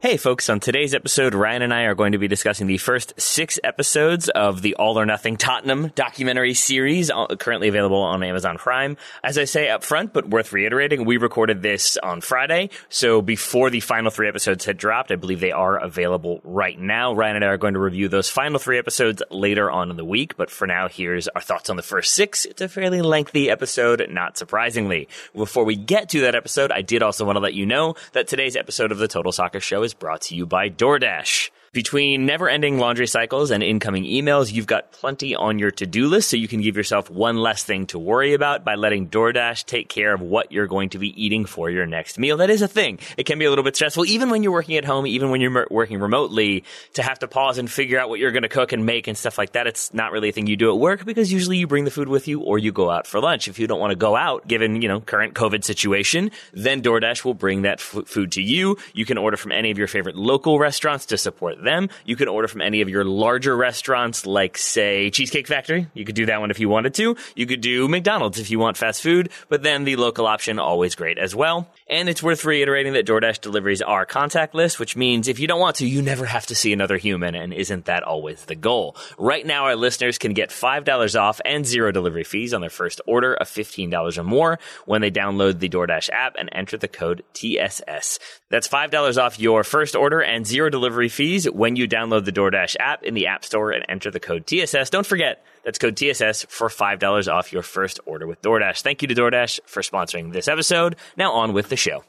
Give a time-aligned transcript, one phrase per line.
[0.00, 3.20] Hey folks, on today's episode, Ryan and I are going to be discussing the first
[3.20, 8.58] six episodes of the All or Nothing Tottenham documentary series, uh, currently available on Amazon
[8.58, 8.96] Prime.
[9.24, 13.70] As I say up front, but worth reiterating, we recorded this on Friday, so before
[13.70, 17.12] the final three episodes had dropped, I believe they are available right now.
[17.12, 20.04] Ryan and I are going to review those final three episodes later on in the
[20.04, 22.44] week, but for now, here's our thoughts on the first six.
[22.44, 25.08] It's a fairly lengthy episode, not surprisingly.
[25.34, 28.28] Before we get to that episode, I did also want to let you know that
[28.28, 31.50] today's episode of the Total Soccer Show is brought to you by DoorDash.
[31.72, 36.08] Between never ending laundry cycles and incoming emails, you've got plenty on your to do
[36.08, 39.64] list, so you can give yourself one less thing to worry about by letting DoorDash
[39.64, 42.38] take care of what you're going to be eating for your next meal.
[42.38, 42.98] That is a thing.
[43.18, 45.40] It can be a little bit stressful, even when you're working at home, even when
[45.40, 46.64] you're working remotely,
[46.94, 49.18] to have to pause and figure out what you're going to cook and make and
[49.18, 49.66] stuff like that.
[49.66, 52.08] It's not really a thing you do at work because usually you bring the food
[52.08, 53.46] with you or you go out for lunch.
[53.46, 57.24] If you don't want to go out, given, you know, current COVID situation, then DoorDash
[57.24, 58.78] will bring that f- food to you.
[58.94, 61.88] You can order from any of your favorite local restaurants to support them.
[62.04, 65.86] You can order from any of your larger restaurants, like, say, Cheesecake Factory.
[65.94, 67.16] You could do that one if you wanted to.
[67.34, 70.94] You could do McDonald's if you want fast food, but then the local option, always
[70.94, 71.68] great as well.
[71.90, 75.76] And it's worth reiterating that DoorDash deliveries are contactless, which means if you don't want
[75.76, 78.94] to, you never have to see another human, and isn't that always the goal?
[79.18, 83.00] Right now, our listeners can get $5 off and zero delivery fees on their first
[83.06, 87.24] order of $15 or more when they download the DoorDash app and enter the code
[87.32, 88.18] TSS.
[88.50, 92.76] That's $5 off your first order and zero delivery fees when you download the DoorDash
[92.80, 94.90] app in the App Store and enter the code TSS.
[94.90, 98.82] Don't forget, that's code TSS for $5 off your first order with DoorDash.
[98.82, 100.96] Thank you to DoorDash for sponsoring this episode.
[101.16, 102.04] Now on with the show.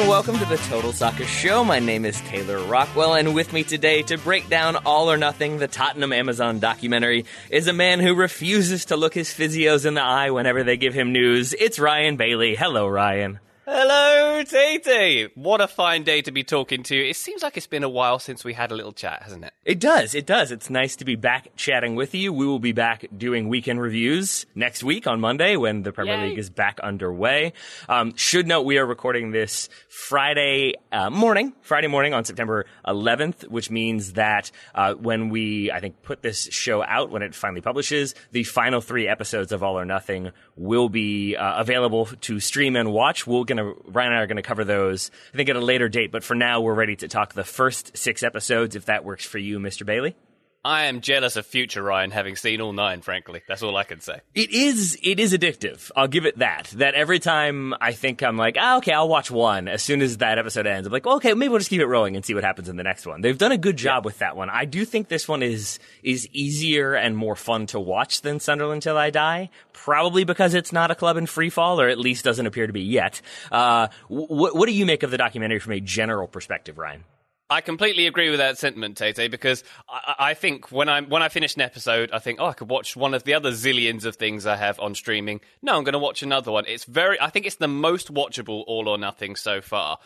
[0.00, 1.64] And welcome to the Total Soccer Show.
[1.64, 5.56] My name is Taylor Rockwell, and with me today to break down All or Nothing,
[5.56, 10.02] the Tottenham Amazon documentary, is a man who refuses to look his physios in the
[10.02, 11.54] eye whenever they give him news.
[11.54, 12.56] It's Ryan Bailey.
[12.56, 13.40] Hello, Ryan.
[13.68, 15.36] Hello, Tate.
[15.36, 17.02] What a fine day to be talking to you.
[17.02, 19.54] It seems like it's been a while since we had a little chat, hasn't it?
[19.64, 20.14] It does.
[20.14, 20.52] It does.
[20.52, 22.32] It's nice to be back chatting with you.
[22.32, 26.28] We will be back doing weekend reviews next week on Monday when the Premier Yay.
[26.28, 27.54] League is back underway.
[27.88, 33.48] Um, should note we are recording this Friday uh, morning, Friday morning on September 11th,
[33.48, 37.62] which means that uh, when we, I think, put this show out, when it finally
[37.62, 42.76] publishes, the final three episodes of All or Nothing will be uh, available to stream
[42.76, 43.26] and watch.
[43.56, 46.12] We're gonna Ryan and I are gonna cover those, I think, at a later date.
[46.12, 49.38] But for now, we're ready to talk the first six episodes, if that works for
[49.38, 49.84] you, Mr.
[49.84, 50.16] Bailey.
[50.66, 53.40] I am jealous of future Ryan having seen all nine, frankly.
[53.46, 54.20] That's all I can say.
[54.34, 55.92] It is it is addictive.
[55.94, 56.72] I'll give it that.
[56.74, 59.68] That every time I think I'm like, ah, okay, I'll watch one.
[59.68, 61.86] As soon as that episode ends, I'm like, well, okay, maybe we'll just keep it
[61.86, 63.20] rolling and see what happens in the next one.
[63.20, 64.50] They've done a good job with that one.
[64.50, 68.82] I do think this one is is easier and more fun to watch than Sunderland
[68.82, 69.50] Till I Die.
[69.72, 72.72] Probably because it's not a club in free fall, or at least doesn't appear to
[72.72, 73.20] be yet.
[73.52, 77.04] Uh, wh- what do you make of the documentary from a general perspective, Ryan?
[77.48, 81.28] I completely agree with that sentiment, Tate, because I, I think when I when I
[81.28, 84.16] finish an episode, I think, oh, I could watch one of the other zillions of
[84.16, 85.40] things I have on streaming.
[85.62, 86.64] No, I'm going to watch another one.
[86.66, 89.98] It's very, I think it's the most watchable All or Nothing so far.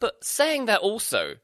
[0.00, 1.34] But saying that also,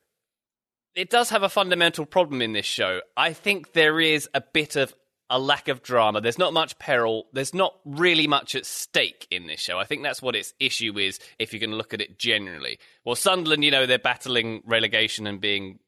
[0.95, 3.01] it does have a fundamental problem in this show.
[3.17, 4.95] I think there is a bit of
[5.31, 6.21] a lack of drama.
[6.21, 7.27] There's not much peril.
[7.33, 9.79] There's not really much at stake in this show.
[9.79, 12.79] I think that's what its issue is if you're going to look at it generally.
[13.05, 15.79] Well, Sunderland, you know, they're battling relegation and being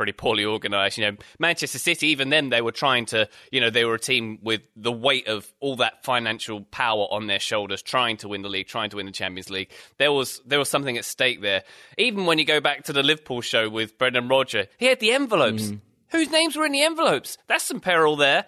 [0.00, 0.96] pretty poorly organised.
[0.96, 3.98] You know, Manchester City, even then, they were trying to, you know, they were a
[4.00, 8.42] team with the weight of all that financial power on their shoulders, trying to win
[8.42, 9.70] the league, trying to win the Champions League.
[9.98, 11.64] There was there was something at stake there.
[11.98, 15.12] Even when you go back to the Liverpool show with Brendan Rodgers, he had the
[15.12, 15.64] envelopes.
[15.64, 15.80] Mm.
[16.12, 17.38] Whose names were in the envelopes?
[17.46, 18.44] That's some peril there.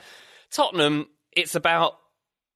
[0.53, 1.95] Tottenham, it's about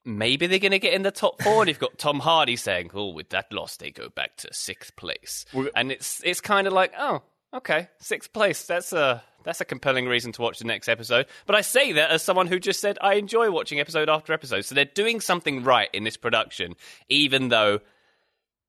[0.04, 1.62] maybe they're going to get in the top four.
[1.62, 4.94] And you've got Tom Hardy saying, "Oh, with that loss, they go back to sixth
[4.96, 5.44] place,"
[5.74, 7.22] and it's it's kind of like, oh,
[7.52, 8.66] okay, sixth place.
[8.66, 11.26] That's a that's a compelling reason to watch the next episode.
[11.46, 14.64] But I say that as someone who just said I enjoy watching episode after episode.
[14.64, 16.74] So they're doing something right in this production,
[17.08, 17.80] even though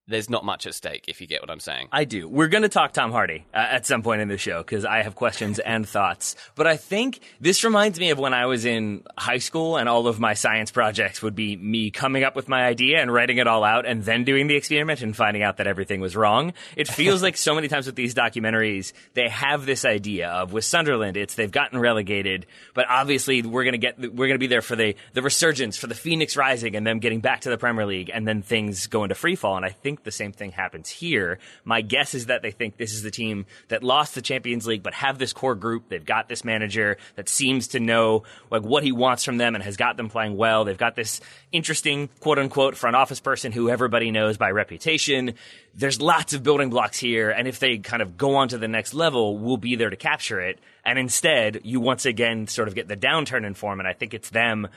[0.07, 1.06] there's not much at stake.
[1.07, 1.89] If you get what I'm saying.
[1.92, 2.30] I do.
[2.30, 5.01] We're going to talk Tom Hardy uh, at some point in the show because I
[5.01, 6.36] have questions and thoughts.
[6.56, 10.07] But I think this reminds me of when I was in high school and all
[10.07, 13.48] of my science projects would be me coming up with my idea and writing it
[13.48, 16.53] all out and then doing the experiment and finding out that everything was wrong.
[16.77, 20.63] It feels like so many times with these documentaries, they have this idea of with
[20.63, 24.48] Sunderland, it's they've gotten relegated, but obviously we're going to get, we're going to be
[24.48, 27.57] there for the, the resurgence, for the Phoenix rising and them getting back to the
[27.57, 29.57] Premier League and then things go into free fall.
[29.57, 31.40] And I think think the same thing happens here.
[31.66, 34.84] My guess is that they think this is the team that lost the Champions League,
[34.84, 35.90] but have this core group.
[35.90, 39.64] They've got this manager that seems to know like what he wants from them and
[39.64, 40.66] has got them playing well.
[40.66, 41.20] They've got this
[41.52, 45.34] interesting quote unquote front office person who everybody knows by reputation.
[45.74, 48.68] There's lots of building blocks here, and if they kind of go on to the
[48.68, 50.60] next level, we'll be there to capture it.
[50.84, 54.14] And instead, you once again sort of get the downturn in form, and I think
[54.14, 54.70] it's them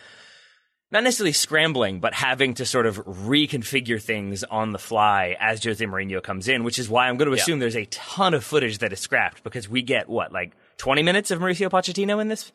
[0.93, 5.85] not necessarily scrambling, but having to sort of reconfigure things on the fly as Jose
[5.85, 7.65] Mourinho comes in, which is why I'm going to assume yeah.
[7.65, 11.31] there's a ton of footage that is scrapped because we get what, like 20 minutes
[11.31, 12.53] of Mauricio Pochettino in this?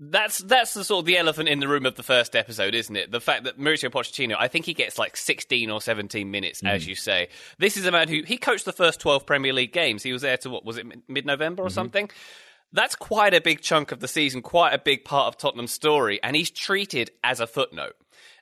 [0.00, 2.94] That's that's the sort of the elephant in the room of the first episode, isn't
[2.94, 3.10] it?
[3.10, 6.70] The fact that Mauricio Pochettino, I think he gets like 16 or 17 minutes, mm.
[6.70, 7.28] as you say.
[7.58, 10.04] This is a man who he coached the first 12 Premier League games.
[10.04, 11.74] He was there to what was it mid November or mm-hmm.
[11.74, 12.10] something?
[12.72, 16.20] That's quite a big chunk of the season, quite a big part of Tottenham's story,
[16.22, 17.96] and he's treated as a footnote.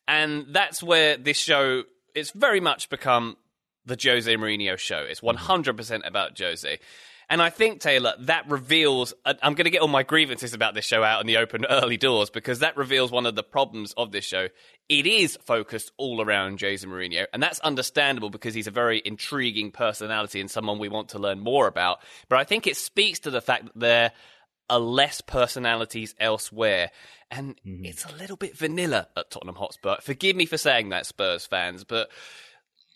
[0.08, 1.84] And that's where this show
[2.16, 3.36] it's very much become
[3.84, 4.98] the Jose Mourinho show.
[4.98, 5.70] It's mm-hmm.
[5.70, 6.78] 100% about Jose.
[7.28, 9.12] And I think, Taylor, that reveals.
[9.24, 11.96] I'm going to get all my grievances about this show out in the open early
[11.96, 14.48] doors because that reveals one of the problems of this show.
[14.88, 19.72] It is focused all around Jose Mourinho, and that's understandable because he's a very intriguing
[19.72, 21.98] personality and someone we want to learn more about.
[22.28, 24.12] But I think it speaks to the fact that there
[24.70, 26.90] are less personalities elsewhere.
[27.30, 27.84] And mm-hmm.
[27.84, 29.96] it's a little bit vanilla at Tottenham Hotspur.
[30.02, 32.08] Forgive me for saying that, Spurs fans, but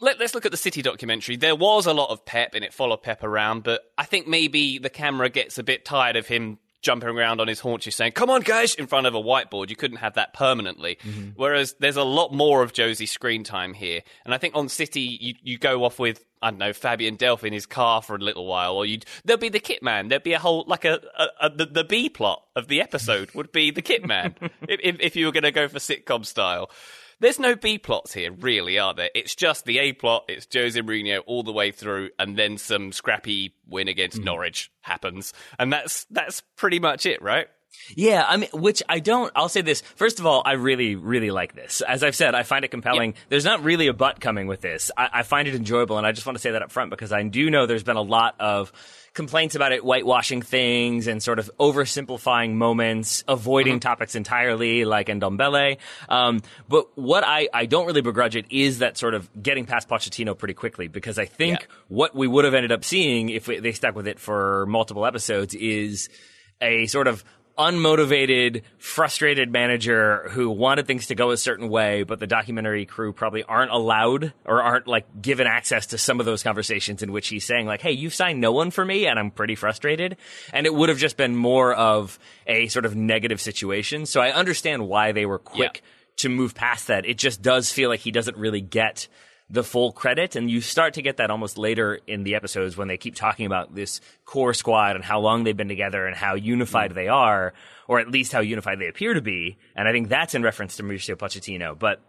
[0.00, 1.36] let, us look at the City documentary.
[1.36, 4.78] There was a lot of Pep and it followed Pep around, but I think maybe
[4.78, 8.30] the camera gets a bit tired of him jumping around on his haunches saying, come
[8.30, 9.70] on, guys, in front of a whiteboard.
[9.70, 10.96] You couldn't have that permanently.
[10.96, 11.30] Mm-hmm.
[11.36, 14.00] Whereas there's a lot more of Jose's screen time here.
[14.24, 17.44] And I think on City, you, you go off with, I don't know, Fabian Delph
[17.44, 20.08] in his car for a little while, or you'd, there'll be the kit man.
[20.08, 23.34] There'd be a whole, like a, a, a the, the B plot of the episode
[23.34, 24.34] would be the kit man
[24.68, 26.70] if, if, if you were going to go for sitcom style.
[27.20, 29.10] There's no B plots here, really, are there?
[29.14, 30.24] It's just the A plot.
[30.28, 34.24] It's Jose Mourinho all the way through, and then some scrappy win against mm.
[34.24, 37.46] Norwich happens, and that's that's pretty much it, right?
[37.94, 39.32] Yeah, I mean, which I don't.
[39.34, 40.42] I'll say this first of all.
[40.44, 41.80] I really, really like this.
[41.80, 43.14] As I've said, I find it compelling.
[43.28, 44.90] There's not really a butt coming with this.
[44.96, 47.12] I, I find it enjoyable, and I just want to say that up front because
[47.12, 48.72] I do know there's been a lot of
[49.12, 53.80] complaints about it whitewashing things and sort of oversimplifying moments, avoiding mm-hmm.
[53.80, 55.78] topics entirely, like Ndombele.
[56.08, 59.88] Um, but what I, I don't really begrudge it is that sort of getting past
[59.88, 61.66] Pochettino pretty quickly because I think yeah.
[61.88, 65.04] what we would have ended up seeing if we, they stuck with it for multiple
[65.04, 66.08] episodes is
[66.60, 67.24] a sort of
[67.60, 73.12] unmotivated, frustrated manager who wanted things to go a certain way, but the documentary crew
[73.12, 77.28] probably aren't allowed or aren't like given access to some of those conversations in which
[77.28, 80.16] he's saying like, "Hey, you've signed no one for me, and I'm pretty frustrated."
[80.54, 84.06] And it would have just been more of a sort of negative situation.
[84.06, 86.12] So I understand why they were quick yeah.
[86.16, 87.04] to move past that.
[87.04, 89.06] It just does feel like he doesn't really get
[89.50, 90.36] the full credit.
[90.36, 93.46] And you start to get that almost later in the episodes when they keep talking
[93.46, 96.94] about this core squad and how long they've been together and how unified mm.
[96.94, 97.52] they are,
[97.88, 99.58] or at least how unified they appear to be.
[99.74, 101.78] And I think that's in reference to Mauricio Pochettino.
[101.78, 102.00] But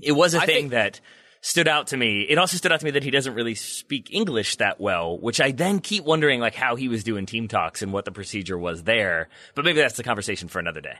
[0.00, 1.00] it was a I thing think- that
[1.40, 2.26] stood out to me.
[2.28, 5.40] It also stood out to me that he doesn't really speak English that well, which
[5.40, 8.58] I then keep wondering like how he was doing team talks and what the procedure
[8.58, 9.28] was there.
[9.54, 10.96] But maybe that's the conversation for another day.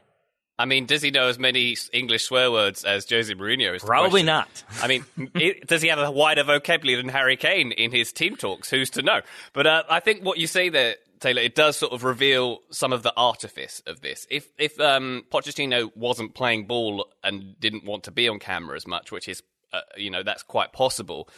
[0.59, 3.75] I mean, does he know as many English swear words as Jose Mourinho?
[3.75, 4.65] Is Probably not.
[4.81, 5.05] I mean,
[5.35, 8.71] it, does he have a wider vocabulary than Harry Kane in his team talks?
[8.71, 9.21] Who's to know?
[9.53, 12.93] But uh, I think what you say there, Taylor, it does sort of reveal some
[12.93, 14.27] of the artifice of this.
[14.31, 18.87] If if um, Pochettino wasn't playing ball and didn't want to be on camera as
[18.87, 19.43] much, which is,
[19.75, 21.29] uh, you know, that's quite possible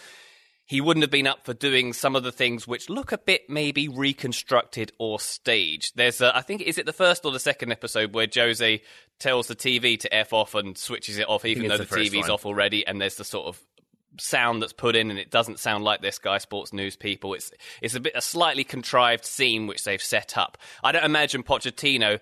[0.69, 3.49] he wouldn't have been up for doing some of the things which look a bit
[3.49, 5.97] maybe reconstructed or staged.
[5.97, 8.83] There's, a, I think, is it the first or the second episode where Jose
[9.19, 12.29] tells the TV to f off and switches it off, even though the, the TV's
[12.29, 12.33] one.
[12.33, 13.59] off already, and there's the sort of
[14.21, 17.35] sound that's put in and it doesn't sound like their Sky Sports News people.
[17.35, 17.51] It's
[17.83, 20.59] it's a bit a slightly contrived scene which they've set up.
[20.83, 22.21] I don't imagine Pochettino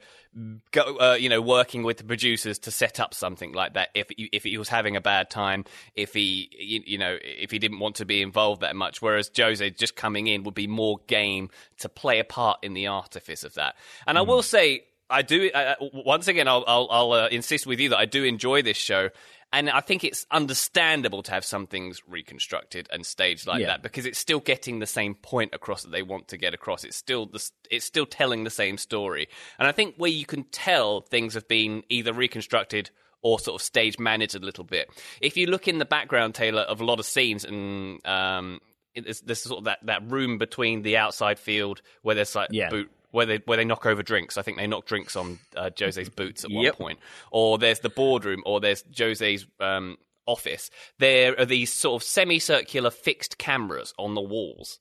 [0.70, 3.88] go, uh, you know, working with the producers to set up something like that.
[3.94, 7.58] If if he was having a bad time, if he, you, you, know, if he
[7.58, 11.00] didn't want to be involved that much, whereas Jose just coming in would be more
[11.06, 13.76] game to play a part in the artifice of that.
[14.06, 14.20] And mm.
[14.20, 15.50] I will say, I do.
[15.50, 18.76] Uh, once again, I'll, I'll, I'll uh, insist with you that I do enjoy this
[18.76, 19.10] show.
[19.56, 23.68] And I think it's understandable to have some things reconstructed and staged like yeah.
[23.68, 26.84] that because it's still getting the same point across that they want to get across.
[26.84, 29.28] It's still the, it's still telling the same story.
[29.58, 32.90] And I think where you can tell things have been either reconstructed
[33.22, 34.90] or sort of stage managed a little bit.
[35.22, 38.60] If you look in the background, Taylor, of a lot of scenes and um,
[38.94, 42.68] there's, sort of that, that room between the outside field where there's like yeah.
[42.68, 44.36] boot where they where they knock over drinks.
[44.36, 46.98] I think they knock drinks on uh, Jose's boots at one point.
[47.30, 49.96] Or there's the boardroom, or there's Jose's um,
[50.26, 54.78] office, there are these sort of semicircular fixed cameras on the walls.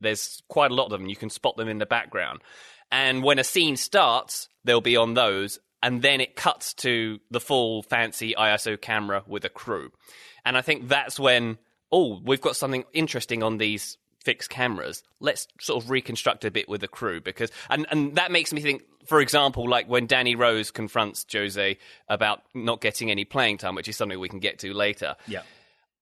[0.00, 1.06] There's quite a lot of them.
[1.06, 2.40] You can spot them in the background.
[2.90, 7.40] And when a scene starts, they'll be on those, and then it cuts to the
[7.40, 9.92] full fancy ISO camera with a crew.
[10.44, 11.58] And I think that's when,
[11.92, 15.04] oh, we've got something interesting on these fixed cameras.
[15.20, 18.60] Let's sort of reconstruct a bit with the crew because, and, and that makes me
[18.60, 21.78] think, for example, like when Danny Rose confronts Jose
[22.08, 25.14] about not getting any playing time, which is something we can get to later.
[25.28, 25.42] Yeah.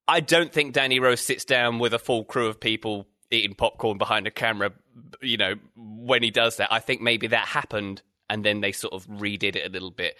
[0.08, 3.98] I don't think Danny Rose sits down with a full crew of people eating popcorn
[3.98, 4.72] behind a camera,
[5.20, 6.72] you know, when he does that.
[6.72, 8.00] I think maybe that happened
[8.30, 10.16] and then they sort of redid it a little bit.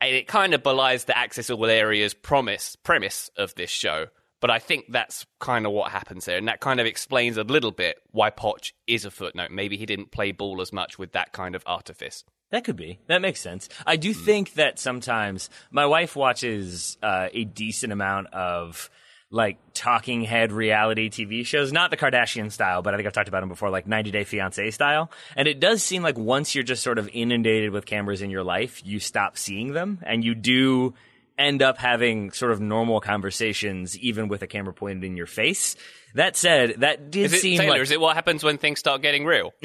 [0.00, 4.06] And it kind of belies the Access All Areas promise premise of this show.
[4.40, 6.38] But I think that's kind of what happens there.
[6.38, 9.50] And that kind of explains a little bit why Poch is a footnote.
[9.50, 12.24] Maybe he didn't play ball as much with that kind of artifice.
[12.50, 13.00] That could be.
[13.08, 13.68] That makes sense.
[13.86, 18.88] I do think that sometimes my wife watches uh, a decent amount of
[19.30, 23.28] like talking head reality TV shows, not the Kardashian style, but I think I've talked
[23.28, 25.10] about them before, like 90 Day Fiance style.
[25.36, 28.44] And it does seem like once you're just sort of inundated with cameras in your
[28.44, 30.94] life, you stop seeing them and you do
[31.38, 35.76] end up having sort of normal conversations, even with a camera pointed in your face.
[36.14, 39.02] That said, that did Is seem Taylor, like is it what happens when things start
[39.02, 39.52] getting real?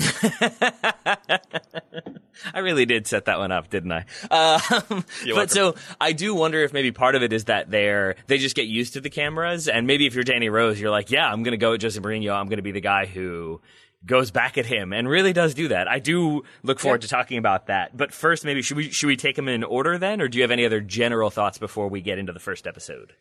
[2.54, 4.06] I really did set that one up, didn't I?
[4.30, 8.38] Um, but so I do wonder if maybe part of it is that they're they
[8.38, 11.28] just get used to the cameras, and maybe if you're Danny Rose, you're like, yeah,
[11.28, 12.34] I'm going to go at Jose Mourinho.
[12.34, 13.62] I'm going to be the guy who
[14.06, 15.88] goes back at him and really does do that.
[15.88, 17.96] I do look forward to talking about that.
[17.96, 20.44] But first, maybe should we should we take them in order then, or do you
[20.44, 23.14] have any other general thoughts before we get into the first episode?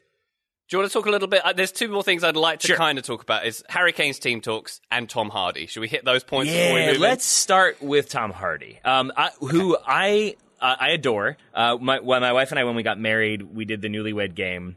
[0.68, 1.44] Do you want to talk a little bit?
[1.44, 2.76] Uh, there's two more things I'd like to Sure.
[2.76, 5.66] kind of talk about: is Harry Kane's team talks and Tom Hardy.
[5.66, 6.50] Should we hit those points?
[6.50, 11.36] before we Yeah, let's start with Tom Hardy, um, I, who I uh, I adore.
[11.52, 14.34] Uh, my, when my wife and I, when we got married, we did the Newlywed
[14.34, 14.76] Game.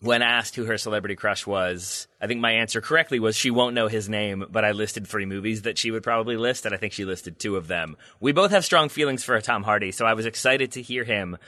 [0.00, 3.74] When asked who her celebrity crush was, I think my answer correctly was she won't
[3.74, 6.78] know his name, but I listed three movies that she would probably list, and I
[6.78, 7.96] think she listed two of them.
[8.20, 11.38] We both have strong feelings for Tom Hardy, so I was excited to hear him.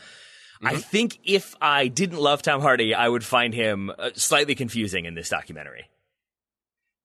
[0.63, 5.05] I think if I didn't love Tom Hardy, I would find him uh, slightly confusing
[5.05, 5.89] in this documentary.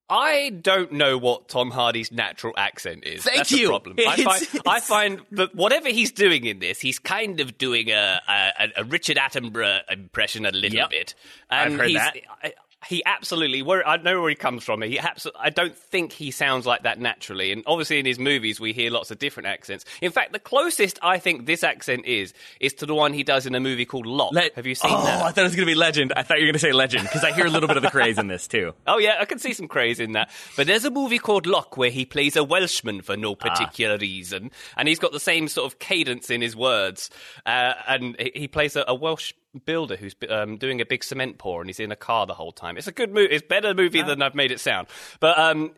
[0.10, 3.24] I don't know what Tom Hardy's natural accent is.
[3.24, 3.68] Thank That's you.
[3.68, 3.96] The problem.
[4.08, 8.20] I find, I find that whatever he's doing in this, he's kind of doing a,
[8.28, 10.90] a, a Richard Attenborough impression a little Yep.
[10.90, 11.16] bit.
[11.50, 12.16] I've heard he's, that.
[12.44, 12.54] I,
[12.88, 13.62] he absolutely.
[13.62, 14.82] Where I know where he comes from.
[14.82, 17.52] He abso- I don't think he sounds like that naturally.
[17.52, 19.86] And obviously, in his movies, we hear lots of different accents.
[20.02, 23.46] In fact, the closest I think this accent is is to the one he does
[23.46, 24.34] in a movie called Locke.
[24.34, 25.22] Le- Have you seen oh, that?
[25.22, 26.14] I thought it was going to be Legend.
[26.16, 27.84] I thought you were going to say Legend because I hear a little bit of
[27.84, 28.74] the Krays in this too.
[28.86, 30.30] Oh yeah, I can see some Krays in that.
[30.56, 34.52] But there's a movie called Locke where he plays a Welshman for no particular reason,
[34.78, 37.10] and he's got the same sort of cadence in his words,
[37.46, 39.34] uh, and he he plays a, a Welsh
[39.66, 42.52] builder who's um, doing a big cement pour, and he's in a car the whole
[42.52, 42.78] time.
[42.78, 43.34] It's a good movie.
[43.34, 44.88] It's a better movie than I've made it sound.
[45.20, 45.72] But um,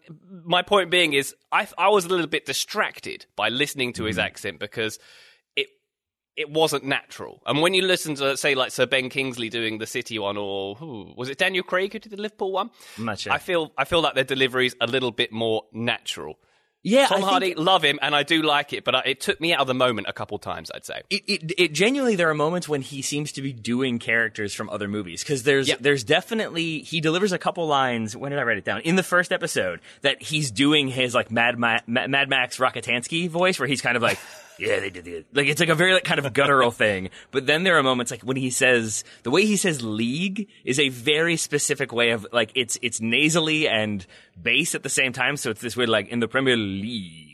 [0.43, 4.17] my point being is, I I was a little bit distracted by listening to his
[4.17, 4.99] accent because
[5.55, 5.67] it
[6.35, 7.41] it wasn't natural.
[7.45, 10.75] And when you listen to, say, like Sir Ben Kingsley doing the City one, or
[10.75, 12.69] who, was it Daniel Craig who did the Liverpool one?
[13.17, 13.33] Sure.
[13.33, 16.39] I feel I feel like their delivery's a little bit more natural.
[16.87, 19.19] Yeah, Tom I think Hardy, love him, and I do like it, but I, it
[19.19, 20.69] took me out of the moment a couple times.
[20.73, 21.01] I'd say.
[21.09, 24.69] It, it, it genuinely there are moments when he seems to be doing characters from
[24.69, 25.75] other movies because there's Yeah.
[25.79, 28.15] there's definitely he delivers a couple lines.
[28.15, 28.81] When did I write it down?
[28.81, 33.29] In the first episode that he's doing his like Mad Ma- Ma- Mad Max Rockatansky
[33.29, 34.19] voice where he's kind of like.
[34.59, 35.27] Yeah, they did it.
[35.33, 37.09] Like it's like a very like kind of guttural thing.
[37.31, 40.79] But then there are moments like when he says the way he says league is
[40.79, 44.05] a very specific way of like it's it's nasally and
[44.41, 45.37] bass at the same time.
[45.37, 47.24] So it's this weird like in the Premier League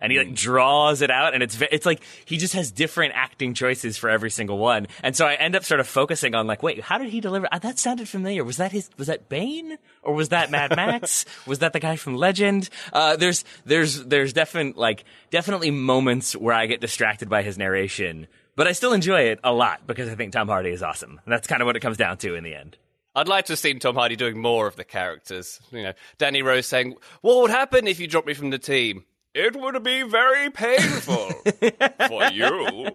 [0.00, 3.54] and he like draws it out and it's it's like he just has different acting
[3.54, 4.86] choices for every single one.
[5.02, 7.48] And so i end up sort of focusing on like wait how did he deliver
[7.52, 8.44] uh, that sounded familiar.
[8.44, 9.78] Was that his was that bane?
[10.02, 11.24] Or was that mad max?
[11.46, 12.70] Was that the guy from legend?
[12.92, 18.26] Uh, there's there's there's definite like definitely moments where i get distracted by his narration
[18.56, 21.20] but i still enjoy it a lot because i think tom hardy is awesome.
[21.24, 22.76] And that's kind of what it comes down to in the end.
[23.14, 25.60] I'd like to have seen Tom Hardy doing more of the characters.
[25.72, 29.04] You know, Danny Rose saying, "What would happen if you dropped me from the team?
[29.34, 31.28] It would be very painful
[32.08, 32.90] for you."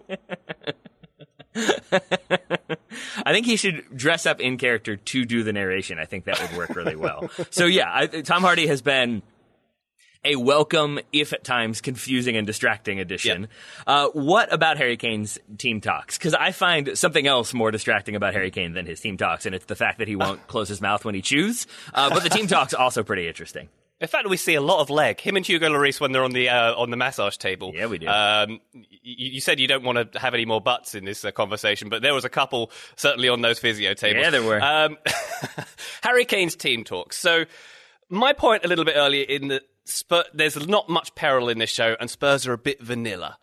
[3.24, 5.98] I think he should dress up in character to do the narration.
[5.98, 7.30] I think that would work really well.
[7.50, 9.22] so yeah, I, Tom Hardy has been
[10.26, 13.48] a welcome, if at times confusing and distracting addition.
[13.86, 16.18] Uh, what about Harry Kane's team talks?
[16.18, 19.54] Because I find something else more distracting about Harry Kane than his team talks, and
[19.54, 21.66] it's the fact that he won't close his mouth when he chews.
[21.94, 23.68] Uh, but the team talks also pretty interesting.
[23.98, 25.20] In fact, that we see a lot of leg.
[25.20, 27.72] Him and Hugo Lloris when they're on the uh, on the massage table.
[27.74, 28.06] Yeah, we do.
[28.06, 31.30] Um, you, you said you don't want to have any more butts in this uh,
[31.30, 34.22] conversation, but there was a couple certainly on those physio tables.
[34.22, 34.60] Yeah, there were.
[34.60, 34.98] Um,
[36.02, 37.16] Harry Kane's team talks.
[37.16, 37.46] So
[38.10, 41.70] my point a little bit earlier in the Spur, there's not much peril in this
[41.70, 43.38] show, and Spurs are a bit vanilla.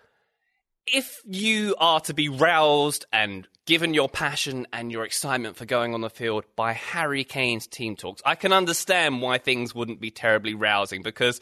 [0.85, 5.93] If you are to be roused and given your passion and your excitement for going
[5.93, 10.11] on the field by Harry Kane's team talks, I can understand why things wouldn't be
[10.11, 11.39] terribly rousing because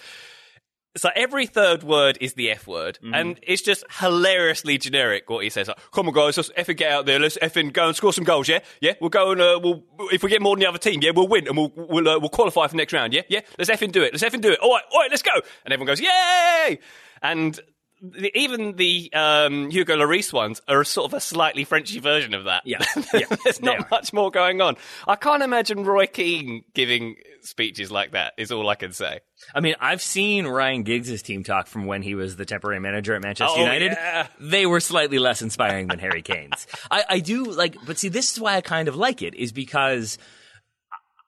[0.97, 3.13] so every third word is the F word, Mm-hmm.
[3.13, 5.69] and it's just hilariously generic what he says.
[5.69, 7.17] Like, Come on, guys, let's effing get out there.
[7.17, 8.49] Let's effing go and score some goals.
[8.49, 8.95] Yeah, yeah.
[8.99, 11.29] We'll go and uh, we'll if we get more than the other team, yeah, we'll
[11.29, 13.13] win and we'll we'll uh, we'll qualify for next round.
[13.13, 13.39] Yeah, yeah.
[13.57, 14.11] Let's effing do it.
[14.11, 14.59] Let's effing do it.
[14.59, 15.09] All right, all right.
[15.09, 15.31] Let's go.
[15.63, 16.77] And everyone goes, yay!
[17.21, 17.57] And
[18.01, 22.45] the, even the um, Hugo Lloris ones are sort of a slightly Frenchy version of
[22.45, 22.63] that.
[22.65, 22.79] Yeah.
[23.13, 23.87] Yeah, There's not are.
[23.91, 24.77] much more going on.
[25.07, 28.33] I can't imagine Roy Keane giving speeches like that.
[28.37, 29.19] Is all I can say.
[29.53, 33.13] I mean, I've seen Ryan Giggs' team talk from when he was the temporary manager
[33.15, 33.91] at Manchester Oh, United.
[33.91, 34.27] yeah.
[34.39, 36.67] They were slightly less inspiring than Harry Kane's.
[36.91, 39.51] I, I do like, but see, this is why I kind of like it, is
[39.51, 40.17] because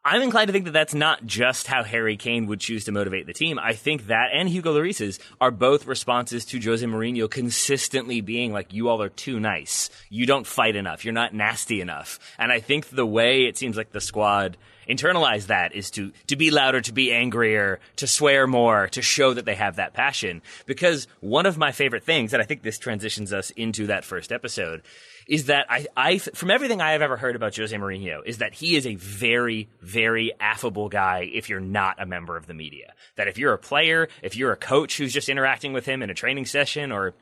[0.05, 3.25] I'm inclined to think that that's not just how Harry Kane would choose to motivate
[3.25, 3.57] the team.
[3.57, 8.73] I think that and Hugo Lloris's are both responses to Jose Mourinho consistently being like,
[8.73, 9.89] you all are too nice.
[10.09, 11.05] You don't fight enough.
[11.05, 12.19] You're not nasty enough.
[12.37, 14.57] And I think the way it seems like the squad
[14.89, 19.33] internalize that is to to be louder, to be angrier, to swear more, to show
[19.33, 20.41] that they have that passion.
[20.65, 24.33] Because one of my favorite things, and I think this transitions us into that first
[24.33, 24.81] episode,
[25.27, 28.53] is that I, I from everything I have ever heard about Jose Mourinho is that
[28.53, 32.93] he is a very, very affable guy if you're not a member of the media.
[33.15, 36.09] That if you're a player, if you're a coach who's just interacting with him in
[36.09, 37.13] a training session or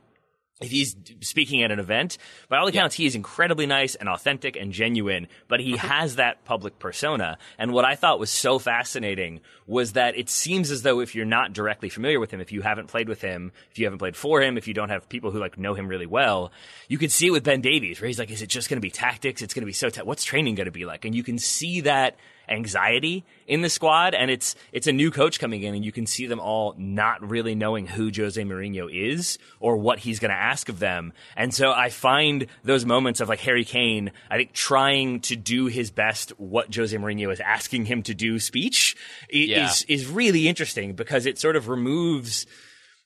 [0.61, 4.55] if he's speaking at an event, by all accounts, he is incredibly nice and authentic
[4.55, 7.37] and genuine, but he has that public persona.
[7.57, 11.25] And what I thought was so fascinating was that it seems as though if you're
[11.25, 14.15] not directly familiar with him, if you haven't played with him, if you haven't played
[14.15, 16.51] for him, if you don't have people who like know him really well,
[16.87, 18.81] you can see it with Ben Davies, where he's like, is it just going to
[18.81, 19.41] be tactics?
[19.41, 21.05] It's going to be so, ta- what's training going to be like?
[21.05, 22.17] And you can see that
[22.51, 26.05] anxiety in the squad and it's it's a new coach coming in and you can
[26.05, 30.37] see them all not really knowing who Jose Mourinho is or what he's going to
[30.37, 31.13] ask of them.
[31.35, 35.65] And so I find those moments of like Harry Kane, I think trying to do
[35.65, 38.95] his best what Jose Mourinho is asking him to do speech
[39.31, 39.65] Yeah.
[39.69, 42.45] is is really interesting because it sort of removes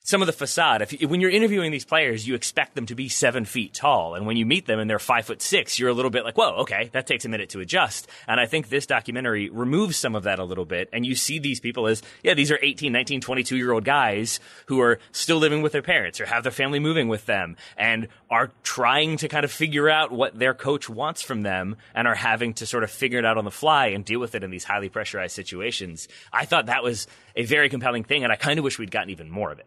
[0.06, 0.82] some of the facade.
[0.82, 4.24] If when you're interviewing these players, you expect them to be seven feet tall, and
[4.24, 6.60] when you meet them and they're five foot six, you're a little bit like, "Whoa,
[6.60, 10.22] okay, that takes a minute to adjust." And I think this documentary removes some of
[10.22, 13.20] that a little bit, and you see these people as, yeah, these are 18, 19,
[13.20, 16.78] 22 year old guys who are still living with their parents or have their family
[16.78, 21.20] moving with them, and are trying to kind of figure out what their coach wants
[21.20, 24.04] from them, and are having to sort of figure it out on the fly and
[24.04, 26.06] deal with it in these highly pressurized situations.
[26.32, 29.10] I thought that was a very compelling thing, and I kind of wish we'd gotten
[29.10, 29.66] even more of it.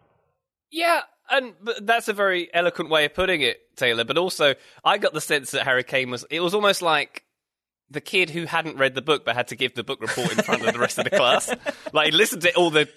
[0.70, 4.04] Yeah, and that's a very eloquent way of putting it, Taylor.
[4.04, 4.54] But also,
[4.84, 6.24] I got the sense that Harry Kane was.
[6.30, 7.24] It was almost like
[7.90, 10.42] the kid who hadn't read the book but had to give the book report in
[10.44, 11.52] front of the rest of the class.
[11.92, 12.88] Like he listened to all the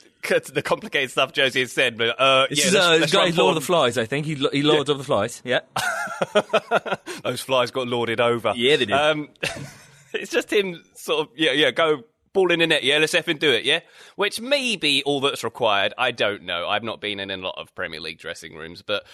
[0.53, 3.57] the complicated stuff Jose had said, but uh, This yeah, uh, this guy's run Lord
[3.57, 3.65] of the.
[3.65, 4.27] Flies, I think.
[4.27, 5.41] He, he Lords of the Flies.
[5.43, 5.61] Yeah.
[7.23, 8.53] Those flies got lorded over.
[8.55, 8.93] Yeah, they did.
[8.93, 9.29] Um,
[10.13, 12.03] it's just him sort of, yeah, yeah, go
[12.33, 13.79] ball in the net, yeah, let's effing do it, yeah?
[14.15, 15.93] Which may be all that's required.
[15.97, 16.67] I don't know.
[16.67, 19.05] I've not been in a lot of Premier League dressing rooms, but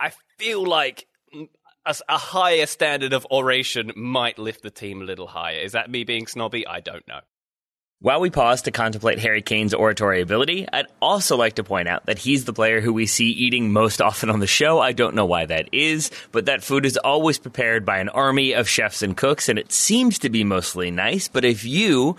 [0.00, 5.28] I feel like a, a higher standard of oration might lift the team a little
[5.28, 5.60] higher.
[5.60, 6.66] Is that me being snobby?
[6.66, 7.20] I don't know.
[8.00, 12.06] While we pause to contemplate Harry Kane's oratory ability, I'd also like to point out
[12.06, 14.78] that he's the player who we see eating most often on the show.
[14.78, 18.52] I don't know why that is, but that food is always prepared by an army
[18.52, 21.26] of chefs and cooks, and it seems to be mostly nice.
[21.26, 22.14] But if you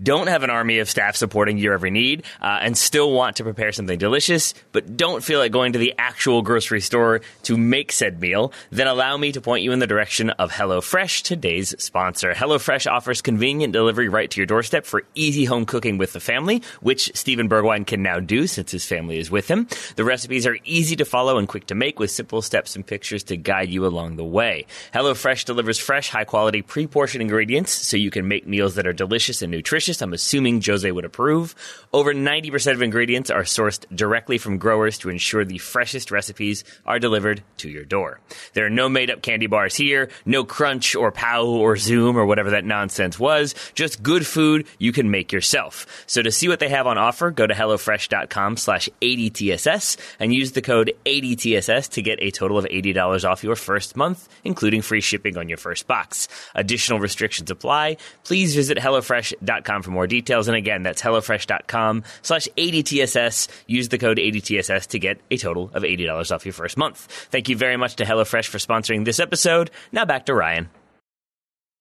[0.00, 3.42] don't have an army of staff supporting your every need uh, and still want to
[3.42, 7.90] prepare something delicious, but don't feel like going to the actual grocery store to make
[7.90, 12.34] said meal, then allow me to point you in the direction of HelloFresh, today's sponsor.
[12.34, 15.02] HelloFresh offers convenient delivery right to your doorstep for
[15.46, 19.30] home cooking with the family, which Steven Bergwijn can now do since his family is
[19.30, 19.66] with him.
[19.96, 23.22] The recipes are easy to follow and quick to make with simple steps and pictures
[23.24, 24.66] to guide you along the way.
[24.92, 28.92] HelloFresh delivers fresh, high quality, pre portioned ingredients so you can make meals that are
[28.92, 30.02] delicious and nutritious.
[30.02, 31.54] I'm assuming Jose would approve.
[31.92, 36.98] Over 90% of ingredients are sourced directly from growers to ensure the freshest recipes are
[36.98, 38.20] delivered to your door.
[38.52, 42.26] There are no made up candy bars here, no crunch or pow or zoom or
[42.26, 45.74] whatever that nonsense was, just good food you can make yourself.
[46.06, 50.52] So to see what they have on offer, go to HelloFresh.com slash 80TSS and use
[50.52, 55.00] the code 80TSS to get a total of $80 off your first month, including free
[55.00, 56.28] shipping on your first box.
[56.54, 57.96] Additional restrictions apply.
[58.24, 60.48] Please visit HelloFresh.com for more details.
[60.48, 63.48] And again, that's HelloFresh.com slash 80TSS.
[63.68, 66.98] Use the code 80TSS to get a total of $80 off your first month.
[67.30, 69.70] Thank you very much to HelloFresh for sponsoring this episode.
[69.92, 70.68] Now back to Ryan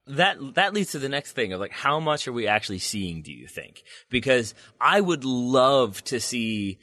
[0.08, 3.22] that that leads to the next thing of like how much are we actually seeing
[3.22, 3.84] do you think?
[4.10, 6.78] Because i would love to see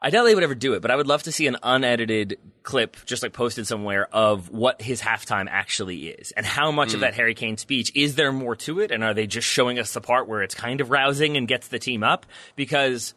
[0.00, 2.38] i doubt they would ever do it but i would love to see an unedited
[2.64, 6.94] clip just like posted somewhere of what his halftime actually is and how much mm.
[6.94, 8.90] of that harry kane speech is there more to it?
[8.90, 11.68] And are they just showing us the part where it's kind of rousing and gets
[11.68, 12.26] the team up?
[12.56, 13.14] Because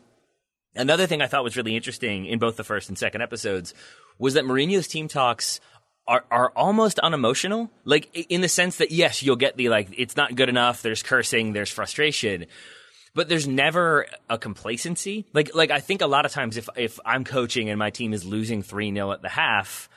[0.76, 3.74] another thing i thought was really interesting in both the first and second episodes
[4.18, 5.60] was that Mourinho's team talks
[6.08, 7.72] are are almost unemotional.
[7.84, 11.04] Like in the sense that yes you'll get the like it's not good enough there's
[11.04, 12.46] cursing there's frustration.
[13.13, 15.26] But there's never a complacency.
[15.34, 18.13] Like like i think a lot of times if if i'm coaching and my team
[18.13, 19.89] is losing 3-0 at the half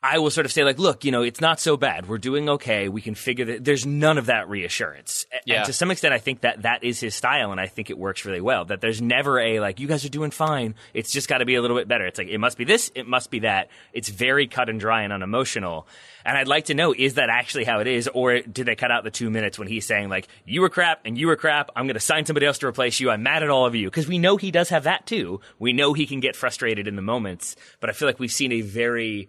[0.00, 2.08] I will sort of say like, look, you know, it's not so bad.
[2.08, 2.88] We're doing okay.
[2.88, 3.64] We can figure that.
[3.64, 5.26] There's none of that reassurance.
[5.44, 5.56] Yeah.
[5.56, 7.98] And to some extent, I think that that is his style, and I think it
[7.98, 8.64] works really well.
[8.64, 10.76] That there's never a like, you guys are doing fine.
[10.94, 12.06] It's just got to be a little bit better.
[12.06, 13.70] It's like it must be this, it must be that.
[13.92, 15.88] It's very cut and dry and unemotional.
[16.24, 18.92] And I'd like to know, is that actually how it is, or did they cut
[18.92, 21.70] out the two minutes when he's saying like, you were crap and you were crap.
[21.74, 23.10] I'm going to sign somebody else to replace you.
[23.10, 25.40] I'm mad at all of you because we know he does have that too.
[25.58, 28.52] We know he can get frustrated in the moments, but I feel like we've seen
[28.52, 29.28] a very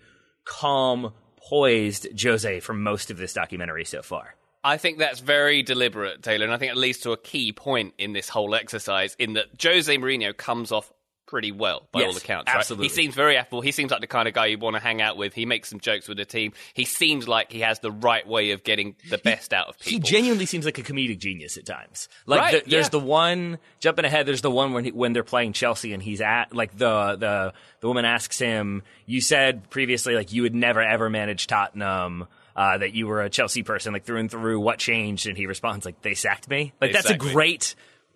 [0.49, 4.35] calm poised Jose for most of this documentary so far.
[4.63, 7.93] I think that's very deliberate, Taylor, and I think it leads to a key point
[7.97, 10.91] in this whole exercise in that Jose Mourinho comes off
[11.29, 12.51] pretty well by yes, all accounts.
[12.51, 12.85] Absolutely.
[12.85, 12.91] Right?
[12.91, 13.61] He seems very affable.
[13.61, 15.33] He seems like the kind of guy you want to hang out with.
[15.33, 16.53] He makes some jokes with the team.
[16.73, 19.91] He seems like he has the right way of getting the best out of people.
[19.91, 22.09] He genuinely seems like a comedic genius at times.
[22.25, 22.89] Like right, the, there's yeah.
[22.89, 24.25] the one jumping ahead.
[24.25, 27.53] There's the one when he, when they're playing Chelsea and he's at like the the
[27.81, 32.77] the woman asks him, "You said previously like you would never ever manage Tottenham." Uh,
[32.77, 34.59] that you were a Chelsea person, like through and through.
[34.59, 35.27] What changed?
[35.27, 37.19] And he responds like, "They sacked me." Like They that's a me.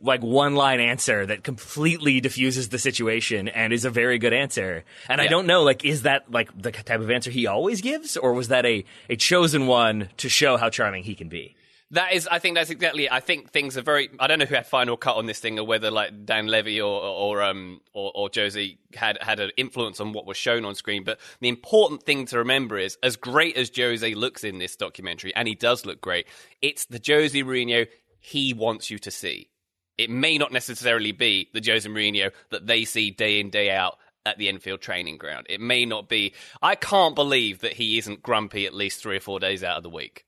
[0.01, 4.83] Like one line answer that completely diffuses the situation and is a very good answer.
[5.07, 8.17] And I don't know, like, is that like the type of answer he always gives,
[8.17, 11.55] or was that a a chosen one to show how charming he can be?
[11.93, 13.05] That is, I think that's exactly.
[13.05, 13.11] it.
[13.11, 14.09] I think things are very.
[14.19, 16.81] I don't know who had final cut on this thing, or whether like Dan Levy
[16.81, 20.73] or or um or, or Jose had had an influence on what was shown on
[20.73, 21.03] screen.
[21.03, 25.35] But the important thing to remember is, as great as Jose looks in this documentary,
[25.35, 26.25] and he does look great,
[26.63, 27.87] it's the Jose Mourinho
[28.19, 29.49] he wants you to see.
[29.97, 33.97] It may not necessarily be the Jose Mourinho that they see day in day out
[34.25, 35.47] at the Enfield training ground.
[35.49, 36.33] It may not be.
[36.61, 39.83] I can't believe that he isn't grumpy at least three or four days out of
[39.83, 40.25] the week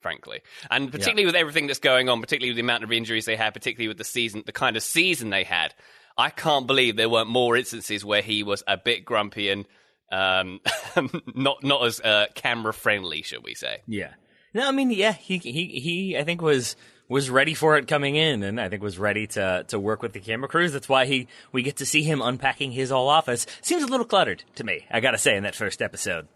[0.00, 0.42] frankly.
[0.68, 3.54] And particularly with everything that's going on, particularly with the amount of injuries they had,
[3.54, 5.74] particularly with the season, the kind of season they had,
[6.18, 9.66] I can't believe there weren't more instances where he was a bit grumpy and
[10.10, 10.60] um,
[11.34, 13.82] not not as uh, camera friendly, shall we say?
[13.86, 14.10] Yeah.
[14.52, 16.18] No, I mean, yeah, he he he.
[16.18, 16.76] I think was
[17.12, 20.12] was ready for it coming in, and I think was ready to to work with
[20.12, 20.72] the camera crews.
[20.72, 23.46] That's why he we get to see him unpacking his whole office.
[23.60, 24.86] Seems a little cluttered to me.
[24.90, 26.26] I gotta say in that first episode,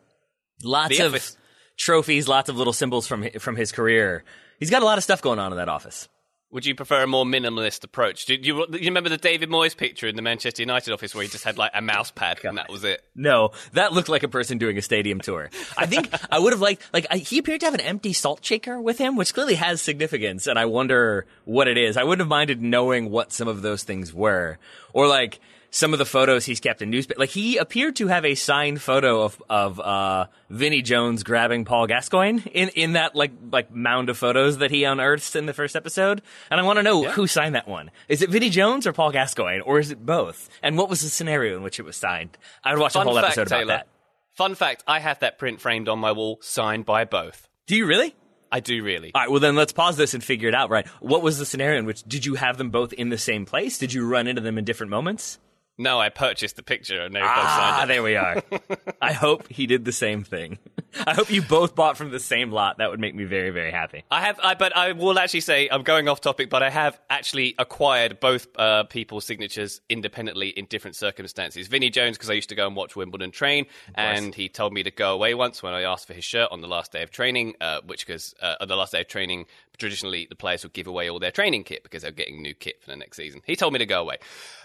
[0.62, 1.36] lots The of office-
[1.78, 4.22] trophies, lots of little symbols from from his career.
[4.60, 6.08] He's got a lot of stuff going on in that office.
[6.52, 8.24] Would you prefer a more minimalist approach?
[8.26, 11.28] Do you, you remember the David Moyes picture in the Manchester United office where he
[11.28, 13.02] just had like a mouse pad and that was it?
[13.16, 15.50] No, that looked like a person doing a stadium tour.
[15.76, 18.80] I think I would have liked, like, he appeared to have an empty salt shaker
[18.80, 21.96] with him, which clearly has significance, and I wonder what it is.
[21.96, 24.58] I wouldn't have minded knowing what some of those things were.
[24.92, 27.20] Or, like, some of the photos he's kept in newspaper.
[27.20, 31.86] Like, he appeared to have a signed photo of, of, uh, Vinnie Jones grabbing Paul
[31.86, 35.76] Gascoigne in, in that, like, like mound of photos that he unearths in the first
[35.76, 36.22] episode.
[36.50, 37.90] And I want to know who signed that one.
[38.08, 39.60] Is it Vinnie Jones or Paul Gascoigne?
[39.60, 40.48] Or is it both?
[40.62, 42.36] And what was the scenario in which it was signed?
[42.64, 43.66] I would watch a whole fact, episode about Taylor.
[43.68, 43.88] that.
[44.34, 47.48] Fun fact: I have that print framed on my wall, signed by both.
[47.66, 48.14] Do you really?
[48.52, 49.10] I do really.
[49.14, 50.86] All right, well then let's pause this and figure it out, right?
[51.00, 53.78] What was the scenario in which did you have them both in the same place?
[53.78, 55.38] Did you run into them in different moments?
[55.78, 58.42] No, I purchased the picture and Ah, there we are.
[59.02, 60.58] I hope he did the same thing.
[61.06, 62.78] I hope you both bought from the same lot.
[62.78, 64.04] That would make me very, very happy.
[64.10, 66.98] I have, I, but I will actually say I'm going off topic, but I have
[67.10, 71.68] actually acquired both uh, people's signatures independently in different circumstances.
[71.68, 74.82] Vinnie Jones, because I used to go and watch Wimbledon train, and he told me
[74.82, 77.10] to go away once when I asked for his shirt on the last day of
[77.10, 79.46] training, uh, which because uh, on the last day of training,
[79.78, 82.82] traditionally the players would give away all their training kit because they're getting new kit
[82.82, 83.42] for the next season.
[83.44, 84.18] He told me to go away,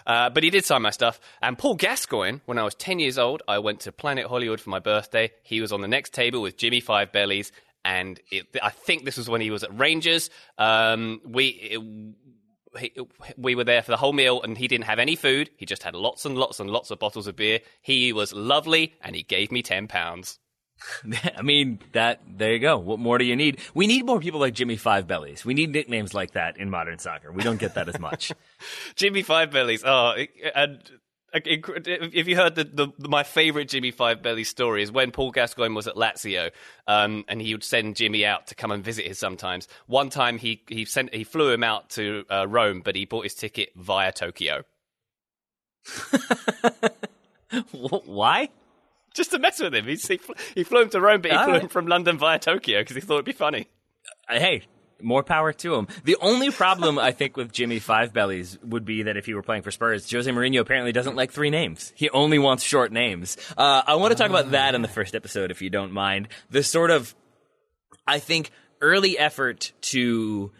[0.06, 1.20] uh, but he did sign my stuff.
[1.40, 4.70] And Paul Gascoigne, when I was 10 years old, I went to Planet Hollywood for
[4.70, 5.32] my birthday.
[5.42, 7.52] He was on the next table with Jimmy Five Bellies.
[7.84, 10.30] And it, I think this was when he was at Rangers.
[10.56, 12.92] Um, we, it, he,
[13.36, 15.50] we were there for the whole meal and he didn't have any food.
[15.56, 17.60] He just had lots and lots and lots of bottles of beer.
[17.80, 20.38] He was lovely and he gave me 10 pounds.
[21.36, 22.78] I mean, that, there you go.
[22.78, 23.60] What more do you need?
[23.74, 25.44] We need more people like Jimmy Five Bellies.
[25.44, 27.32] We need nicknames like that in modern soccer.
[27.32, 28.32] We don't get that as much.
[28.96, 29.82] Jimmy Five Bellies.
[29.84, 30.14] Oh,
[30.54, 30.82] and
[31.34, 35.74] if you heard the, the, my favorite Jimmy Five Belly story is when Paul Gascoigne
[35.74, 36.50] was at Lazio,
[36.86, 39.68] um, and he would send Jimmy out to come and visit him sometimes.
[39.86, 43.24] One time he he sent he flew him out to uh, Rome, but he bought
[43.24, 44.64] his ticket via Tokyo.
[47.72, 48.48] Why?
[49.14, 49.84] Just to mess with him.
[49.86, 51.62] He, he, flew, he flew him to Rome, but he All flew right.
[51.62, 53.68] him from London via Tokyo because he thought it'd be funny.
[54.28, 54.62] Uh, hey,
[55.02, 55.88] more power to him.
[56.04, 59.42] The only problem I think with Jimmy Five Bellies would be that if he were
[59.42, 61.92] playing for Spurs, Jose Mourinho apparently doesn't like three names.
[61.96, 63.36] He only wants short names.
[63.56, 66.28] Uh, I want to talk about that in the first episode, if you don't mind.
[66.50, 67.14] The sort of,
[68.06, 70.52] I think, early effort to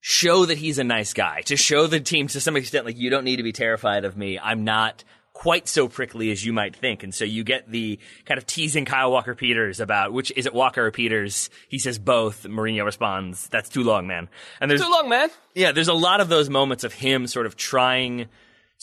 [0.00, 3.10] show that he's a nice guy, to show the team to some extent, like, you
[3.10, 4.38] don't need to be terrified of me.
[4.38, 5.04] I'm not
[5.38, 7.04] quite so prickly as you might think.
[7.04, 10.52] And so you get the kind of teasing Kyle Walker Peters about which is it
[10.52, 11.48] Walker or Peters?
[11.68, 12.42] He says both.
[12.42, 14.28] Mourinho responds, "That's too long, man."
[14.60, 15.30] And there's too long, man.
[15.54, 18.26] Yeah, there's a lot of those moments of him sort of trying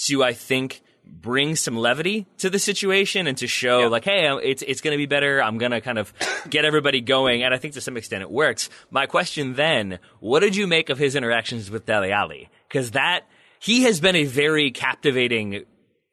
[0.07, 3.87] to, I think, bring some levity to the situation and to show yeah.
[3.87, 5.43] like, hey, it's it's going to be better.
[5.43, 6.13] I'm going to kind of
[6.49, 8.69] get everybody going, and I think to some extent it works.
[8.89, 12.49] My question then: What did you make of his interactions with Dele Alli?
[12.69, 13.25] Because that
[13.59, 15.65] he has been a very captivating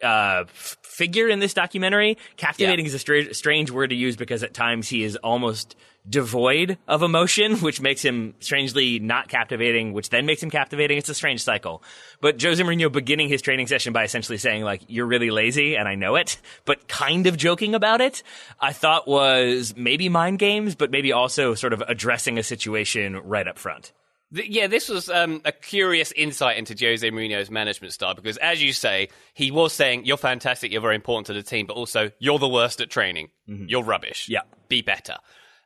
[0.02, 2.18] uh, figure in this documentary.
[2.36, 2.88] Captivating yeah.
[2.88, 5.76] is a str- strange word to use because at times he is almost
[6.08, 10.98] devoid of emotion, which makes him strangely not captivating, which then makes him captivating.
[10.98, 11.82] It's a strange cycle.
[12.20, 15.88] But Jose Mourinho beginning his training session by essentially saying like, you're really lazy and
[15.88, 18.22] I know it, but kind of joking about it,
[18.60, 23.46] I thought was maybe mind games, but maybe also sort of addressing a situation right
[23.46, 23.92] up front
[24.32, 28.72] yeah, this was um, a curious insight into Jose Mourinho's management style because, as you
[28.72, 32.38] say, he was saying, You're fantastic, you're very important to the team, but also, you're
[32.38, 33.28] the worst at training.
[33.48, 33.66] Mm-hmm.
[33.68, 34.28] You're rubbish.
[34.28, 34.42] Yeah.
[34.68, 35.16] Be better.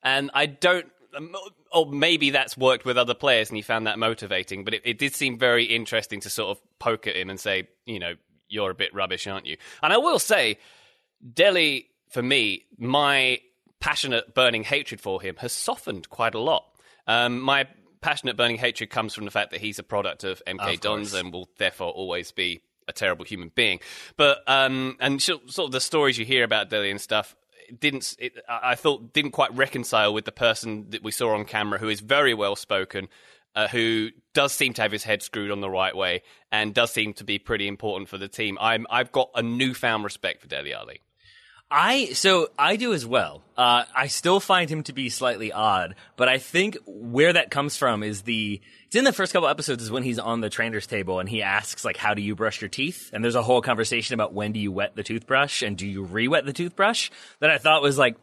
[0.03, 1.35] And I don't, um,
[1.73, 4.99] or maybe that's worked with other players and he found that motivating, but it, it
[4.99, 8.15] did seem very interesting to sort of poke at him and say, You know,
[8.49, 9.57] you're a bit rubbish, aren't you?
[9.83, 10.59] And I will say,
[11.35, 13.41] Dele, for me, my
[13.81, 16.65] passionate, burning hatred for him has softened quite a lot.
[17.07, 17.69] Um, my
[18.01, 21.15] passionate burning hatred comes from the fact that he's a product of MK of Dons
[21.15, 23.81] and will therefore always be a terrible human being.
[24.17, 27.35] But um, and sort of the stories you hear about Dele and stuff
[27.79, 31.79] didn't it, I thought didn't quite reconcile with the person that we saw on camera
[31.79, 33.09] who is very well spoken.
[33.55, 36.93] Uh, who does seem to have his head screwed on the right way and does
[36.93, 38.59] seem to be pretty important for the team.
[38.61, 41.01] I'm, I've got a newfound respect for Dele Alli.
[41.71, 43.43] I so I do as well.
[43.57, 47.77] Uh, I still find him to be slightly odd, but I think where that comes
[47.77, 50.87] from is the it's in the first couple episodes is when he's on the trainer's
[50.87, 53.63] table and he asks like how do you brush your teeth and there's a whole
[53.63, 57.51] conversation about when do you wet the toothbrush and do you re-wet the toothbrush that
[57.51, 58.17] I thought was like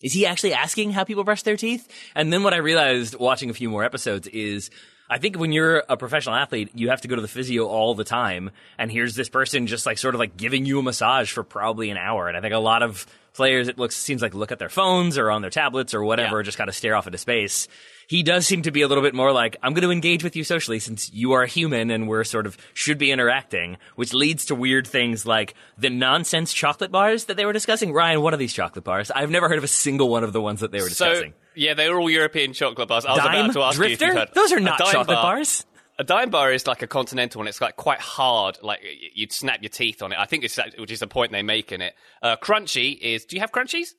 [0.00, 1.88] is he actually asking how people brush their teeth?
[2.14, 4.70] And then what I realized watching a few more episodes is
[5.14, 7.94] I think when you're a professional athlete, you have to go to the physio all
[7.94, 8.50] the time.
[8.78, 11.90] And here's this person just like sort of like giving you a massage for probably
[11.90, 12.26] an hour.
[12.26, 15.16] And I think a lot of players, it looks, seems like look at their phones
[15.16, 16.42] or on their tablets or whatever, yeah.
[16.42, 17.68] just kind of stare off into space
[18.06, 20.36] he does seem to be a little bit more like, I'm going to engage with
[20.36, 24.12] you socially since you are a human and we're sort of should be interacting, which
[24.12, 27.92] leads to weird things like the nonsense chocolate bars that they were discussing.
[27.92, 29.10] Ryan, what are these chocolate bars?
[29.10, 31.32] I've never heard of a single one of the ones that they were discussing.
[31.32, 33.04] So, yeah, they were all European chocolate bars.
[33.04, 33.44] I was Dime?
[33.44, 34.04] about to ask Drifter?
[34.06, 34.34] you if you heard.
[34.34, 35.36] Those are not chocolate bar.
[35.36, 35.64] bars.
[35.96, 37.46] A dime bar is like a continental one.
[37.46, 38.58] It's like quite hard.
[38.62, 38.80] Like
[39.14, 40.18] you'd snap your teeth on it.
[40.18, 41.94] I think it's which is the point they make in it.
[42.20, 43.24] Uh, crunchy is.
[43.26, 43.90] Do you have crunchies?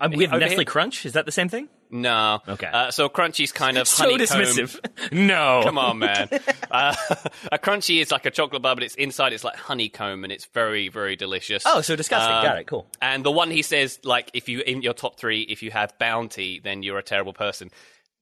[0.00, 0.64] Um, we have Nestle here?
[0.64, 1.06] Crunch.
[1.06, 1.68] Is that the same thing?
[1.90, 2.40] No.
[2.48, 2.66] Okay.
[2.66, 4.78] Uh, so crunchy's kind of so dismissive.
[5.12, 5.60] no.
[5.62, 6.28] Come on, man.
[6.70, 6.94] uh,
[7.52, 9.32] a crunchy is like a chocolate bar, but it's inside.
[9.32, 11.62] It's like honeycomb, and it's very, very delicious.
[11.66, 12.34] Oh, so disgusting.
[12.34, 12.66] Um, Got it.
[12.66, 12.86] Cool.
[13.00, 15.96] And the one he says, like, if you in your top three, if you have
[15.98, 17.70] Bounty, then you're a terrible person.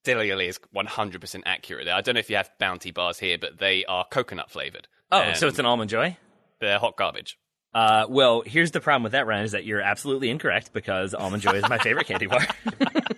[0.05, 1.89] Dilly is 100% accurate.
[1.89, 4.89] I don't know if you have Bounty bars here, but they are coconut flavored.
[5.13, 6.17] Oh, so it's an almond joy.
[6.61, 7.39] They're hot garbage.
[7.73, 11.43] Uh, well, here's the problem with that, Ryan, is that you're absolutely incorrect because almond
[11.43, 12.45] joy is my favorite candy bar.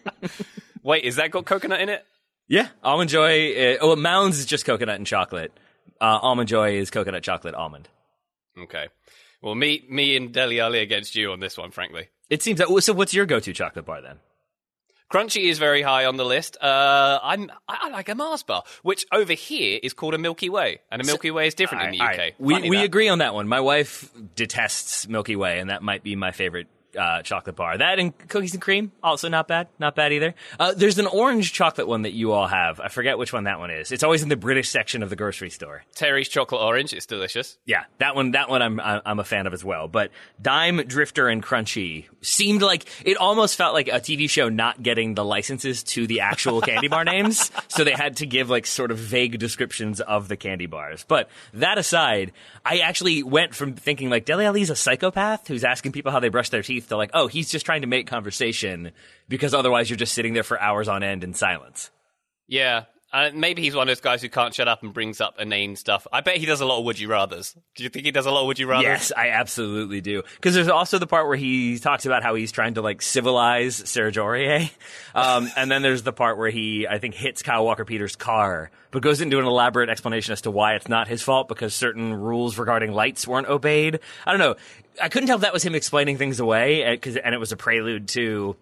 [0.83, 2.05] Wait, is that got coconut in it?
[2.49, 3.53] Yeah, almond joy.
[3.53, 5.53] Uh, oh, Mounds is just coconut and chocolate.
[6.01, 7.89] Uh, almond joy is coconut, chocolate, almond.
[8.59, 8.89] Okay.
[9.41, 12.09] Well, me, me and Dele Alli against you on this one, frankly.
[12.29, 12.69] It seems that.
[12.83, 14.19] So, what's your go-to chocolate bar then?
[15.13, 16.57] Crunchy is very high on the list.
[16.61, 20.81] Uh, I'm I, like a Mars bar, which over here is called a Milky Way,
[20.91, 22.35] and a Milky Way is different in the UK.
[22.39, 23.47] We we agree on that one.
[23.47, 27.79] My wife detests Milky Way, and that might be my favorite uh, chocolate bar.
[27.79, 30.35] That and cookies and cream, also not bad, not bad either.
[30.59, 32.81] Uh, there's an orange chocolate one that you all have.
[32.81, 33.93] I forget which one that one is.
[33.93, 35.85] It's always in the British section of the grocery store.
[35.95, 36.93] Terry's chocolate orange.
[36.93, 37.59] It's delicious.
[37.65, 38.33] Yeah, that one.
[38.33, 39.89] That one I'm I'm a fan of as well.
[39.89, 44.83] But Dime, Drifter, and Crunchy seemed like it almost felt like a TV show not
[44.83, 48.67] getting the licenses to the actual candy bar names, so they had to give like
[48.67, 51.05] sort of vague descriptions of the candy bars.
[51.07, 52.33] But that aside,
[52.65, 56.29] I actually went from thinking like Dele Alli's a psychopath who's asking people how they
[56.29, 58.93] brush their teeth to like, oh, he's just trying to make conversation
[59.29, 61.91] because otherwise you're just sitting there for hours on end in silence.
[62.47, 62.85] Yeah.
[63.13, 65.77] Uh, maybe he's one of those guys who can't shut up and brings up inane
[65.77, 66.07] stuff.
[66.11, 67.55] I bet he does a lot of would you rather's.
[67.75, 68.85] Do you think he does a lot of would you rather's?
[68.85, 70.23] Yes, I absolutely do.
[70.37, 73.77] Because there's also the part where he talks about how he's trying to like civilize
[73.77, 74.71] Serge Aurier.
[75.15, 78.71] Um, and then there's the part where he, I think, hits Kyle Walker Peters' car,
[78.91, 82.15] but goes into an elaborate explanation as to why it's not his fault because certain
[82.15, 84.01] rules regarding lights weren't obeyed.
[84.27, 84.57] I don't know.
[85.01, 87.53] I couldn't tell if that was him explaining things away, and, cause, and it was
[87.53, 88.57] a prelude to,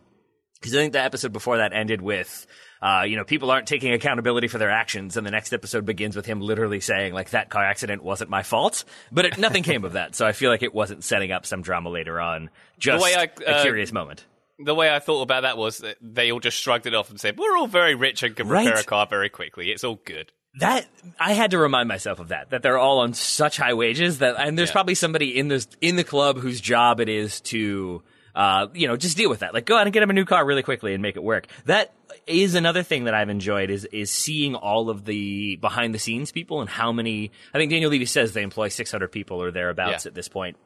[0.55, 2.47] because I think the episode before that ended with,
[2.83, 6.17] uh, you know, people aren't taking accountability for their actions, and the next episode begins
[6.17, 8.85] with him literally saying, like, that car accident wasn't my fault.
[9.13, 11.63] But it, nothing came of that, so I feel like it wasn't setting up some
[11.63, 12.51] drama later on.
[12.79, 14.25] Just I, uh, a curious moment.
[14.59, 17.19] The way I thought about that was that they all just shrugged it off and
[17.19, 18.85] said, "We're all very rich and can repair right?
[18.85, 19.71] a car very quickly.
[19.71, 20.87] It's all good." That
[21.19, 24.37] I had to remind myself of that that they're all on such high wages that
[24.39, 24.75] and there's yeah.
[24.75, 28.03] probably somebody in this in the club whose job it is to
[28.35, 30.25] uh, you know just deal with that like go out and get him a new
[30.25, 31.93] car really quickly and make it work that
[32.27, 36.33] is another thing that I've enjoyed is is seeing all of the behind the scenes
[36.33, 40.05] people and how many I think Daniel Levy says they employ 600 people or thereabouts
[40.05, 40.09] yeah.
[40.09, 40.57] at this point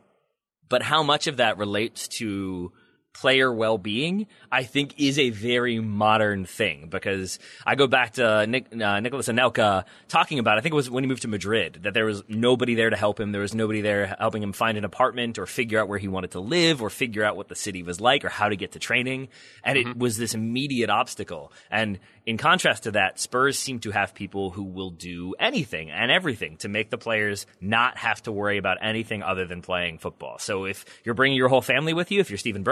[0.71, 2.73] but how much of that relates to
[3.15, 8.67] player well-being, I think is a very modern thing because I go back to Nick,
[8.73, 11.95] uh, Nicolas Anelka talking about, I think it was when he moved to Madrid, that
[11.95, 13.33] there was nobody there to help him.
[13.33, 16.33] There was nobody there helping him find an apartment or figure out where he wanted
[16.33, 18.79] to live or figure out what the city was like or how to get to
[18.79, 19.29] training.
[19.63, 19.91] And mm-hmm.
[19.91, 21.53] it was this immediate obstacle.
[21.71, 26.11] And in contrast to that, Spurs seem to have people who will do anything and
[26.11, 30.39] everything to make the players not have to worry about anything other than playing football.
[30.39, 32.65] So if you're bringing your whole family with you, if you're Steven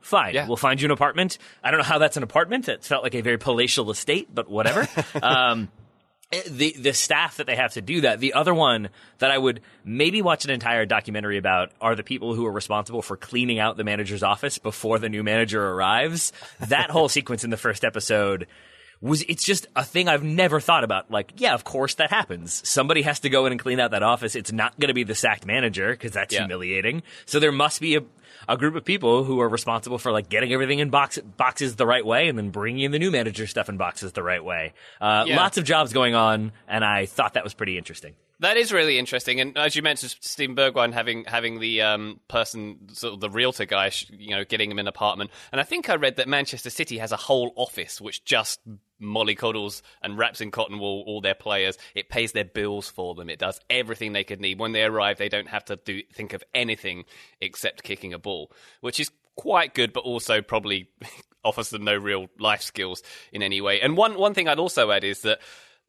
[0.00, 0.34] Fine.
[0.34, 0.46] Yeah.
[0.46, 1.38] We'll find you an apartment.
[1.62, 2.68] I don't know how that's an apartment.
[2.68, 4.88] It felt like a very palatial estate, but whatever.
[5.22, 5.68] um,
[6.48, 8.20] the the staff that they have to do that.
[8.20, 12.34] The other one that I would maybe watch an entire documentary about are the people
[12.34, 16.32] who are responsible for cleaning out the manager's office before the new manager arrives.
[16.68, 18.46] That whole sequence in the first episode
[19.00, 21.10] was it's just a thing I've never thought about.
[21.10, 22.68] Like, yeah, of course that happens.
[22.68, 24.34] Somebody has to go in and clean out that office.
[24.34, 26.40] It's not going to be the sacked manager because that's yeah.
[26.40, 27.02] humiliating.
[27.26, 28.02] So there must be a
[28.48, 31.86] a group of people who are responsible for like getting everything in box, boxes the
[31.86, 34.72] right way and then bringing in the new manager stuff in boxes the right way.
[35.00, 35.36] Uh, yeah.
[35.36, 38.14] Lots of jobs going on, and I thought that was pretty interesting.
[38.40, 42.88] That is really interesting, and as you mentioned, Steven Bergwijn having having the um, person,
[42.92, 45.30] sort of the realtor guy, you know, getting him an apartment.
[45.52, 48.60] And I think I read that Manchester City has a whole office which just
[49.00, 51.78] mollycoddles and wraps in cotton wool all their players.
[51.94, 53.30] It pays their bills for them.
[53.30, 54.58] It does everything they could need.
[54.58, 57.04] When they arrive, they don't have to do think of anything
[57.40, 60.90] except kicking a ball, which is quite good, but also probably
[61.44, 63.80] offers them no real life skills in any way.
[63.80, 65.40] And one one thing I'd also add is that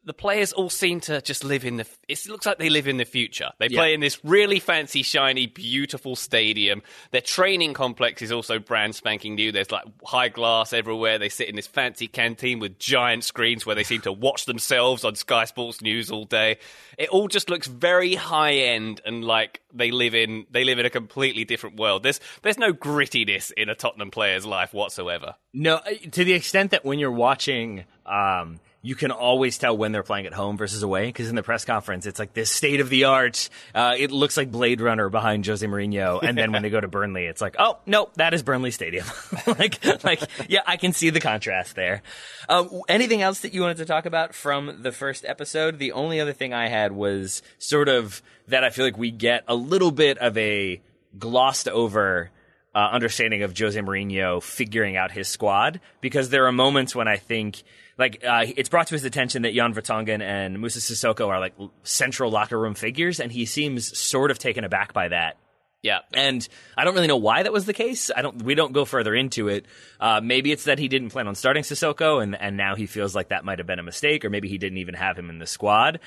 [0.04, 1.86] the players all seem to just live in the.
[2.08, 3.50] It looks like they live in the future.
[3.58, 6.82] They play in this really fancy, shiny, beautiful stadium.
[7.12, 9.52] Their training complex is also brand spanking new.
[9.52, 11.18] There's like high glass everywhere.
[11.18, 15.04] They sit in this fancy canteen with giant screens where they seem to watch themselves
[15.04, 16.58] on Sky Sports News all day.
[16.98, 20.86] It all just looks very high end and like they live in they live in
[20.86, 22.02] a completely different world.
[22.02, 25.36] There's there's no grittiness in a Tottenham player's life whatsoever.
[25.54, 27.84] No, to the extent that when you're watching.
[28.04, 31.42] Um, you can always tell when they're playing at home versus away because in the
[31.42, 33.48] press conference it's like this state of the art.
[33.72, 36.88] Uh, it looks like Blade Runner behind Jose Mourinho, and then when they go to
[36.88, 39.06] Burnley, it's like, oh no, that is Burnley Stadium.
[39.46, 42.02] like, like yeah, I can see the contrast there.
[42.48, 45.78] Uh, anything else that you wanted to talk about from the first episode?
[45.78, 49.44] The only other thing I had was sort of that I feel like we get
[49.46, 50.80] a little bit of a
[51.18, 52.30] glossed over.
[52.74, 57.18] Uh, understanding of Jose Mourinho figuring out his squad because there are moments when I
[57.18, 57.64] think
[57.98, 61.54] like uh, it's brought to his attention that Jan Vertonghen and Moussa Sissoko are like
[61.82, 65.36] central locker room figures, and he seems sort of taken aback by that.
[65.82, 66.46] Yeah, and
[66.78, 68.10] I don't really know why that was the case.
[68.14, 68.42] I don't.
[68.42, 69.66] We don't go further into it.
[69.98, 73.16] Uh, maybe it's that he didn't plan on starting Sissoko, and and now he feels
[73.16, 75.38] like that might have been a mistake, or maybe he didn't even have him in
[75.38, 75.98] the squad.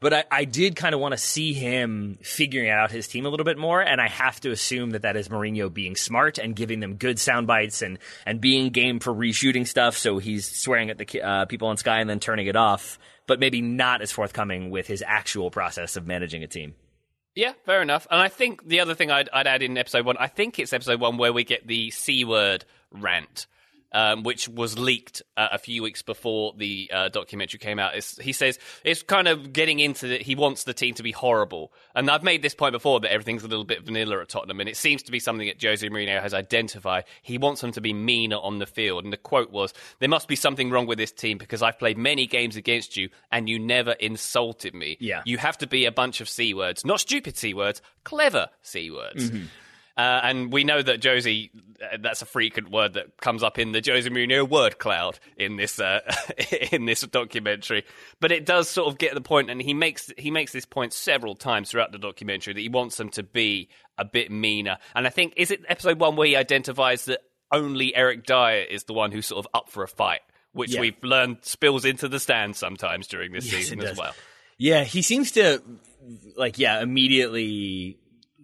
[0.00, 3.28] But I, I did kind of want to see him figuring out his team a
[3.28, 6.56] little bit more, and I have to assume that that is Mourinho being smart and
[6.56, 9.98] giving them good sound bites and and being game for reshooting stuff.
[9.98, 13.38] So he's swearing at the uh, people on Sky and then turning it off, but
[13.38, 16.74] maybe not as forthcoming with his actual process of managing a team.
[17.34, 18.06] Yeah, fair enough.
[18.10, 20.72] And I think the other thing I'd, I'd add in episode one, I think it's
[20.72, 23.46] episode one where we get the C word rant
[23.92, 27.94] um, which was leaked uh, a few weeks before the uh, documentary came out.
[27.94, 31.12] It's, he says it's kind of getting into that he wants the team to be
[31.12, 31.72] horrible.
[31.94, 34.68] And I've made this point before that everything's a little bit vanilla at Tottenham, and
[34.68, 37.04] it seems to be something that Jose Mourinho has identified.
[37.22, 39.04] He wants them to be meaner on the field.
[39.04, 41.98] And the quote was, There must be something wrong with this team because I've played
[41.98, 44.96] many games against you and you never insulted me.
[45.00, 45.22] Yeah.
[45.24, 48.90] You have to be a bunch of C words, not stupid C words, clever C
[48.90, 49.30] words.
[49.30, 49.46] Mm-hmm.
[49.96, 51.50] Uh, and we know that Jose,
[51.82, 55.56] uh, that's a frequent word that comes up in the Jose Mourinho word cloud in
[55.56, 56.00] this uh,
[56.72, 57.84] in this documentary.
[58.20, 60.92] But it does sort of get the point, and he makes he makes this point
[60.92, 63.68] several times throughout the documentary that he wants them to be
[63.98, 64.78] a bit meaner.
[64.94, 67.20] And I think is it episode one where he identifies that
[67.52, 70.20] only Eric Dier is the one who's sort of up for a fight,
[70.52, 70.80] which yeah.
[70.80, 74.14] we've learned spills into the stands sometimes during this yes, season as well.
[74.56, 75.62] Yeah, he seems to
[76.36, 77.98] like yeah immediately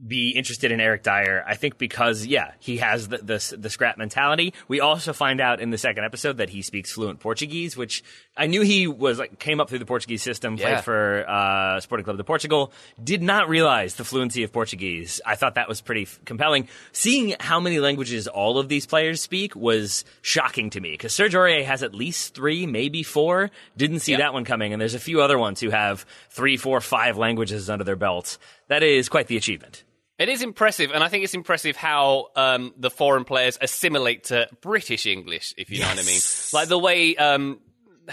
[0.04, 1.44] be interested in Eric Dier.
[1.46, 4.52] I think because yeah, he has the, the, the scrap mentality.
[4.68, 8.04] We also find out in the second episode that he speaks fluent Portuguese, which
[8.36, 10.80] I knew he was like came up through the Portuguese system, played yeah.
[10.80, 12.72] for uh, Sporting Club de Portugal.
[13.02, 15.20] Did not realize the fluency of Portuguese.
[15.24, 16.68] I thought that was pretty f- compelling.
[16.92, 21.34] Seeing how many languages all of these players speak was shocking to me because Serge
[21.34, 23.50] Aurier has at least three, maybe four.
[23.76, 26.80] Didn't see that one coming, and there's a few other ones who have three, four,
[26.80, 28.38] five languages under their belt.
[28.68, 29.84] That is quite the achievement.
[30.18, 34.48] It is impressive, and I think it's impressive how um, the foreign players assimilate to
[34.62, 35.84] British English, if you yes.
[35.84, 36.20] know what I mean.
[36.54, 37.60] Like the way um,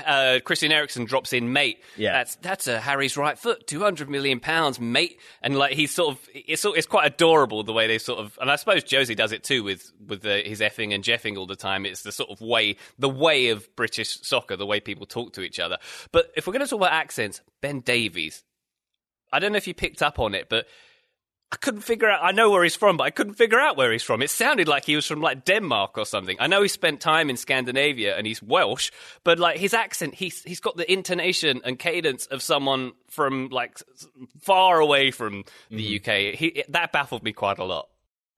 [0.06, 1.80] uh, Christian Eriksen drops in, mate.
[1.96, 5.20] Yeah, that's that's a Harry's right foot, two hundred million pounds, mate.
[5.42, 8.52] And like he's sort of, it's it's quite adorable the way they sort of, and
[8.52, 11.56] I suppose Jose does it too with with the, his effing and jeffing all the
[11.56, 11.86] time.
[11.86, 15.42] It's the sort of way, the way of British soccer, the way people talk to
[15.42, 15.78] each other.
[16.12, 18.44] But if we're going to talk about accents, Ben Davies,
[19.32, 20.68] I don't know if you picked up on it, but
[21.54, 22.22] I couldn't figure out.
[22.24, 24.24] I know where he's from, but I couldn't figure out where he's from.
[24.24, 26.36] It sounded like he was from like Denmark or something.
[26.40, 28.90] I know he spent time in Scandinavia and he's Welsh,
[29.24, 33.78] but like his accent, he's he's got the intonation and cadence of someone from like
[34.42, 36.32] far away from the mm.
[36.32, 36.36] UK.
[36.36, 37.88] He, that baffled me quite a lot.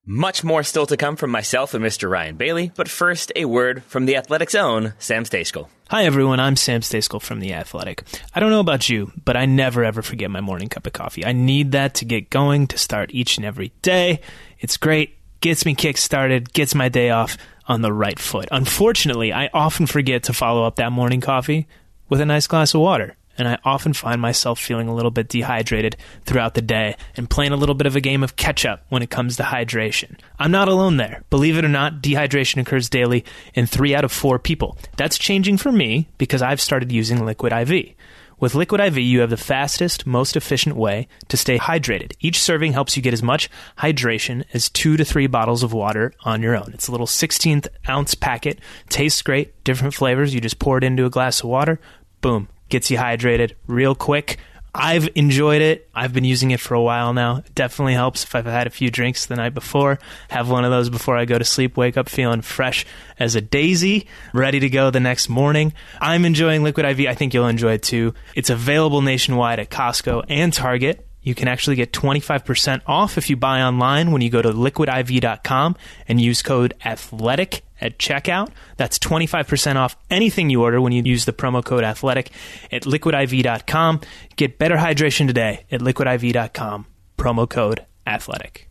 [0.07, 2.07] Much more still to come from myself and Mr.
[2.07, 5.67] Ryan Bailey, but first, a word from the Athletic's own Sam Stejskal.
[5.89, 6.39] Hi, everyone.
[6.39, 8.03] I'm Sam Stejskal from The Athletic.
[8.35, 11.25] I don't know about you, but I never ever forget my morning cup of coffee.
[11.25, 14.21] I need that to get going, to start each and every day.
[14.59, 17.35] It's great, gets me kick started, gets my day off
[17.67, 18.47] on the right foot.
[18.51, 21.67] Unfortunately, I often forget to follow up that morning coffee
[22.09, 25.27] with a nice glass of water and I often find myself feeling a little bit
[25.27, 28.85] dehydrated throughout the day and playing a little bit of a game of catch up
[28.89, 30.17] when it comes to hydration.
[30.39, 31.23] I'm not alone there.
[31.29, 34.77] Believe it or not, dehydration occurs daily in three out of four people.
[34.97, 37.95] That's changing for me because I've started using Liquid IV.
[38.37, 42.13] With Liquid IV, you have the fastest, most efficient way to stay hydrated.
[42.19, 46.11] Each serving helps you get as much hydration as two to three bottles of water
[46.25, 46.71] on your own.
[46.73, 48.59] It's a little 16th ounce packet,
[48.89, 50.33] tastes great, different flavors.
[50.33, 51.79] You just pour it into a glass of water,
[52.19, 54.37] boom, gets you hydrated real quick.
[54.77, 55.89] I've enjoyed it.
[55.95, 57.37] I've been using it for a while now.
[57.37, 59.99] It definitely helps if I've had a few drinks the night before.
[60.29, 62.85] Have one of those before I go to sleep, wake up feeling fresh
[63.17, 65.71] as a daisy, ready to go the next morning.
[66.01, 67.07] I'm enjoying Liquid IV.
[67.07, 68.13] I think you'll enjoy it too.
[68.35, 71.04] It's available nationwide at Costco and Target.
[71.25, 75.75] You can actually get 25% off if you buy online when you go to liquidiv.com
[76.07, 78.51] and use code ATHLETIC at checkout.
[78.77, 82.29] That's 25% off anything you order when you use the promo code ATHLETIC
[82.71, 84.01] at liquidiv.com.
[84.35, 86.85] Get better hydration today at liquidiv.com.
[87.17, 88.65] Promo code ATHLETIC.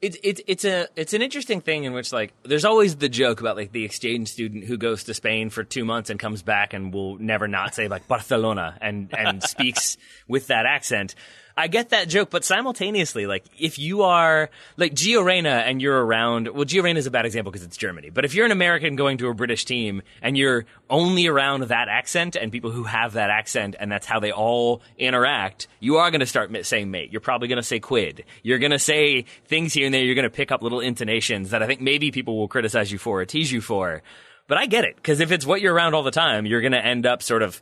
[0.00, 3.40] It's it's it's a it's an interesting thing in which like there's always the joke
[3.40, 6.72] about like the exchange student who goes to Spain for two months and comes back
[6.72, 9.96] and will never not say like Barcelona and and speaks
[10.28, 11.16] with that accent.
[11.58, 16.06] I get that joke, but simultaneously, like if you are like Gio Reyna and you're
[16.06, 18.10] around, well, Gio Reyna is a bad example because it's Germany.
[18.10, 21.88] But if you're an American going to a British team and you're only around that
[21.88, 26.12] accent and people who have that accent and that's how they all interact, you are
[26.12, 27.10] going to start saying mate.
[27.10, 28.24] You're probably going to say quid.
[28.44, 30.04] You're going to say things here and there.
[30.04, 32.98] You're going to pick up little intonations that I think maybe people will criticize you
[32.98, 34.04] for or tease you for.
[34.46, 36.70] But I get it because if it's what you're around all the time, you're going
[36.70, 37.60] to end up sort of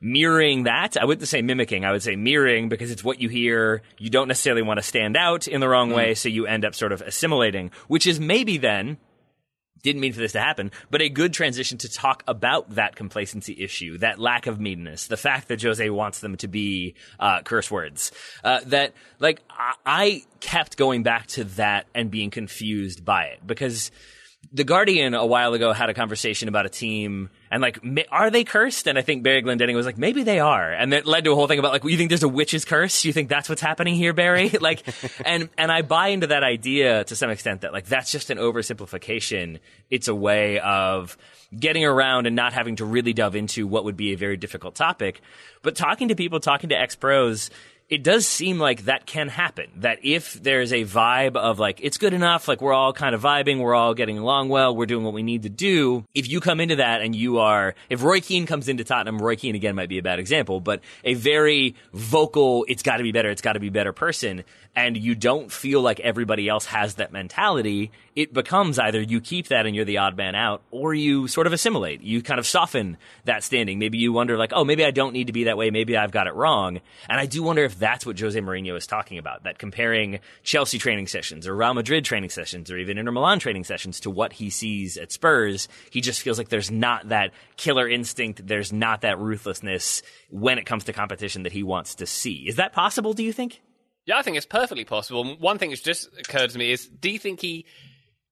[0.00, 0.96] mirroring that.
[0.96, 1.84] I wouldn't say mimicking.
[1.84, 3.82] I would say mirroring because it's what you hear.
[3.98, 5.96] You don't necessarily want to stand out in the wrong mm.
[5.96, 8.98] way, so you end up sort of assimilating, which is maybe then
[9.82, 13.56] didn't mean for this to happen, but a good transition to talk about that complacency
[13.58, 17.70] issue, that lack of meanness, the fact that Jose wants them to be uh, curse
[17.70, 18.12] words.
[18.42, 23.46] Uh, that, like, I-, I kept going back to that and being confused by it
[23.46, 23.90] because
[24.52, 27.78] the Guardian a while ago had a conversation about a team And like,
[28.10, 28.86] are they cursed?
[28.86, 30.72] And I think Barry Glendenning was like, maybe they are.
[30.72, 32.64] And that led to a whole thing about like, well, you think there's a witch's
[32.64, 33.04] curse?
[33.04, 34.48] You think that's what's happening here, Barry?
[34.60, 34.82] like,
[35.24, 38.38] and, and I buy into that idea to some extent that like, that's just an
[38.38, 39.60] oversimplification.
[39.90, 41.16] It's a way of
[41.56, 44.74] getting around and not having to really delve into what would be a very difficult
[44.74, 45.20] topic.
[45.62, 47.50] But talking to people, talking to ex pros,
[47.88, 49.66] it does seem like that can happen.
[49.76, 53.22] That if there's a vibe of like, it's good enough, like we're all kind of
[53.22, 56.04] vibing, we're all getting along well, we're doing what we need to do.
[56.14, 59.36] If you come into that and you are, if Roy Keane comes into Tottenham, Roy
[59.36, 63.30] Keane again might be a bad example, but a very vocal, it's gotta be better,
[63.30, 64.44] it's gotta be better person,
[64.78, 69.48] and you don't feel like everybody else has that mentality, it becomes either you keep
[69.48, 72.00] that and you're the odd man out, or you sort of assimilate.
[72.00, 73.80] You kind of soften that standing.
[73.80, 75.72] Maybe you wonder like, oh, maybe I don't need to be that way.
[75.72, 76.80] Maybe I've got it wrong.
[77.08, 79.42] And I do wonder if that's what Jose Mourinho is talking about.
[79.42, 83.64] That comparing Chelsea training sessions or Real Madrid training sessions or even Inter Milan training
[83.64, 87.88] sessions to what he sees at Spurs, he just feels like there's not that killer
[87.88, 88.46] instinct.
[88.46, 92.46] There's not that ruthlessness when it comes to competition that he wants to see.
[92.46, 93.12] Is that possible?
[93.12, 93.60] Do you think?
[94.08, 95.36] Yeah, I think it's perfectly possible.
[95.36, 97.66] One thing that's just occurred to me is: Do you think he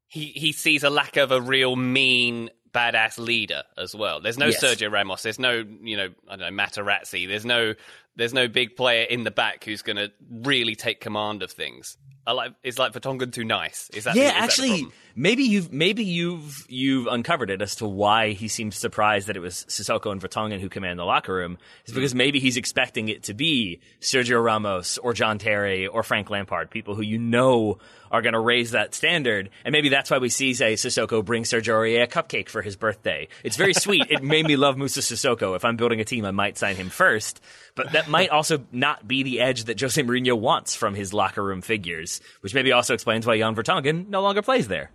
[0.07, 4.23] he he sees a lack of a real mean, badass leader as well?
[4.23, 4.65] There's no Yes.
[4.65, 5.23] Sergio Ramos.
[5.23, 7.29] There's no you know I don't know Materazzi.
[7.29, 7.75] There's no
[8.17, 11.97] there's no big player in the back who's going to really take command of things.
[12.27, 13.89] I like is like Vertonghen too nice?
[13.95, 14.93] Is that the- yeah, is that the actually, problem?
[15.15, 19.41] maybe you've maybe you've you've uncovered it as to why he seems surprised that it
[19.41, 21.57] was Sissoko and Vertonghen who command the locker room.
[21.85, 22.17] Is because mm.
[22.17, 26.97] maybe he's expecting it to be Sergio Ramos or John Terry or Frank Lampard, people
[26.97, 27.79] who you know
[28.11, 31.45] are going to raise that standard, and maybe that's why we see say Sissoko bring
[31.45, 33.29] Sergio Aurier a cupcake for his birthday.
[33.45, 34.07] It's very sweet.
[34.11, 35.55] it made me love Moussa Sissoko.
[35.55, 37.41] If I'm building a team, I might sign him first.
[37.77, 41.43] But that might also not be the edge that Jose Mourinho wants from his locker
[41.43, 44.91] room figures, which maybe also explains why Jan Vertonghen no longer plays there.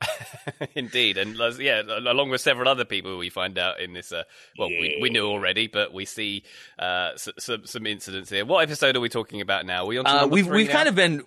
[0.76, 4.12] Indeed, and yeah, along with several other people we find out in this.
[4.12, 4.22] Uh,
[4.56, 6.44] well, we, we knew already, but we see
[6.78, 8.44] uh, s- some some incidents here.
[8.44, 9.82] What episode are we talking about now?
[9.82, 10.72] Are we on to uh, we've we've now?
[10.72, 11.24] kind of been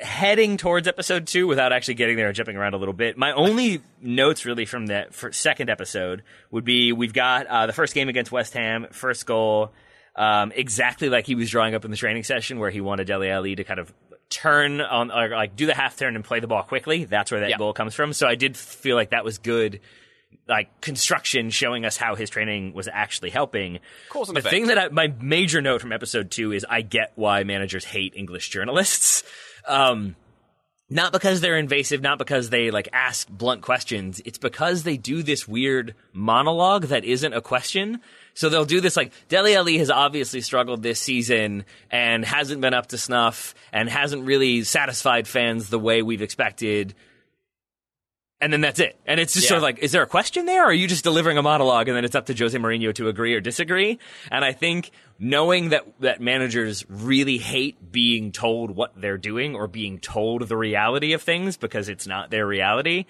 [0.00, 3.18] heading towards episode two without actually getting there and jumping around a little bit.
[3.18, 7.74] My only notes really from that for second episode would be we've got uh, the
[7.74, 9.72] first game against West Ham, first goal,
[10.16, 13.30] um, exactly like he was drawing up in the training session where he wanted Dele
[13.30, 13.92] Ali to kind of
[14.30, 17.04] turn on or like do the half turn and play the ball quickly.
[17.04, 17.58] That's where that Yeah.
[17.58, 18.12] goal comes from.
[18.12, 19.80] So I did feel like that was good.
[20.48, 23.78] Like construction showing us how his training was actually helping.
[24.10, 24.50] Cause the effect.
[24.52, 28.14] thing that I, my major note from episode two is I get why managers hate
[28.16, 29.22] English journalists.
[29.66, 30.14] Um,
[30.90, 34.20] not because they're invasive, not because they like ask blunt questions.
[34.26, 38.02] It's because they do this weird monologue that isn't a question.
[38.34, 42.74] So they'll do this like Dele Ali has obviously struggled this season and hasn't been
[42.74, 46.94] up to snuff and hasn't really satisfied fans the way we've expected.
[48.40, 48.96] And then that's it.
[49.06, 49.50] And it's just Yeah.
[49.50, 50.64] sort of like, is there a question there?
[50.64, 53.08] Or are you just delivering a monologue and then it's up to Jose Mourinho to
[53.08, 53.98] agree or disagree?
[54.30, 59.66] And I think knowing that, that managers really hate being told what they're doing or
[59.68, 63.06] being told the reality of things because it's not their reality.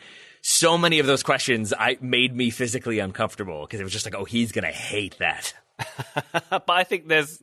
[0.46, 4.14] So many of those questions I made me physically uncomfortable because it was just like,
[4.14, 5.54] oh, he's going to hate that.
[6.50, 7.42] but I think there's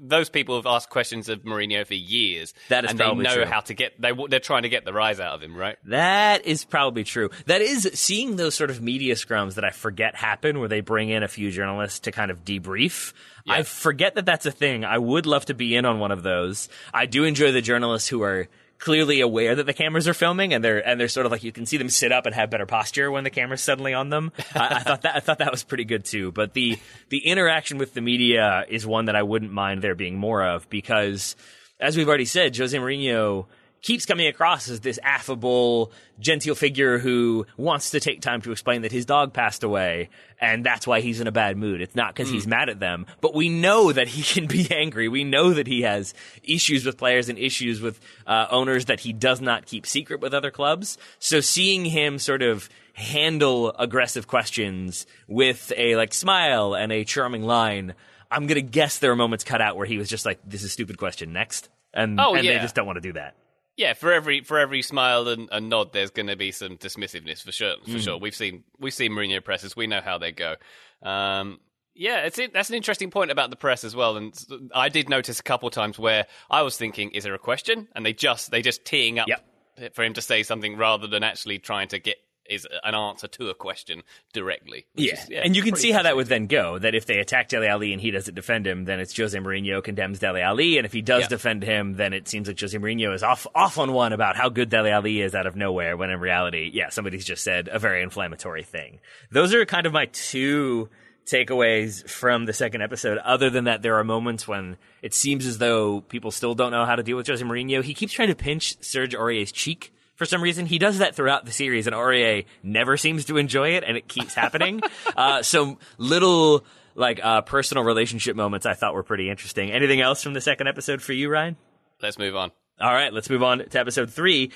[0.00, 3.34] those people have asked questions of Mourinho for years, That is and they probably know
[3.34, 3.44] true.
[3.44, 3.98] how to get.
[4.00, 5.76] they they're trying to get the rise out of him, right?
[5.84, 7.30] That is probably true.
[7.46, 11.10] That is seeing those sort of media scrums that I forget happen where they bring
[11.10, 13.12] in a few journalists to kind of debrief.
[13.46, 13.54] Yeah.
[13.54, 14.84] I forget that that's a thing.
[14.84, 16.68] I would love to be in on one of those.
[16.92, 18.48] I do enjoy the journalists who are
[18.82, 21.52] clearly aware that the cameras are filming and they're and they're sort of like you
[21.52, 24.32] can see them sit up and have better posture when the camera's suddenly on them.
[24.54, 26.32] I, I thought that I thought that was pretty good too.
[26.32, 26.78] But the
[27.08, 30.68] the interaction with the media is one that I wouldn't mind there being more of
[30.68, 31.36] because
[31.78, 33.46] as we've already said, Jose Mourinho
[33.82, 38.82] keeps coming across as this affable, genteel figure who wants to take time to explain
[38.82, 40.08] that his dog passed away,
[40.40, 41.80] and that's why he's in a bad mood.
[41.80, 45.08] It's not because he's mad at them, but we know that he can be angry.
[45.08, 46.14] We know that he has
[46.44, 50.32] issues with players and issues with uh, owners that he does not keep secret with
[50.32, 50.96] other clubs.
[51.18, 57.42] So seeing him sort of handle aggressive questions with a like smile and a charming
[57.42, 57.94] line,
[58.30, 60.66] I'm gonna guess there are moments cut out where he was just like, "This is
[60.66, 61.68] a stupid question." Next.
[61.94, 63.34] And, Oh, and they just don't want to do that.
[63.76, 67.42] Yeah, for every for every smile and, and nod, there's going to be some dismissiveness
[67.42, 67.76] for sure.
[67.90, 69.74] For sure, we've seen we've seen Mourinho presses.
[69.74, 70.56] We know how they go.
[71.02, 71.58] Um,
[71.94, 74.16] yeah, it's that's an interesting point about the press as well.
[74.16, 74.34] And
[74.74, 77.88] I did notice a couple times where I was thinking, is there a question?
[77.94, 79.94] And they just they just teeing up Yep.
[79.94, 82.16] for him to say something rather than actually trying to get
[82.52, 84.86] is an answer to a question directly.
[84.94, 85.14] Yeah.
[85.14, 86.78] is- and you can see how that would then go.
[86.78, 89.82] That if they attack Dele Ali and he doesn't defend him, then it's Jose Mourinho
[89.82, 91.28] condemns Dele Ali, and if he does Yeah.
[91.28, 94.48] defend him, then it seems like Jose Mourinho is off off on one about how
[94.48, 95.96] good Dele Ali is out of nowhere.
[95.96, 99.00] When in reality, yeah, somebody's just said a very inflammatory thing.
[99.30, 100.88] Those are kind of my two
[101.26, 103.18] takeaways from the second episode.
[103.18, 106.84] Other than that, there are moments when it seems as though people still don't know
[106.84, 107.82] how to deal with Jose Mourinho.
[107.82, 109.92] He keeps trying to pinch Serge Aurier's cheek
[110.22, 110.66] for some reason.
[110.66, 114.06] He does that throughout the series, and Aurier never seems to enjoy it, and it
[114.06, 114.80] keeps happening.
[115.16, 116.64] uh, so little
[116.94, 119.72] like uh, personal relationship moments I thought were pretty interesting.
[119.72, 121.56] Anything else from the second episode for you, Ryan?
[122.00, 122.52] Let's move on.
[122.80, 124.52] All right, let's move on to episode three.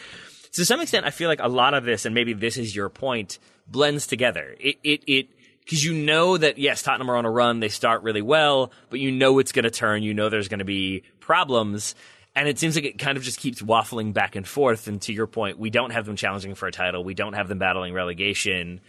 [0.53, 2.89] To some extent, I feel like a lot of this, and maybe this is your
[2.89, 4.55] point, blends together.
[4.61, 5.29] It, it, it,
[5.65, 7.59] because you know that yes, Tottenham are on a run.
[7.59, 10.05] They start really well, but you know it's going to turn.
[10.05, 11.97] You know there's going to be problems,
[12.37, 14.89] and it seems like it kind of just keeps waffling back and forth.
[14.89, 17.03] And to your point, we don't have them challenging for a title.
[17.03, 18.83] We don't have them battling relegation.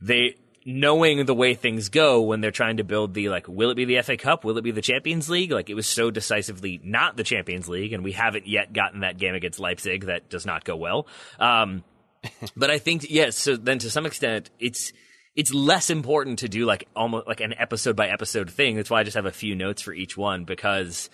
[0.00, 3.74] They knowing the way things go when they're trying to build the like will it
[3.74, 6.80] be the FA Cup will it be the Champions League like it was so decisively
[6.84, 10.46] not the Champions League and we haven't yet gotten that game against Leipzig that does
[10.46, 11.08] not go well
[11.40, 11.82] um
[12.56, 14.92] but I think yes so then to some extent it's
[15.34, 19.00] it's less important to do like almost like an episode by episode thing that's why
[19.00, 21.10] I just have a few notes for each one because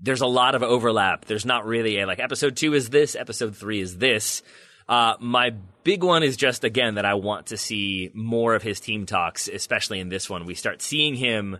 [0.00, 1.24] there's a lot of overlap.
[1.24, 4.42] There's not really a like episode two is this, episode three is this.
[4.88, 5.50] Uh, my
[5.82, 9.48] big one is just again that I want to see more of his team talks,
[9.48, 10.46] especially in this one.
[10.46, 11.58] We start seeing him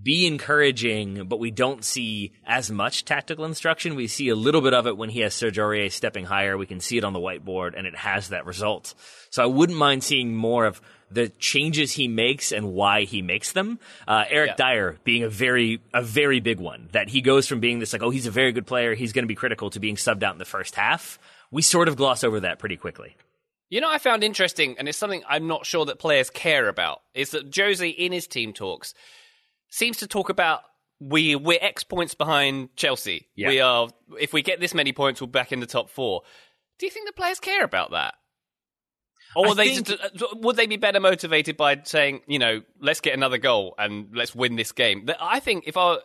[0.00, 3.96] be encouraging, but we don't see as much tactical instruction.
[3.96, 6.56] We see a little bit of it when he has Serge Aurier stepping higher.
[6.56, 8.94] We can see it on the whiteboard, and it has that result.
[9.30, 13.52] So I wouldn't mind seeing more of the changes he makes and why he makes
[13.52, 13.78] them.
[14.06, 14.72] Uh, Eric Yeah.
[14.72, 18.02] Dier being a very a very big one that he goes from being this like
[18.02, 20.34] oh he's a very good player he's going to be critical to being subbed out
[20.34, 21.18] in the first half.
[21.50, 23.16] We sort of gloss over that pretty quickly.
[23.70, 26.68] You know, what I found interesting, and it's something I'm not sure that players care
[26.68, 28.94] about, is that Jose in his team talks
[29.68, 30.62] seems to talk about
[31.00, 33.28] we we're X points behind Chelsea.
[33.36, 33.48] Yeah.
[33.48, 33.88] We are
[34.18, 36.22] if we get this many points, we're back in the top four.
[36.78, 38.14] Do you think the players care about that?
[39.36, 42.62] Or would they think- just- uh, would they be better motivated by saying, you know,
[42.80, 45.08] let's get another goal and let's win this game?
[45.20, 45.98] I think if I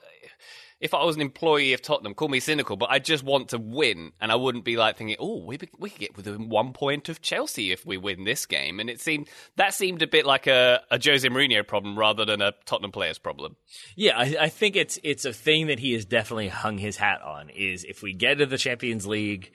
[0.82, 3.57] if I was an employee of Tottenham, call me cynical, but I just want to
[3.57, 7.07] win, and I wouldn't be like thinking, oh, we we could get within one point
[7.07, 8.82] of Chelsea if we win this game.
[8.82, 12.41] And it seemed that seemed a bit like a, a Jose Mourinho problem rather than
[12.41, 13.55] a Tottenham players problem.
[13.95, 17.21] Yeah, I, I think it's it's a thing that he has definitely hung his hat
[17.21, 17.49] on.
[17.51, 19.53] Is if we get to the Champions League,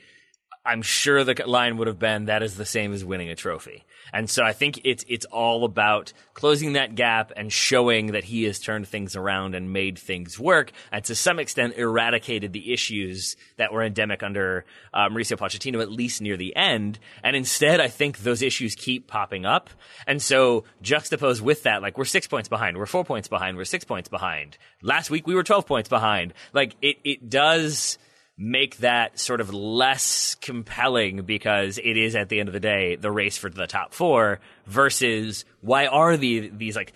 [0.69, 3.85] I'm sure the line would have been that is the same as winning a trophy.
[4.13, 8.45] And so I think it's it's all about closing that gap and showing that he
[8.45, 13.37] has turned things around and made things work, and to some extent eradicated the issues
[13.57, 16.99] that were endemic under uh, Mauricio Pochettino, at least near the end.
[17.25, 19.71] And instead, I think those issues keep popping up.
[20.07, 23.65] And so juxtaposed with that, like we're six points behind, we're four points behind, we're
[23.65, 24.59] six points behind.
[24.83, 26.35] Last week we were twelve points behind.
[26.53, 27.99] Like it it does
[28.41, 32.95] make that sort of less compelling because it is at the end of the day
[32.95, 36.93] the race for the top four versus why are the these like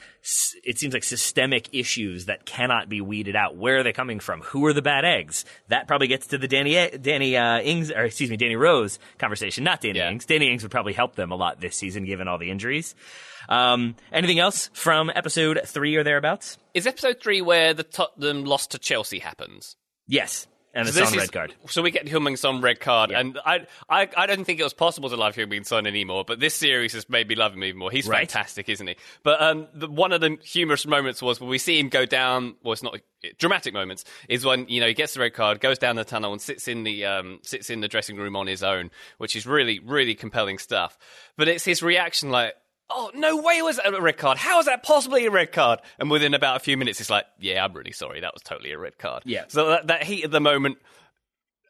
[0.62, 3.57] it seems like systemic issues that cannot be weeded out?
[3.57, 4.40] Where are they coming from?
[4.43, 5.45] Who are the bad eggs?
[5.66, 9.64] That probably gets to the Danny Danny uh, Ings or excuse me Danny Rose conversation.
[9.64, 10.11] Not Danny Yeah.
[10.11, 10.24] Ings.
[10.26, 12.95] Danny Ings would probably help them a lot this season given all the injuries.
[13.49, 16.57] Um, anything else from episode three or thereabouts?
[16.74, 19.74] Is episode three where the Tottenham loss to Chelsea happens?
[20.07, 22.81] yes and the So this Son is- red card So we get Heung-Min Son red
[22.81, 23.20] card, Yeah.
[23.20, 26.25] and I, I, I don't think it was possible to love Heung-Min Son anymore.
[26.27, 27.91] But this series has made me love him even more.
[27.91, 28.20] He's Right.
[28.31, 28.97] fantastic, isn't he?
[29.23, 32.55] But um, the, one of the humorous moments was when we see him go down.
[32.62, 32.99] Well, it's not
[33.39, 34.05] dramatic moments.
[34.29, 36.66] Is when you know he gets the red card, goes down the tunnel, and sits
[36.68, 40.14] in the um, sits in the dressing room on his own, which is really, really
[40.14, 40.99] compelling stuff.
[41.37, 42.55] But it's his reaction, like.
[42.95, 44.38] Oh no way was that a red card!
[44.38, 45.80] How is that possibly a red card?
[45.99, 48.72] And within about a few minutes, it's like, yeah, I'm really sorry, that was totally
[48.72, 49.22] a red card.
[49.26, 49.45] Yeah.
[49.49, 50.78] So that, that heat of the moment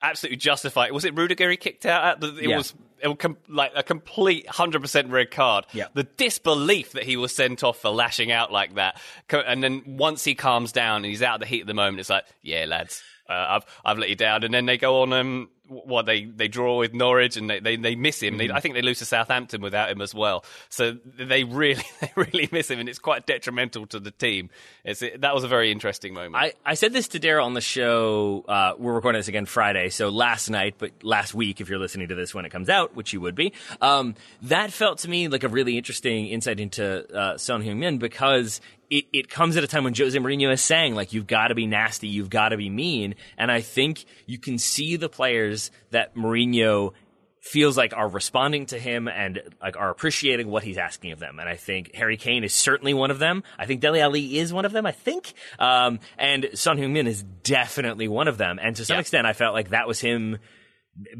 [0.02, 0.90] absolutely justified.
[0.92, 2.24] Was it Rudiger he kicked out at?
[2.38, 2.56] It Yeah.
[2.56, 5.64] was it was com- like a complete hundred percent red card.
[5.72, 5.86] Yeah.
[5.94, 9.00] The disbelief that he was sent off for lashing out like that,
[9.30, 12.00] and then once he calms down and he's out of the heat of the moment,
[12.00, 14.44] it's like, yeah, lads, uh, I've I've let you down.
[14.44, 17.76] And then they go on um what they they draw with Norwich and they they,
[17.76, 18.34] they miss him.
[18.34, 18.48] Mm-hmm.
[18.48, 20.44] They, I think they lose to Southampton without him as well.
[20.68, 24.50] So they really they really miss him, and it's quite detrimental to the team.
[24.84, 26.36] It's that was a very interesting moment.
[26.36, 28.44] I, I said this to Daryl on the show.
[28.46, 32.08] Uh, we're recording this again Friday, so last night, but last week, if you're listening
[32.08, 35.28] to this when it comes out, which you would be, um, that felt to me
[35.28, 38.60] like a really interesting insight into uh, Son Heung-min because
[38.92, 41.54] it, it comes at a time when Jose Mourinho is saying, like, you've got to
[41.54, 43.14] be nasty, you've got to be mean.
[43.38, 46.92] And I think you can see the players that Mourinho
[47.40, 51.40] feels like are responding to him and like are appreciating what he's asking of them.
[51.40, 53.42] And I think Harry Kane is certainly one of them.
[53.58, 54.86] I think Dele Ali is one of them.
[54.86, 58.60] I think, um, and Son Heung-min is definitely one of them.
[58.62, 59.00] And to some Yeah.
[59.00, 60.38] extent, I felt like that was him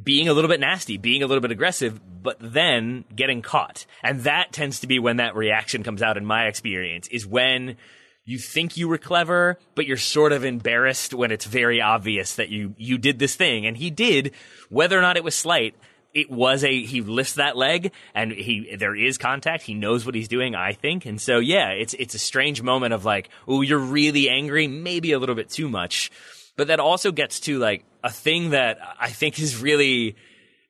[0.03, 3.87] being a little bit nasty, being a little bit aggressive, but then getting caught.
[4.03, 7.77] And that tends to be when that reaction comes out in my experience is when
[8.25, 12.51] you think you were clever, but you're sort of embarrassed when it's very obvious that
[12.51, 13.67] you, you did this thing.
[13.67, 14.33] And he did,
[14.69, 15.75] whether or not it was slight,
[16.15, 19.65] it was a, he lifts that leg and he, there is contact.
[19.65, 21.07] He knows what he's doing, I think.
[21.07, 25.13] And so, yeah, it's, it's a strange moment of like, oh, you're really angry, maybe
[25.13, 26.13] a little bit too much.
[26.57, 30.17] But that also gets to like a thing that I think is really,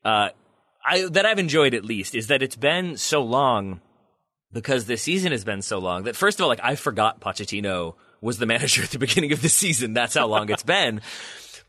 [0.04, 0.30] uh,
[0.84, 3.80] I, that I've enjoyed at least is that it's been so long
[4.52, 7.94] because the season has been so long that first of all, like I forgot Pochettino
[8.20, 9.94] was the manager at the beginning of the season.
[9.94, 11.00] That's how long it's been.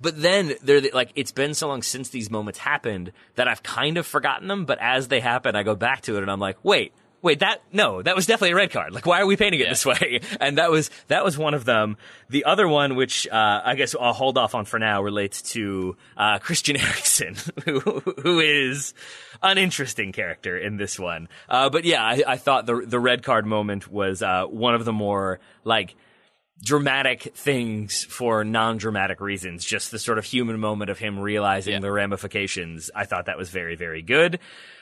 [0.02, 3.98] But then they're like it's been so long since these moments happened that I've kind
[3.98, 4.66] of forgotten them.
[4.66, 6.94] But as they happen, I go back to it and I'm like, wait,
[7.24, 8.94] wait, that no, that was definitely a red card.
[8.94, 9.70] Like, why are we painting it Yeah.
[9.70, 10.20] this way?
[10.40, 11.98] And that was that was one of them.
[12.30, 15.96] The other one, which uh, I guess I'll hold off on for now, relates to
[16.16, 18.94] uh, Christian Eriksen, who who is
[19.42, 21.28] an interesting character in this one.
[21.50, 24.86] Uh, but yeah, I, I thought the the red card moment was uh, one of
[24.86, 25.96] the more like
[26.62, 29.66] dramatic things for non-dramatic reasons.
[29.66, 31.80] Just the sort of human moment of him realizing Yeah.
[31.80, 32.90] the ramifications.
[32.96, 34.40] I thought that was very, very good.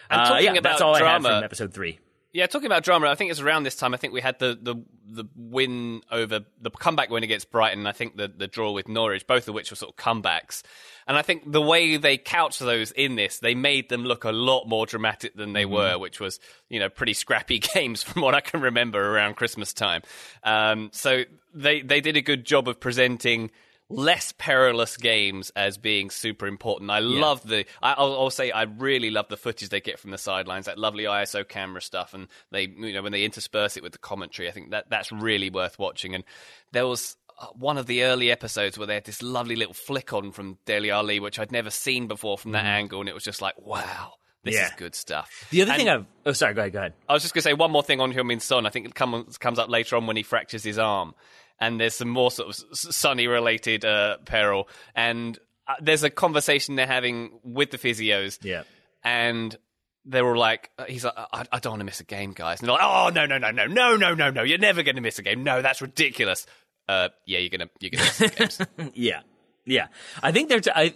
[0.10, 2.00] And Uh, talking yeah, about that's all I had from episode three.
[2.34, 3.94] Yeah, talking about drama, I think it's around this time.
[3.94, 4.76] I think we had the the,
[5.06, 7.80] the win over the comeback win against Brighton.
[7.80, 10.64] And I think the the draw with Norwich, both of which were sort of comebacks.
[11.08, 14.32] And I think the way they couched those in this, they made them look a
[14.32, 18.34] lot more dramatic than they were, which was you know pretty scrappy games from what
[18.34, 20.02] I can remember around Christmas time.
[20.44, 21.24] Um, so
[21.54, 23.52] they they did a good job of presenting
[23.92, 26.90] less perilous games as being super important.
[26.92, 27.66] I love the.
[27.82, 30.78] I, I'll, I'll say I really love the footage they get from the sidelines, that
[30.78, 34.48] lovely ISO camera stuff, and they, you know, when they intersperse it with the commentary.
[34.48, 36.16] I think that that's really worth watching.
[36.16, 36.24] And
[36.72, 40.14] there was uh, one of the early episodes where they had this lovely little flick
[40.14, 43.24] on from Dele Ali, which I'd never seen before from that angle, and it was
[43.24, 44.14] just like, wow.
[44.44, 44.66] This Yeah.
[44.66, 45.46] is good stuff.
[45.52, 46.94] The other And- thing I've oh sorry, go ahead, go ahead.
[47.08, 48.66] I was just going to say one more thing on Heung-Min Son.
[48.66, 51.14] I think it comes comes up later on when he fractures his arm,
[51.62, 56.10] and there's some more sort of s- Sonny related uh, peril, and uh, there's a
[56.10, 58.64] conversation they're having with the physios, Yeah.
[59.04, 59.56] and
[60.04, 62.60] they're all like, uh, he's like, I, I don't want to miss a game, guys,
[62.60, 64.96] and they're like, oh no no no no no no no no, you're never going
[64.96, 65.44] to miss a game.
[65.44, 66.46] No, that's ridiculous.
[66.90, 68.60] Uh, yeah, you're gonna you're gonna miss games.
[68.96, 69.22] Yeah,
[69.66, 69.88] yeah.
[70.24, 70.96] I think there's I,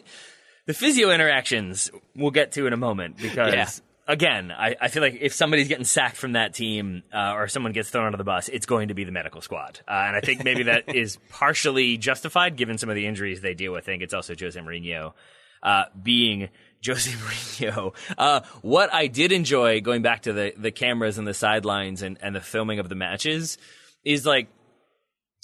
[0.65, 3.81] the physio interactions we'll get to in a moment because.
[4.07, 7.71] Again, I, I feel like if somebody's getting sacked from that team uh, or someone
[7.71, 10.21] gets thrown under the bus, it's going to be the medical squad, uh, and I
[10.21, 13.83] think maybe that is partially justified given some of the injuries they deal with.
[13.83, 15.13] I think it's also Jose Mourinho
[15.63, 16.49] uh, being.
[16.85, 17.95] Jose Mourinho.
[18.15, 22.17] Uh, what I did enjoy going back to the, the cameras and the sidelines and,
[22.21, 23.57] and the filming of the matches
[24.03, 24.49] is like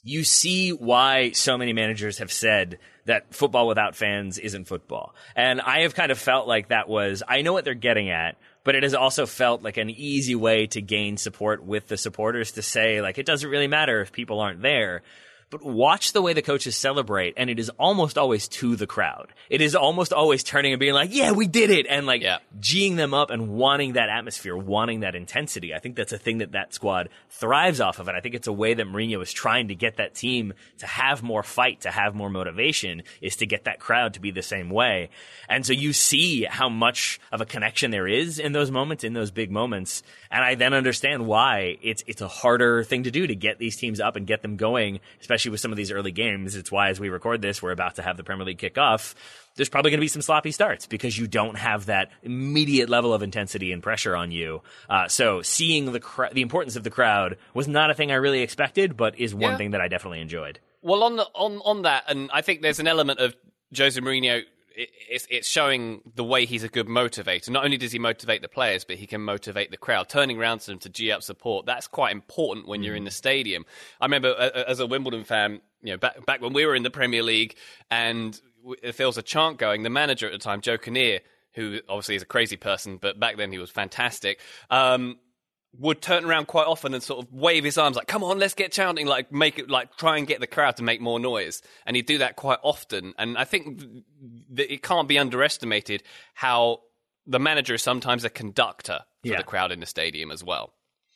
[0.04, 5.14] you see why so many managers have said that football without fans isn't football.
[5.36, 8.38] And I have kind of felt like that was, I know what they're getting at,
[8.64, 12.52] but it has also felt like an easy way to gain support with the supporters
[12.54, 15.02] to say, like, it doesn't really matter if people aren't there.
[15.52, 19.34] But watch the way the coaches celebrate, and it is almost always to the crowd.
[19.50, 21.86] It is almost always turning and being like, yeah, we did it.
[21.90, 22.38] And like, Yeah.
[22.62, 25.74] geeing them up and wanting that atmosphere, wanting that intensity.
[25.74, 28.08] I think that's a thing that that squad thrives off of.
[28.08, 30.88] And I think it's a way that Mourinho is trying to get that team to
[30.88, 34.42] have more fight, to have more motivation, is to get that crowd to be the
[34.42, 35.10] same way.
[35.50, 39.12] And so you see how much of a connection there is in those moments, in
[39.12, 40.02] those big moments.
[40.32, 43.76] And I then understand why it's, it's a harder thing to do to get these
[43.76, 46.56] teams up and get them going, especially with some of these early games.
[46.56, 49.16] It's why as we record this, we're about to have the Premier League kick off
[49.58, 53.14] there's probably going to be some sloppy starts because you don't have that immediate level
[53.14, 54.62] of intensity and pressure on you.
[54.90, 58.16] Uh, so seeing the cr- the importance of the crowd was not a thing I
[58.16, 59.58] really expected, but is one Yeah.
[59.58, 60.60] thing that I definitely enjoyed.
[60.82, 63.36] Well, on the, on on that, and I think there's an element of
[63.78, 64.44] Jose Mourinho.
[64.76, 67.50] It's, it's showing the way he's a good motivator.
[67.50, 70.10] Not only does he motivate the players, but he can motivate the crowd.
[70.10, 71.66] Turning around to them to g up support.
[71.66, 73.66] That's quite important when you're in the stadium.
[74.00, 76.84] I remember uh, as a Wimbledon fan, you know, back back when we were in
[76.84, 77.56] the Premier League,
[77.90, 78.40] and
[78.84, 81.20] if there was a chant going, the manager at the time, Joe Kinnear,
[81.54, 84.40] who obviously is a crazy person, but back then he was fantastic.
[84.70, 85.18] Um,
[85.78, 88.54] would turn around quite often and sort of wave his arms like, "Come on, let's
[88.54, 91.62] get chanting!" Like make it like try and get the crowd to make more noise,
[91.86, 93.14] and he'd do that quite often.
[93.18, 93.82] And I think
[94.52, 96.04] that it can't be underestimated
[96.34, 96.82] how
[97.26, 99.38] the manager is sometimes a conductor for Yeah.
[99.38, 100.74] the crowd in the stadium as well.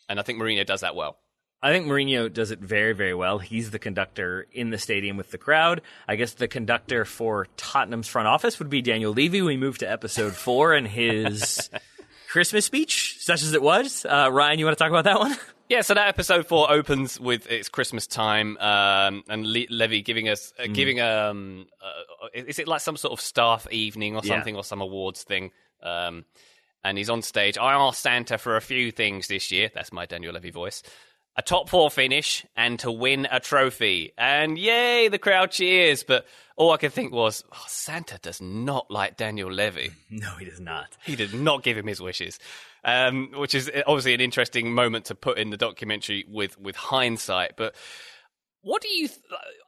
[0.08, 1.18] And I think Mourinho does that well.
[1.64, 3.39] I think Mourinho does it very, very well.
[3.39, 5.82] He's the conductor in the stadium with the crowd.
[6.08, 9.41] I guess the conductor for Tottenham's front office would be Daniel Levy.
[9.41, 11.70] We move to episode four and his
[12.36, 14.05] Christmas speech, such as it was.
[14.05, 15.36] Uh, Ryan, you want to talk about that one?
[15.67, 20.29] Yeah, so that episode four opens with it's Christmas time, um, and Le- Levy giving
[20.29, 24.36] us uh, giving um, uh, is it like some sort of staff evening or Yeah.
[24.36, 25.49] something or some awards thing?
[25.81, 26.25] Um,
[26.83, 27.57] and he's on stage.
[27.57, 29.71] I asked Santa for a few things this year.
[29.73, 30.83] That's my Daniel Levy voice.
[31.38, 34.13] A top four finish and to win a trophy.
[34.17, 36.03] And yay, the crowd cheers.
[36.03, 36.25] But
[36.55, 39.91] all I could think was, oh, Santa does not like Daniel Levy.
[40.09, 40.88] No, he does not.
[41.03, 42.39] He did not give him his wishes,
[42.86, 47.57] um, which is obviously an interesting moment to put in the documentary with with hindsight.
[47.57, 47.75] But
[48.61, 49.09] what do you?
[49.09, 49.19] Th-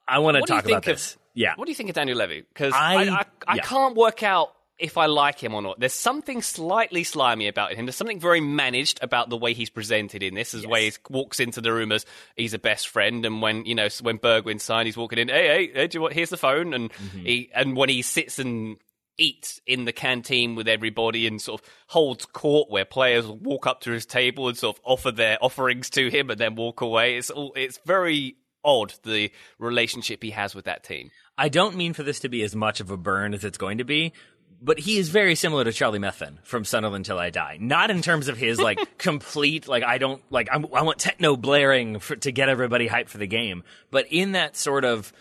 [0.07, 1.17] I want to what do you talk about think of- this.
[1.33, 1.53] Yeah.
[1.57, 2.41] What do you think of Daniel Levy?
[2.47, 3.61] Because I- I I, I, yeah.
[3.63, 5.79] can't work out if I like him or not.
[5.79, 7.85] There's something slightly slimy about him.
[7.85, 10.93] There's something very managed about the way he's presented in this, as the way he
[11.09, 12.05] walks into the room as
[12.35, 13.25] he's a best friend.
[13.25, 16.01] And when you know when Bergwijn signed, he's walking in, hey, hey, hey do you
[16.01, 16.13] want?
[16.13, 16.73] Here's the phone.
[16.73, 17.25] And Mm-hmm.
[17.25, 18.77] he and when he sits and
[19.17, 23.81] eats in the canteen with everybody and sort of holds court where players walk up
[23.81, 27.17] to his table and sort of offer their offerings to him and then walk away.
[27.17, 31.09] It's all, it's very odd the relationship he has with that team.
[31.37, 33.77] I don't mean for this to be as much of a burn as it's going
[33.77, 34.13] to be,
[34.61, 37.57] but he is very similar to Charlie Methven from Sunderland Till I Die.
[37.59, 41.35] Not in terms of his like complete like I don't like I'm, I want techno
[41.35, 45.13] blaring for, to get everybody hyped for the game, but in that sort of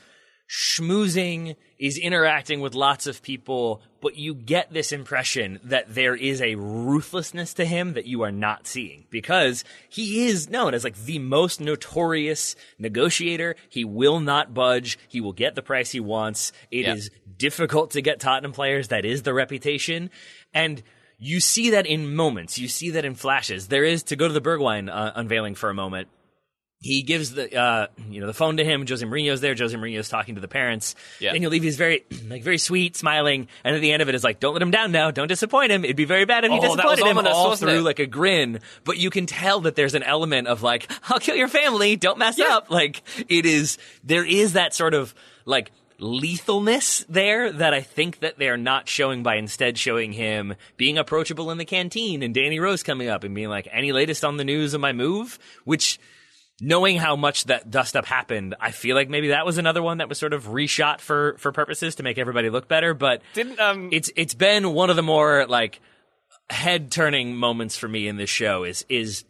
[0.48, 6.40] schmoozing is interacting with lots of people, but you get this impression that there is
[6.40, 10.96] a ruthlessness to him that you are not seeing because he is known as like
[10.96, 13.56] the most notorious negotiator.
[13.68, 14.98] He will not budge.
[15.08, 16.52] He will get the price he wants.
[16.70, 17.32] It is Yeah.
[17.36, 18.88] difficult to get Tottenham players.
[18.88, 20.10] That is the reputation.
[20.54, 20.82] And
[21.18, 22.58] you see that in moments.
[22.58, 23.68] You see that in flashes.
[23.68, 26.08] There is to go to the Bergwijn uh, unveiling for a moment
[26.86, 28.86] he gives the uh, you know the phone to him.
[28.86, 29.54] Jose Mourinho's there.
[29.54, 30.94] Jose Mourinho's talking to the parents.
[31.20, 31.32] Yeah.
[31.32, 34.40] Daniel Levy's very like very sweet, smiling, and at the end of it is like,
[34.40, 35.10] "Don't let him down now.
[35.10, 35.84] Don't disappoint him.
[35.84, 37.82] It'd be very bad if you Oh, disappointed him." ominous, all through it?
[37.82, 41.36] like a grin, but you can tell that there's an element of like, "I'll kill
[41.36, 41.96] your family.
[41.96, 42.56] Don't mess Yeah.
[42.56, 43.76] up." Like it is.
[44.04, 45.14] There is that sort of
[45.44, 50.98] like lethalness there that I think that they're not showing by instead showing him being
[50.98, 54.36] approachable in the canteen and Danny Rose coming up and being like, any latest on
[54.36, 55.38] the news of my move?
[55.64, 55.98] Which
[56.60, 59.98] knowing how much that dust up happened, I feel like maybe that was another one
[59.98, 62.94] that was sort of reshot for for purposes to make everybody look better.
[62.94, 65.80] But Didn't um it's it's been one of the more like
[66.48, 69.24] head turning moments for me in this show is is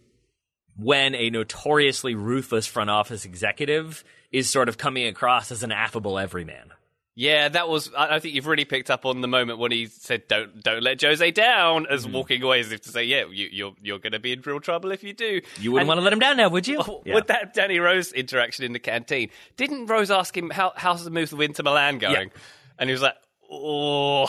[0.77, 6.19] when a notoriously ruthless front office executive is sort of coming across as an affable
[6.19, 6.73] everyman.
[7.19, 7.91] Yeah, that was.
[7.97, 11.01] I think you've really picked up on the moment when he said, "Don't, don't let
[11.01, 12.13] Jose down," as Mm-hmm.
[12.15, 14.61] walking away, as if to say, "Yeah, you, you're you're going to be in real
[14.61, 16.83] trouble if you do." You wouldn't And want to let him down now, would you?
[17.07, 17.15] Yeah.
[17.15, 21.11] With that Danny Rose interaction in the canteen, didn't Rose ask him how how's the
[21.11, 22.31] move to Inter Milan going?
[22.79, 23.15] And he was like,
[23.51, 24.27] "Oh,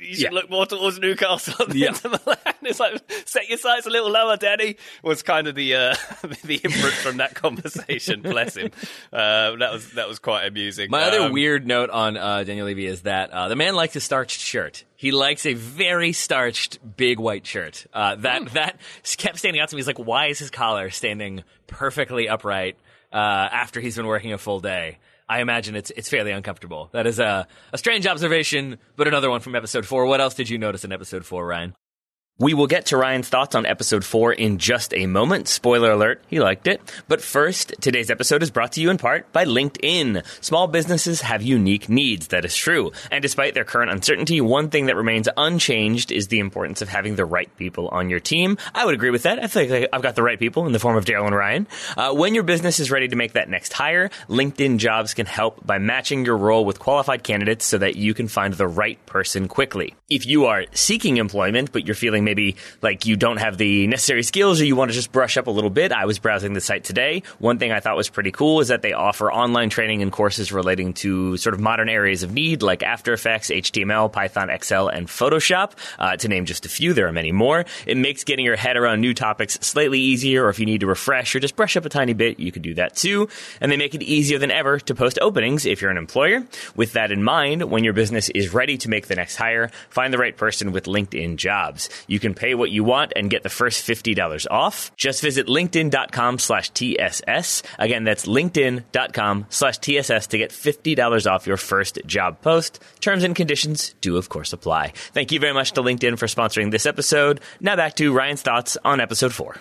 [0.00, 0.30] you should Yeah.
[0.30, 1.88] look more towards Newcastle than Yeah.
[1.88, 5.74] Inter Milan." It's like, "Set your sights a little lower, Danny." Was kind of the
[5.74, 5.94] uh,
[6.44, 8.20] the inference from that conversation.
[8.20, 8.70] Bless him.
[9.12, 10.90] Uh, that was that was quite amusing.
[10.90, 13.96] My other Um, weird note on uh, Daniel Levy is that uh, the man likes
[13.96, 14.84] a starched shirt.
[14.96, 17.86] He likes a very starched, big white shirt.
[17.94, 18.54] Uh, that Hmm.
[18.54, 18.78] that
[19.16, 19.80] kept standing out to me.
[19.80, 22.76] He's like, why is his collar standing perfectly upright
[23.12, 24.98] uh, after he's been working a full day?
[25.28, 26.88] I imagine it's it's fairly uncomfortable.
[26.92, 30.06] That is a a strange observation, but another one from episode four.
[30.06, 31.74] What else did you notice in episode four, Ryan?
[32.40, 35.48] We will get to Ryan's thoughts on episode 4 in just a moment.
[35.48, 36.80] Spoiler alert, he liked it.
[37.08, 40.24] But first, today's episode is brought to you in part by LinkedIn.
[40.40, 42.92] Small businesses have unique needs, that is true.
[43.10, 47.16] And despite their current uncertainty, one thing that remains unchanged is the importance of having
[47.16, 48.56] the right people on your team.
[48.72, 49.42] I would agree with that.
[49.42, 51.66] I feel like I've got the right people in the form of Daryl and Ryan.
[51.96, 55.66] Uh, when your business is ready to make that next hire, LinkedIn Jobs can help
[55.66, 59.48] by matching your role with qualified candidates so that you can find the right person
[59.48, 59.96] quickly.
[60.08, 64.22] If you are seeking employment, but you're feeling maybe like you don't have the necessary
[64.22, 66.60] skills or you want to just brush up a little bit, I was browsing the
[66.60, 67.22] site today.
[67.38, 70.52] One thing I thought was pretty cool is that they offer online training and courses
[70.52, 75.08] relating to sort of modern areas of need like After Effects, HTML, Python, Excel, and
[75.08, 75.72] Photoshop.
[75.98, 77.64] Uh, to name just a few, there are many more.
[77.86, 80.86] It makes getting your head around new topics slightly easier, or if you need to
[80.86, 83.28] refresh or just brush up a tiny bit, you can do that too.
[83.60, 86.46] And they make it easier than ever to post openings if you're an employer.
[86.76, 90.12] With that in mind, when your business is ready to make the next hire, find
[90.12, 91.88] the right person with LinkedIn Jobs.
[92.06, 94.94] You can pay what you want and get the first $50 off.
[94.96, 97.62] Just visit linkedin.com slash TSS.
[97.78, 102.80] Again, that's linkedin.com slash TSS to get $50 off your first job post.
[103.00, 104.92] Terms and conditions do, of course, apply.
[105.12, 107.40] Thank you very much to LinkedIn for sponsoring this episode.
[107.60, 109.56] Now back to Ryan's thoughts on episode four.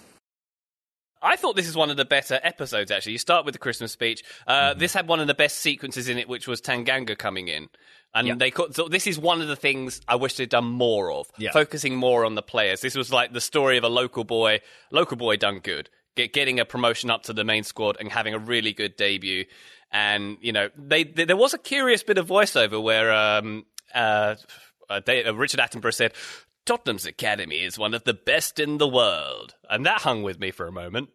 [1.19, 2.91] I thought this is one of the better episodes.
[2.91, 4.23] Actually, you start with the Christmas speech.
[4.45, 4.79] Uh, Mm-hmm.
[4.79, 7.69] This had one of the best sequences in it, which was Tanganga coming in,
[8.13, 11.11] and they caught, so this is one of the things I wish they'd done more
[11.11, 11.51] of, Yeah.
[11.51, 12.81] focusing more on the players.
[12.81, 14.61] This was like the story of a local boy.
[14.91, 18.33] Local boy done good, get, getting a promotion up to the main squad and having
[18.33, 19.45] a really good debut.
[19.91, 24.35] And you know, they, they there was a curious bit of voiceover where um, uh,
[24.89, 26.13] uh, they, uh, Richard Attenborough said.
[26.65, 29.55] Tottenham's academy is one of the best in the world.
[29.69, 31.07] And that hung with me for a moment.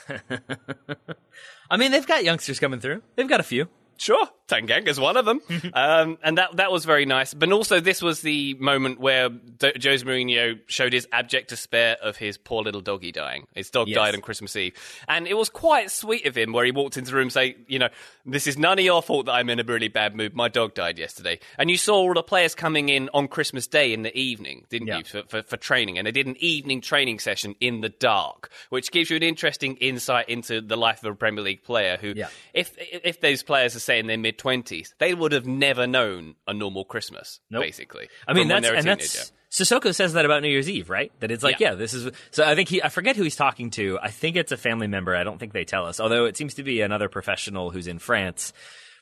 [1.70, 3.02] I mean, they've got youngsters coming through.
[3.14, 3.68] They've got a few.
[4.00, 5.42] Sure, Tanganga's one of them,
[5.74, 7.34] um, and that that was very nice.
[7.34, 12.16] But also, this was the moment where D- Jose Mourinho showed his abject despair of
[12.16, 13.46] his poor little doggy dying.
[13.54, 13.96] His dog Yes.
[13.96, 14.72] died on Christmas Eve,
[15.06, 17.56] and it was quite sweet of him where he walked into the room, and say,
[17.68, 17.90] "You know,
[18.24, 20.34] this is none of your fault that I'm in a really bad mood.
[20.34, 23.92] My dog died yesterday." And you saw all the players coming in on Christmas Day
[23.92, 24.98] in the evening, didn't Yeah.
[24.98, 25.98] you, for, for, for training?
[25.98, 29.76] And they did an evening training session in the dark, which gives you an interesting
[29.76, 32.28] insight into the life of a Premier League player who Yeah.
[32.54, 36.34] if if those players are say in their mid twenties, they would have never known
[36.46, 37.40] a normal Christmas.
[37.50, 37.62] Nope.
[37.62, 41.10] Basically, I mean, that's and that's Sissoko says that about New Year's Eve, right?
[41.18, 41.70] That it's like, Yeah.
[41.70, 41.74] yeah.
[41.74, 42.12] this is.
[42.30, 43.98] So I think he, I forget who he's talking to.
[44.00, 45.16] I think it's a family member.
[45.16, 47.98] I don't think they tell us, although it seems to be another professional who's in
[47.98, 48.52] France.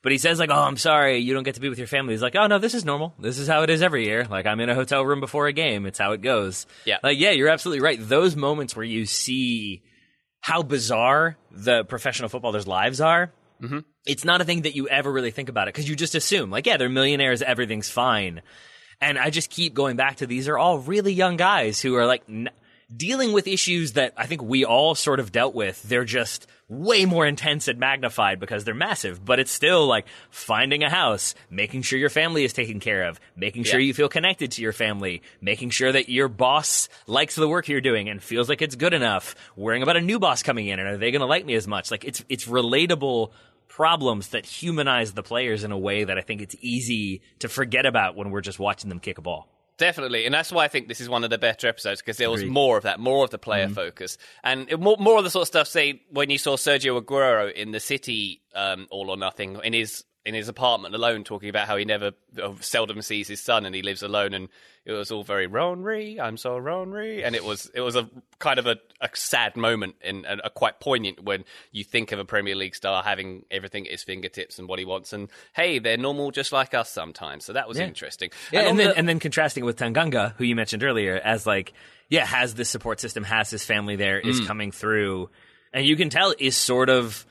[0.03, 2.15] But he says like, "Oh, I'm sorry, you don't get to be with your family."
[2.15, 3.15] He's like, "Oh no, this is normal.
[3.19, 4.25] This is how it is every year.
[4.25, 5.85] Like I'm in a hotel room before a game.
[5.85, 6.99] It's how it goes." Yeah.
[7.03, 7.99] like yeah, you're absolutely right.
[8.01, 9.83] Those moments where you see
[10.41, 13.33] how bizarre the professional footballers' lives are.
[13.63, 13.81] Mm-hmm.
[14.07, 16.51] It's not a thing that you ever really think about it because you just assume,
[16.51, 18.43] like, yeah, they're millionaires, everything's fine.
[19.01, 22.07] And I just keep going back to these are all really young guys who are
[22.07, 22.51] like n-
[22.95, 25.83] dealing with issues that I think we all sort of dealt with.
[25.83, 30.83] They're just way more intense and magnified because they're massive, but it's still like finding
[30.83, 33.87] a house, making sure your family is taken care of, making sure Yeah.
[33.87, 37.81] you feel connected to your family, making sure that your boss likes the work you're
[37.81, 40.87] doing and feels like it's good enough, worrying about a new boss coming in and
[40.89, 41.91] are they going to like me as much?
[41.91, 43.31] Like it's it's relatable
[43.69, 47.87] problems that humanize the players in a way that I think it's easy to forget
[47.87, 49.49] about when we're just watching them kick a ball.
[49.79, 52.31] Definitely, and that's why I think this is one of the better episodes because there
[52.31, 52.53] was Agreed.
[52.53, 53.75] more of that, more of the player Mm-hmm.
[53.75, 55.69] focus, and more, more of the sort of stuff.
[55.69, 60.05] Say when you saw Sergio Aguero in the City um, All or Nothing in his
[60.29, 62.13] in his apartment alone, talking about how he never,
[62.43, 64.49] uh, seldom sees his son, and he lives alone, and
[64.85, 68.09] it was all very Ronry, I'm so Ronry, and it was it was a
[68.39, 72.19] kind of a, a sad moment and a, a quite poignant when you think of
[72.19, 75.79] a Premier League star having everything at his fingertips and what he wants, and hey,
[75.79, 77.45] they're normal just like us sometimes.
[77.47, 77.87] So that was Yeah.
[77.87, 78.31] interesting.
[78.53, 81.47] Yeah, and, on then the- and then contrasting with Tanganga, who you mentioned earlier, as
[81.47, 81.73] like,
[82.11, 84.47] yeah, has this support system, has his family there is Mm.
[84.47, 85.31] coming through,
[85.73, 87.25] and you can tell is sort of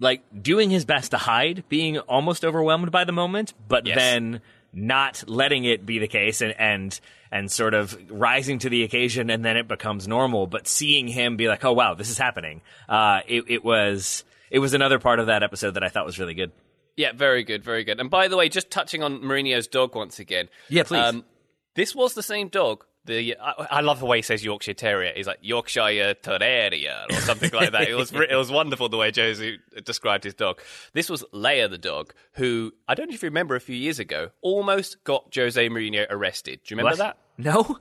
[0.00, 3.96] like doing his best to hide, being almost overwhelmed by the moment, but Yes.
[3.96, 4.40] then
[4.72, 9.28] not letting it be the case and and and sort of rising to the occasion,
[9.30, 10.46] and then it becomes normal.
[10.46, 12.62] But seeing him be like, oh wow, this is happening.
[12.88, 16.18] Uh, it, it was it was another part of that episode that I thought was
[16.18, 16.52] really good.
[16.96, 18.00] Yeah, very good, very good.
[18.00, 20.46] And by the way, just touching on Mourinho's dog once again.
[20.46, 21.22] um, Yeah, please.
[21.76, 22.84] this was the same dog.
[23.04, 25.12] The I, I love the way he says Yorkshire Terrier.
[25.16, 27.88] He's like Yorkshire Terrier or something like that.
[27.88, 30.60] It was it was wonderful the way Josie described his dog.
[30.92, 33.98] This was Leya the dog, who I don't know if you remember a few years
[33.98, 36.60] ago almost got Jose Mourinho arrested.
[36.64, 37.16] Do you remember What?
[37.16, 37.18] that?
[37.38, 37.78] No.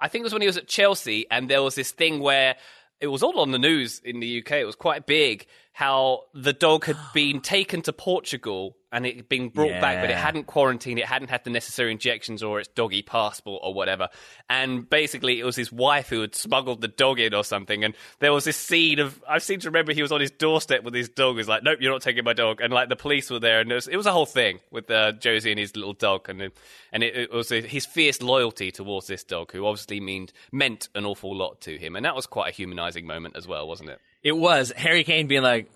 [0.00, 2.56] I think it was when he was at Chelsea, and there was this thing where
[3.00, 4.52] it was all on the news in the UK.
[4.52, 9.28] It was quite big how the dog had been taken to Portugal and it had
[9.28, 12.68] been brought back, but it hadn't quarantined, it hadn't had the necessary injections or its
[12.68, 14.08] doggy passport or whatever.
[14.48, 17.84] And basically, it was his wife who had smuggled the dog in or something.
[17.84, 20.84] And there was this scene of I seem to remember he was on his doorstep
[20.84, 21.36] with his dog.
[21.36, 23.70] He's like, "Nope, you're not taking my dog." And like the police were there, and
[23.70, 26.52] it was, it was a whole thing with uh, Josie and his little dog, and
[26.92, 31.04] and it, it was his fierce loyalty towards this dog, who obviously meant meant an
[31.04, 31.96] awful lot to him.
[31.96, 34.00] And that was quite a humanizing moment as well, wasn't it?
[34.26, 35.70] It was Harry Kane being like,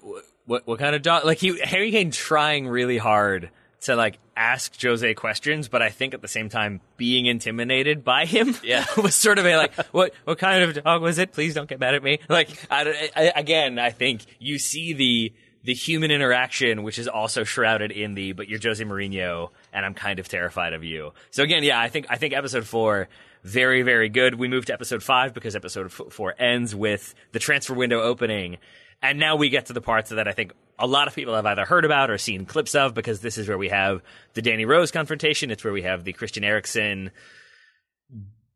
[0.44, 0.66] "What?
[0.66, 3.51] What kind of dog?" Like he, Harry Kane trying really hard
[3.82, 8.26] to like ask Jose questions, but I think at the same time being intimidated by
[8.26, 8.57] him.
[8.64, 8.84] Yeah.
[8.96, 10.14] was sort of a like, "What?
[10.24, 11.30] What kind of dog was it?
[11.30, 15.32] Please don't get mad at me." Like, I, I, again, I think you see the
[15.62, 19.94] the human interaction, which is also shrouded in the "But you're Jose Mourinho, and I'm
[19.94, 23.09] kind of terrified of you." So again, yeah, I think I think episode four
[23.43, 24.34] very very good.
[24.34, 28.59] We move to episode five because episode four ends with the transfer window opening,
[29.03, 31.47] and now we get to the parts that I think a lot of people have
[31.47, 34.03] either heard about or seen clips of because this is where we have
[34.34, 35.51] the Danny Rose confrontation.
[35.51, 37.11] It's where we have the Christian Eriksen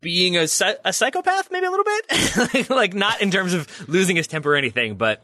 [0.01, 0.47] being a,
[0.85, 4.57] a psychopath, maybe a little bit, like not in terms of losing his temper or
[4.57, 5.23] anything, but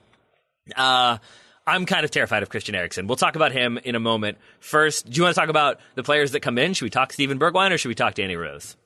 [0.75, 1.19] uh,
[1.67, 3.07] I'm kind of terrified of Christian Eriksen.
[3.07, 4.39] We'll talk about him in a moment.
[4.59, 6.73] First, do you want to talk about the players that come in?
[6.73, 8.77] Should we talk Steven Bergwijn or should we talk Danny Rose?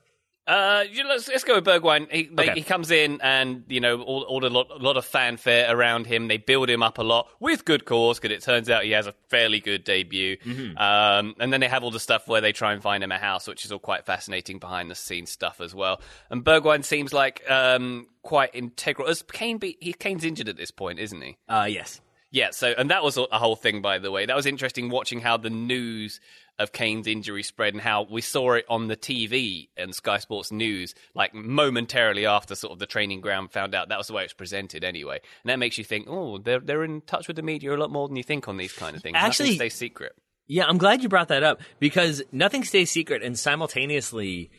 [0.47, 2.11] Uh, let's, let's go with Bergwijn.
[2.11, 2.53] He, they, Okay.
[2.53, 6.05] he comes in and, you know, all, all a, lot, a lot of fanfare around
[6.05, 6.27] him.
[6.27, 9.07] They build him up a lot with good cause because it turns out he has
[9.07, 10.37] a fairly good debut.
[10.37, 10.77] Mm-hmm.
[10.77, 13.17] Um, and then they have all the stuff where they try and find him a
[13.17, 15.99] house, which is all quite fascinating behind the scenes stuff as well.
[16.29, 19.07] And Bergwijn seems like um, quite integral.
[19.07, 21.37] As Kane, be, he, Kane's injured at this point, isn't he?
[21.49, 22.01] Uh, yes.
[22.31, 24.25] Yeah, so and that was a whole thing, by the way.
[24.25, 26.19] That was interesting watching how the news
[26.57, 30.51] of Kane's injury spread and how we saw it on the TV and Sky Sports
[30.51, 33.89] News, like momentarily after sort of the training ground found out.
[33.89, 35.19] That was the way it was presented, anyway.
[35.43, 37.91] And that makes you think, oh, they're they're in touch with the media a lot
[37.91, 39.15] more than you think on these kind of things.
[39.17, 40.13] Actually- Nothing stays secret.
[40.47, 44.51] Yeah, I'm glad you brought that up because nothing stays secret, and simultaneously,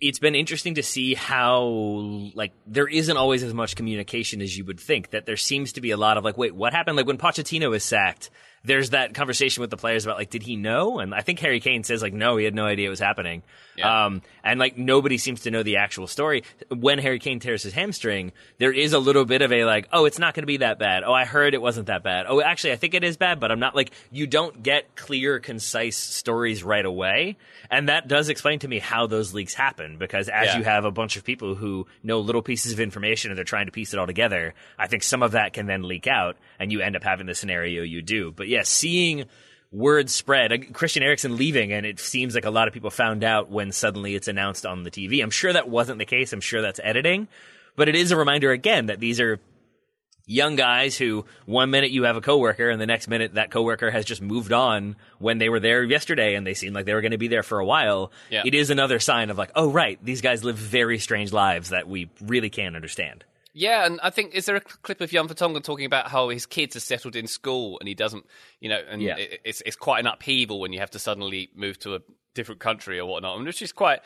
[0.00, 1.62] it's been interesting to see how
[2.34, 5.10] like there isn't always as much communication as you would think.
[5.10, 6.96] That there seems to be a lot of like, wait, what happened?
[6.96, 8.30] Like when Pochettino was sacked,
[8.66, 10.98] there's that conversation with the players about like, did he know?
[10.98, 13.42] And I think Harry Kane says like, no, he had no idea it was happening.
[13.76, 14.06] Yeah.
[14.06, 16.42] Um, and like nobody seems to know the actual story.
[16.74, 20.04] When Harry Kane tears his hamstring, there is a little bit of a like, oh,
[20.06, 21.04] it's not going to be that bad.
[21.04, 22.26] Oh, I heard it wasn't that bad.
[22.28, 25.38] Oh, actually, I think it is bad, but I'm not like, you don't get clear,
[25.38, 27.36] concise stories right away.
[27.70, 30.58] And that does explain to me how those leaks happen because as Yeah.
[30.58, 33.66] you have a bunch of people who know little pieces of information and they're trying
[33.66, 36.72] to piece it all together, I think some of that can then leak out and
[36.72, 38.32] you end up having the scenario you do.
[38.32, 39.26] But yeah, seeing
[39.72, 40.72] word spread.
[40.72, 44.14] Christian Eriksen leaving, and it seems like a lot of people found out when suddenly
[44.14, 45.22] it's announced on the TV.
[45.22, 46.32] I'm sure that wasn't the case.
[46.32, 47.28] I'm sure that's editing,
[47.76, 49.38] but it is a reminder again that these are
[50.28, 53.90] young guys who one minute you have a coworker and the next minute that coworker
[53.92, 57.00] has just moved on when they were there yesterday and they seemed like they were
[57.00, 58.10] going to be there for a while.
[58.28, 58.42] Yeah.
[58.44, 61.88] It is another sign of like, oh right, these guys live very strange lives that
[61.88, 63.24] we really can't understand.
[63.58, 66.44] Yeah, and I think is there a clip of Jan Vertonghen talking about how his
[66.44, 68.26] kids are settled in school and he doesn't,
[68.60, 69.16] you know, and Yeah.
[69.16, 72.00] it, it's it's quite an upheaval when you have to suddenly move to a
[72.34, 74.00] different country or whatnot, which is quite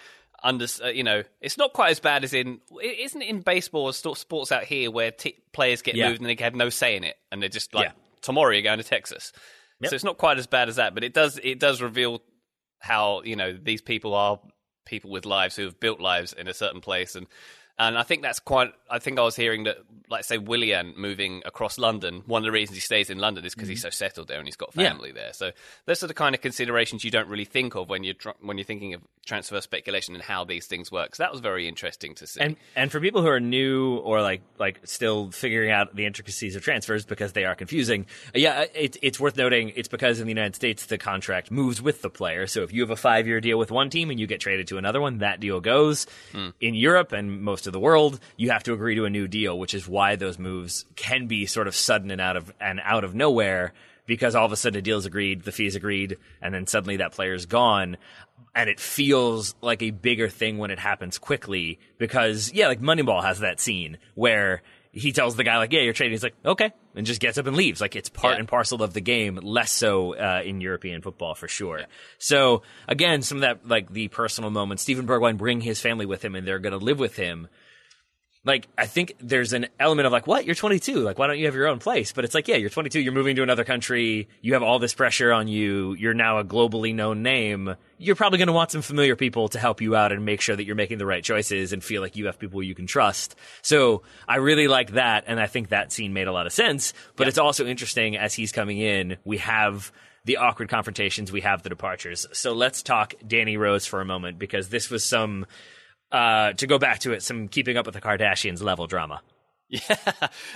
[0.44, 3.86] under, uh, you know, it's not quite as bad as in, isn't it in baseball
[3.86, 6.11] or sports out here where t- players get Yeah.
[6.11, 7.92] moved and they have no say in it, and they're just like Yeah.
[8.22, 9.32] tomorrow you're going to Texas,
[9.80, 9.90] Yep.
[9.90, 12.22] so it's not quite as bad as that, but it does it does reveal
[12.78, 14.38] how you know these people are
[14.86, 17.26] people with lives who have built lives in a certain place and
[17.80, 18.74] and I think that's quite.
[18.90, 19.78] I think I was hearing that,
[20.10, 22.22] like, say, Willian moving across London.
[22.26, 23.86] One of the reasons he stays in London is because he's mm-hmm.
[23.86, 24.90] so settled there and he's got Yeah.
[24.90, 25.32] family there.
[25.32, 25.52] So
[25.86, 28.58] those are the kind of considerations you don't really think of when you're tr- when
[28.58, 31.14] you're thinking of transfer speculation and how these things work.
[31.14, 32.40] So that was very interesting to see.
[32.40, 36.56] And and for people who are new or like like still figuring out the intricacies
[36.56, 38.04] of transfers because they are confusing,
[38.34, 39.72] yeah, it, it's worth noting.
[39.74, 42.46] It's because in the United States the contract moves with the player.
[42.46, 44.66] So if you have a five year deal with one team and you get traded
[44.68, 46.06] to another one, that deal goes.
[46.32, 46.48] Hmm.
[46.60, 49.58] In Europe and most of the world, you have to agree to a new deal,
[49.58, 53.04] which is why those moves can be sort of sudden and out of and out
[53.04, 53.72] of nowhere
[54.06, 57.12] because all of a sudden a deal's agreed, the fee's agreed, and then suddenly that
[57.12, 57.96] player's gone.
[58.56, 63.22] And it feels like a bigger thing when it happens quickly because, yeah, like Moneyball
[63.22, 64.62] has that scene where
[64.92, 66.14] he tells the guy, like, yeah, you're trading.
[66.14, 67.80] He's like, okay, and just gets up and leaves.
[67.80, 68.40] Like, it's part Yeah.
[68.40, 71.82] and parcel of the game, less so uh, in European football for sure.
[72.18, 76.24] So, again, some of that, like, the personal moments, Steven Bergwijn bring his family with
[76.24, 77.46] him and they're going to live with him
[78.45, 80.47] like I think there's an element of like, what?
[80.47, 81.01] You're 22.
[81.01, 82.12] Like, why don't you have your own place?
[82.12, 82.99] But it's like, yeah, you're 22.
[82.99, 84.28] You're moving to another country.
[84.41, 85.95] You have all this pressure on you.
[85.95, 87.76] You're now a globally known name.
[87.99, 90.57] You're probably going to want some familiar people to help you out and make sure
[90.57, 93.34] that you're making the right choices and feel like you have people you can trust.
[93.61, 96.95] So I really like that, and I think that scene made a lot of sense.
[97.16, 99.18] But it's also interesting as he's coming in.
[99.22, 99.93] We have
[100.24, 101.30] the awkward confrontations.
[101.30, 102.26] We have the departures.
[102.32, 105.45] So let's talk Danny Rose for a moment because this was some.
[106.12, 109.20] Uh, to go back to it, some keeping up with the Kardashians level drama.
[109.72, 109.96] Yeah,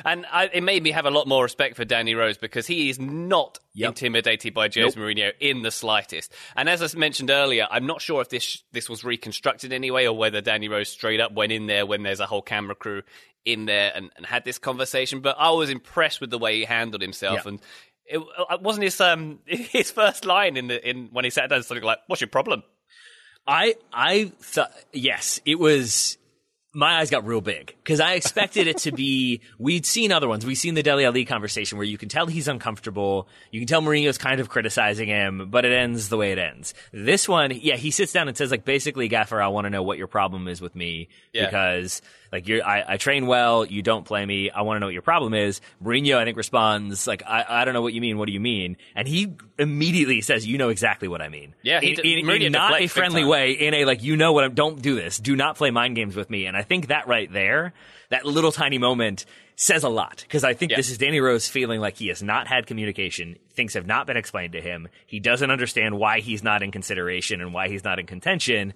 [0.05, 2.91] and I, it made me have a lot more respect for Danny Rose because he
[2.91, 3.89] is not Yep.
[3.91, 6.33] intimidated by Jose Mourinho in the slightest.
[6.57, 10.17] And as I mentioned earlier, I'm not sure if this this was reconstructed anyway or
[10.17, 13.03] whether Danny Rose straight up went in there when there's a whole camera crew
[13.45, 15.21] in there and, and had this conversation.
[15.21, 17.51] But I was impressed with the way he handled himself Yeah.
[17.51, 17.61] and.
[18.07, 18.19] It
[18.51, 21.83] it wasn't his um his first line in the in when he sat down something
[21.83, 22.63] like "What's your problem?"
[23.47, 26.19] I I thought yes, it was.
[26.77, 29.43] My eyes got real big because I expected it to be.
[29.61, 30.45] We'd seen other ones.
[30.45, 33.29] We've seen the Dele Ali conversation where you can tell he's uncomfortable.
[33.53, 36.75] You can tell Mourinho's kind of criticizing him, but it ends the way it ends.
[36.93, 39.85] This one, yeah, he sits down and says like, basically, Gaffer, I want to know
[39.85, 41.45] what your problem is with me Yeah.
[41.47, 42.03] because
[42.35, 44.51] like you're, I, I train well, you don't play me.
[44.51, 45.61] I want to know what your problem is.
[45.83, 48.19] Mourinho, I think, responds like, I, I don't know what you mean.
[48.19, 48.77] What do you mean?
[48.97, 51.55] And he immediately says, you know exactly what I mean.
[51.63, 54.17] Yeah, he in, d- in- Mourinho in not a friendly way, in a like, you
[54.17, 54.43] know what?
[54.45, 55.19] I'm, don't do this.
[55.19, 56.47] Do not play mind games with me.
[56.47, 57.73] And I think that right there,
[58.11, 59.25] that little tiny moment
[59.57, 60.79] says a lot because I think Yeah.
[60.79, 63.37] this is Danny Rose feeling like he has not had communication.
[63.53, 64.89] Things have not been explained to him.
[65.07, 68.75] He doesn't understand why he's not in consideration and why he's not in contention.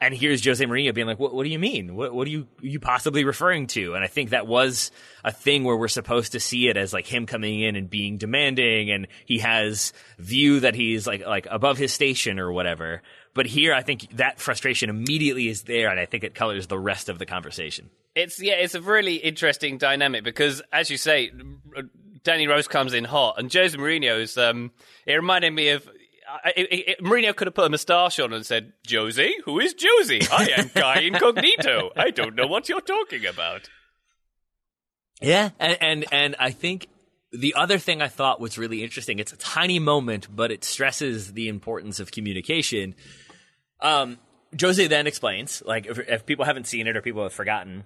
[0.00, 1.96] And here's Jose Mourinho being like, "What, what do you mean?
[1.96, 4.92] What, what are you are you possibly referring to?" And I think that was
[5.24, 8.16] a thing where we're supposed to see it as like him coming in and being
[8.16, 13.02] demanding, and he has view that he's like like above his station or whatever.
[13.34, 16.78] But here, I think that frustration immediately is there, and I think it colors the
[16.78, 17.90] rest of the conversation.
[18.14, 21.32] It's yeah, it's a really interesting dynamic because, as you say,
[22.22, 24.38] Danny Rose comes in hot, and Jose Mourinho's.
[24.38, 24.70] Um,
[25.06, 25.88] it reminded me of
[26.56, 29.34] it, it, Mourinho could have put a moustache on and said, Josie?
[29.44, 30.22] Who is Josie?
[30.30, 31.90] I am Guy Incognito.
[31.96, 33.68] I don't know what you're talking about.
[35.20, 36.88] Yeah, and, and, and I think
[37.32, 41.32] the other thing I thought was really interesting, it's a tiny moment, but it stresses
[41.32, 42.94] the importance of communication.
[43.80, 44.18] Um,
[44.58, 47.84] Jose then explains, like, if, if people haven't seen it or people have forgotten,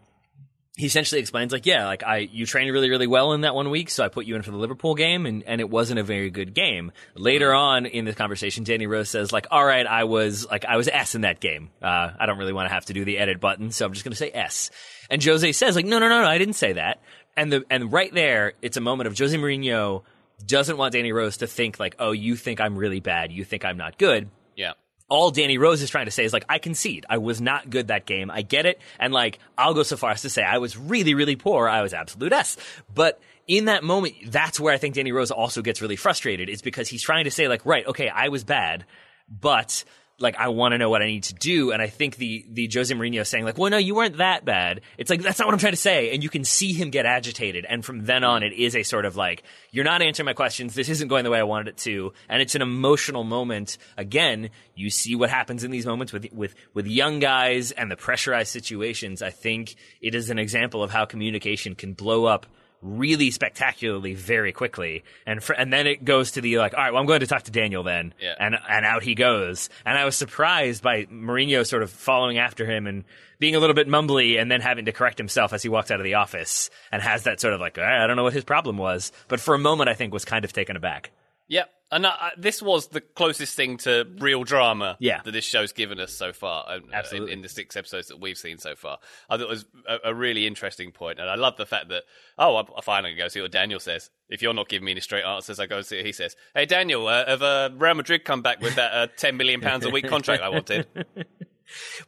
[0.77, 3.69] he essentially explains like yeah like i you trained really really well in that one
[3.71, 6.03] week so i put you in for the liverpool game and, and it wasn't a
[6.03, 6.93] very good game.
[7.15, 10.77] Later on in the conversation danny rose says like all right i was like i
[10.77, 11.71] was s in that game.
[11.83, 14.05] Uh, i don't really want to have to do the edit button so i'm just
[14.05, 14.71] going to say s.
[15.11, 17.03] And jose says like no no no no i didn't say that.
[17.37, 20.03] And the and right there it's a moment of jose Mourinho
[20.47, 23.65] doesn't want danny rose to think like oh you think i'm really bad you think
[23.65, 24.31] i'm not good.
[24.57, 24.73] Yeah
[25.13, 27.05] all Danny Rose is trying to say is like, I concede.
[27.07, 28.31] I was not good that game.
[28.31, 28.81] I get it.
[28.99, 31.69] And like, I'll go so far as to say I was really, really poor.
[31.69, 32.57] I was absolute S.
[32.95, 36.49] But in that moment, that's where I think Danny Rose also gets really frustrated.
[36.49, 38.87] Is because he's trying to say like, right, okay, I was bad,
[39.29, 39.85] but
[40.19, 41.73] like I want to know what I need to do.
[41.73, 44.81] And I think the the Jose Mourinho saying like, well, no, you weren't that bad.
[44.99, 46.15] It's like that's not what I'm trying to say.
[46.15, 47.67] And you can see him get agitated.
[47.69, 50.75] And from then on, it is a sort of like, you're not answering my questions.
[50.75, 52.13] This isn't going the way I wanted it to.
[52.29, 53.79] And it's an emotional moment.
[53.97, 57.97] Again, you see what happens in these moments with with with young guys and the
[57.97, 59.23] pressurized situations.
[59.23, 62.47] I think it is an example of how communication can blow up
[62.83, 65.05] really spectacularly very quickly.
[65.27, 67.27] And for, and then it goes to the like, all right, well, I'm going to
[67.27, 68.13] talk to Daniel then.
[68.21, 68.35] Yeah.
[68.39, 69.71] And and out he goes.
[69.87, 73.05] And I was surprised by Mourinho sort of following after him and
[73.39, 76.01] being a little bit mumbly and then having to correct himself as he walks out
[76.01, 78.77] of the office and has that sort of like, I don't know what his problem
[78.77, 79.11] was.
[79.29, 81.11] But for a moment, I think was kind of taken aback.
[81.49, 81.71] Yep.
[81.93, 85.21] And uh, this was the closest thing to real drama Yeah.
[85.23, 86.65] that this show's given us so far.
[86.67, 87.33] uh, Absolutely.
[87.33, 88.99] In, in the six episodes that we've seen so far.
[89.31, 92.05] I thought it was a, a really interesting point, And I love the fact that,
[92.39, 94.11] oh, I, I finally go see what Daniel says.
[94.29, 96.35] If you're not giving me any straight answers, I go and see what he says.
[96.55, 99.91] Hey, Daniel, uh, have uh, Real Madrid come back with that uh, £10 million a
[99.91, 100.87] week contract I wanted?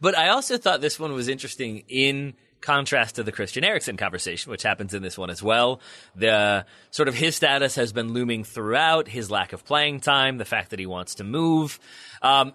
[0.01, 2.35] But I also thought this one was interesting in
[2.65, 5.81] contrast to the Christian Eriksen conversation, which happens in this one as well.
[6.17, 10.45] The sort of his status has been looming throughout, his lack of playing time, the
[10.45, 11.79] fact that he wants to move.
[12.23, 12.55] Um,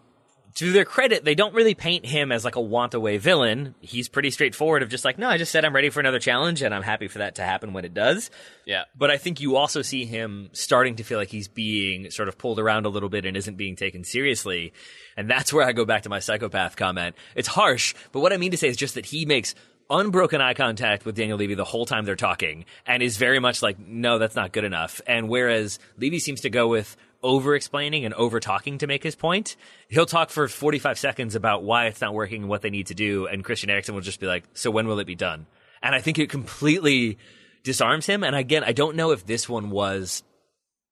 [0.55, 3.75] to their credit, they don't really paint him as like a want away villain.
[3.79, 6.61] He's pretty straightforward of just like, no, I just said I'm ready for another challenge
[6.61, 8.29] and I'm happy for that to happen when it does.
[8.65, 8.83] Yeah.
[8.95, 12.37] But I think you also see him starting to feel like he's being sort of
[12.37, 14.73] pulled around a little bit and isn't being taken seriously.
[15.15, 17.15] And that's where I go back to my psychopath comment.
[17.35, 19.55] It's harsh, but what I mean to say is just that he makes
[19.89, 23.61] unbroken eye contact with Daniel Levy the whole time they're talking and is very much
[23.61, 25.01] like, no, that's not good enough.
[25.07, 29.15] And whereas Levy seems to go with over explaining and over talking to make his
[29.15, 29.55] point,
[29.89, 32.95] he'll talk for 45 seconds about why it's not working and what they need to
[32.95, 33.27] do.
[33.27, 35.47] And Christian Eriksen will just be like, so when will it be done?
[35.81, 37.17] And I think it completely
[37.63, 38.23] disarms him.
[38.23, 40.23] And again, I don't know if this one was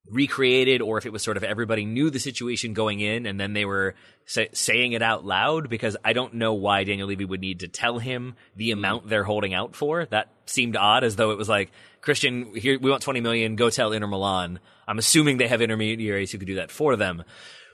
[0.09, 3.53] recreated or if it was sort of everybody knew the situation going in and then
[3.53, 7.41] they were say, saying it out loud because I don't know why Daniel Levy would
[7.41, 8.79] need to tell him the mm-hmm.
[8.79, 10.05] amount they're holding out for.
[10.05, 11.71] That seemed odd as though it was like,
[12.01, 14.59] Christian, here, we want 20 million, go tell Inter Milan.
[14.87, 17.23] I'm assuming they have intermediaries who could do that for them.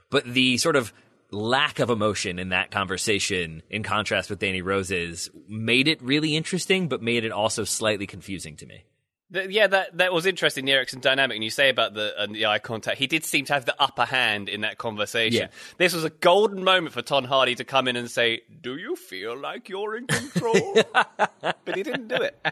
[0.09, 0.93] But the sort of
[1.29, 6.87] lack of emotion in that conversation, in contrast with Danny Rose's, made it really interesting,
[6.87, 8.85] but made it also slightly confusing to me.
[9.31, 10.65] Yeah, that that was interesting.
[10.65, 12.99] The Eriksen dynamic, and you say about the uh, the eye contact.
[12.99, 15.41] He did seem to have the upper hand in that conversation.
[15.41, 15.47] Yeah.
[15.77, 18.95] This was a golden moment for Tom Hardy to come in and say, "Do you
[18.95, 20.75] feel like you're in control?"
[21.41, 22.45] but he didn't do it.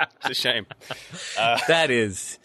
[0.00, 0.66] It's a shame.
[1.36, 2.38] that is,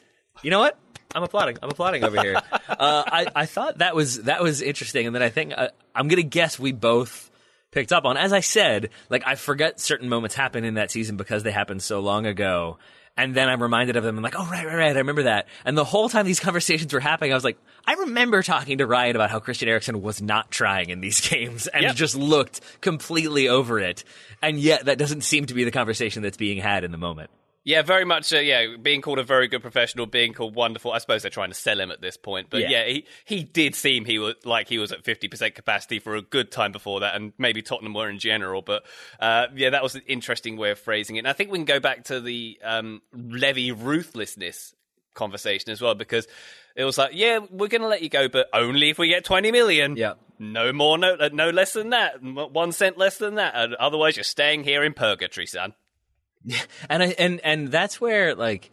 [0.44, 0.78] you know what?
[1.16, 1.58] I'm applauding.
[1.62, 2.42] I'm applauding over here.
[2.72, 6.08] Uh, I I thought that was that was interesting, and then I think uh, I'm
[6.08, 7.30] gonna guess we both
[7.70, 8.18] picked up on.
[8.18, 11.84] As I said, like I forget certain moments happen in that season because they happened
[11.84, 12.80] so long ago.
[13.18, 14.18] And then I'm reminded of them.
[14.18, 14.96] I'm like, oh, right, right, right.
[14.96, 15.48] I remember that.
[15.66, 18.88] And the whole time these conversations were happening, I was like, I remember talking to
[18.88, 21.96] Ryan about how Christian Eriksen was not trying in these games and Yep.
[21.96, 24.04] just looked completely over it.
[24.42, 27.30] And yet that doesn't seem to be the conversation that's being had in the moment.
[27.64, 28.34] Yeah, very much.
[28.34, 30.92] Uh, yeah, being called a very good professional, being called wonderful.
[30.92, 32.70] I suppose they're trying to sell him at this point, but Yeah.
[32.70, 36.16] yeah, he he did seem he was like he was at fifty percent capacity for
[36.16, 38.64] a good time before that, and maybe Tottenham were in general.
[38.64, 38.84] But
[39.20, 41.20] uh, yeah, that was an interesting way of phrasing it.
[41.20, 44.74] And I think we can go back to the um, Levy ruthlessness
[45.14, 46.28] conversation as well because
[46.76, 49.26] it was like, yeah, we're going to let you go, but only if we get
[49.26, 49.98] 20 million.
[49.98, 50.14] Yeah.
[50.40, 52.24] No more, no, uh, no less than that.
[52.24, 53.54] One cent less than that.
[53.56, 55.74] And otherwise, you're staying here in purgatory, son.
[56.90, 58.72] and I, and and that's where like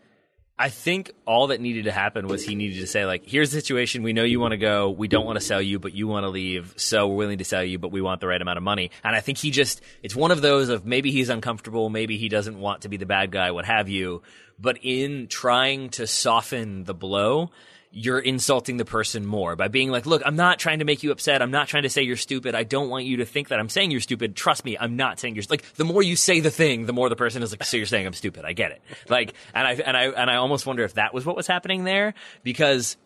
[0.61, 3.61] I think all that needed to happen was he needed to say like, here's the
[3.61, 4.03] situation.
[4.03, 4.91] We know you want to go.
[4.91, 6.75] We don't want to sell you, but you want to leave.
[6.77, 8.91] So we're willing to sell you, but we want the right amount of money.
[9.05, 11.91] And I think he just, it's one of those of maybe he's uncomfortable.
[11.91, 14.23] Maybe he doesn't want to be the bad guy, what have you.
[14.59, 17.53] But in trying to soften the blow,
[17.91, 21.11] you're insulting the person more by being like, look, I'm not trying to make you
[21.11, 21.41] upset.
[21.41, 22.55] I'm not trying to say you're stupid.
[22.55, 24.37] I don't want you to think that I'm saying you're stupid.
[24.37, 27.09] Trust me, I'm not saying you're like the more you say the thing, the more
[27.09, 28.45] the person is like, so you're saying I'm stupid.
[28.45, 28.83] I get it.
[29.09, 31.85] Like, and I, and I, and I almost wonder if that was what was happening
[31.85, 32.97] there because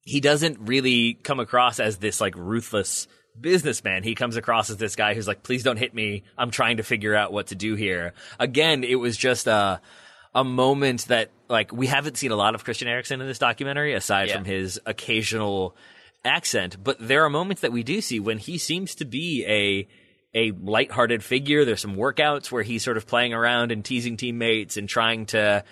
[0.00, 3.06] he doesn't really come across as this like ruthless
[3.40, 4.02] businessman.
[4.02, 6.24] He comes across as this guy who's like, please don't hit me.
[6.36, 8.14] I'm trying to figure out what to do here.
[8.40, 9.80] Again, it was just a,
[10.34, 13.94] a moment that like we haven't seen a lot of Christian Eriksen in this documentary
[13.94, 14.36] aside Yeah.
[14.36, 15.74] from his occasional
[16.24, 19.88] accent, but there are moments that we do see when he seems to be a
[20.34, 21.64] a lighthearted figure.
[21.64, 25.64] There's some workouts where he's sort of playing around and teasing teammates and trying to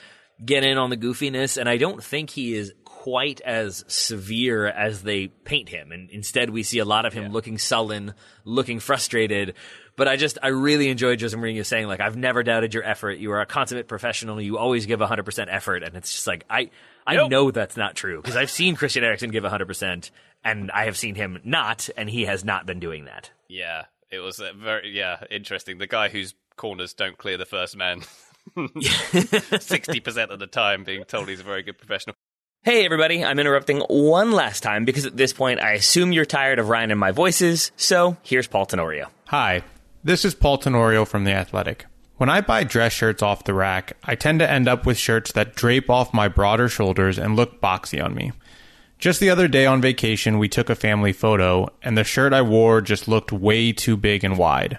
[0.44, 5.02] get in on the goofiness and I don't think he is quite as severe as
[5.02, 8.14] they paint him and instead we see a lot of him looking sullen,
[8.44, 9.54] looking frustrated.
[9.96, 13.12] But I just, I really enjoyed Jose Mourinho saying, like, I've never doubted your effort.
[13.18, 14.40] You are a consummate professional.
[14.40, 15.82] You always give 100% effort.
[15.82, 16.70] And it's just like, I,
[17.06, 17.30] I Yep.
[17.30, 20.10] know that's not true because I've seen Christian Eriksen give 100%
[20.44, 23.30] and I have seen him not, and he has not been doing that.
[23.48, 25.78] Yeah, it was uh, very yeah interesting.
[25.78, 28.02] The guy whose corners don't clear the first man,
[29.60, 32.14] sixty percent of the time, being told he's a very good professional.
[32.62, 36.58] Hey everybody, I'm interrupting one last time because at this point I assume you're tired
[36.58, 39.08] of Ryan and my voices, so here's Paul Tenorio.
[39.26, 39.62] Hi,
[40.06, 41.84] this is Paul Tenorio from The Athletic.
[42.16, 45.32] When I buy dress shirts off the rack, I tend to end up with shirts
[45.32, 48.30] that drape off my broader shoulders and look boxy on me.
[49.00, 52.40] Just the other day on vacation, we took a family photo, and the shirt I
[52.42, 54.78] wore just looked way too big and wide.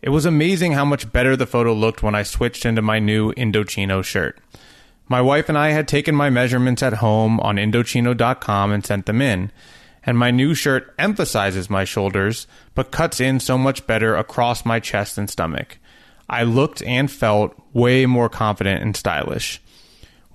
[0.00, 3.32] It was amazing how much better the photo looked when I switched into my new
[3.32, 4.38] Indochino shirt.
[5.08, 9.20] My wife and I had taken my measurements at home on Indochino.com and sent them
[9.20, 9.50] in.
[10.06, 14.80] And my new shirt emphasizes my shoulders, but cuts in so much better across my
[14.80, 15.78] chest and stomach.
[16.30, 19.60] I looked and felt way more confident and stylish.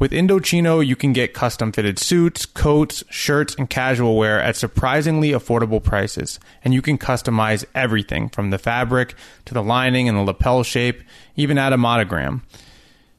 [0.02, 5.30] With Indochino, you can get custom fitted suits, coats, shirts, and casual wear at surprisingly
[5.30, 6.40] affordable prices.
[6.66, 9.14] And you can customize everything from the fabric
[9.46, 11.04] to the lining and the lapel shape,
[11.36, 12.42] even add a monogram.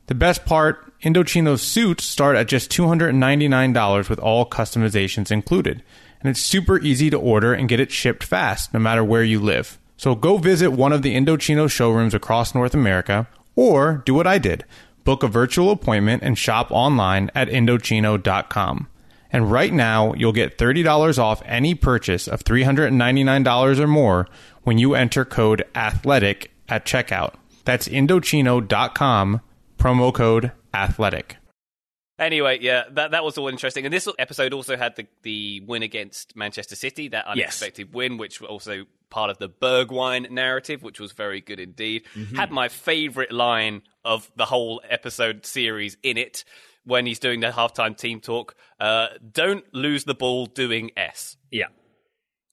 [0.06, 5.84] The best part, Indochino's suits start at just $299 with all customizations included.
[6.22, 9.40] And it's super easy to order and get it shipped fast, no matter where you
[9.40, 9.78] live.
[9.96, 14.38] So go visit one of the Indochino showrooms across North America, or do what I
[14.38, 14.64] did
[15.04, 18.88] book a virtual appointment and shop online at Indochino.com.
[19.32, 24.28] And right now, you'll get $30 off any purchase of $399 or more
[24.62, 27.34] when you enter code ATHLETIC at checkout.
[27.64, 29.40] That's Indochino.com,
[29.78, 31.36] promo code ATHLETIC.
[32.22, 33.84] Anyway, yeah, that that was all interesting.
[33.84, 38.40] And this episode also had the the win against Manchester City, that unexpected win, which
[38.40, 42.04] was also part of the Bergwijn narrative, which was very good indeed.
[42.36, 46.44] Had my favorite line of the whole episode series in it
[46.84, 48.54] when he's doing the halftime team talk.
[48.80, 51.36] Uh, Don't lose the ball doing S.
[51.50, 51.66] Yeah.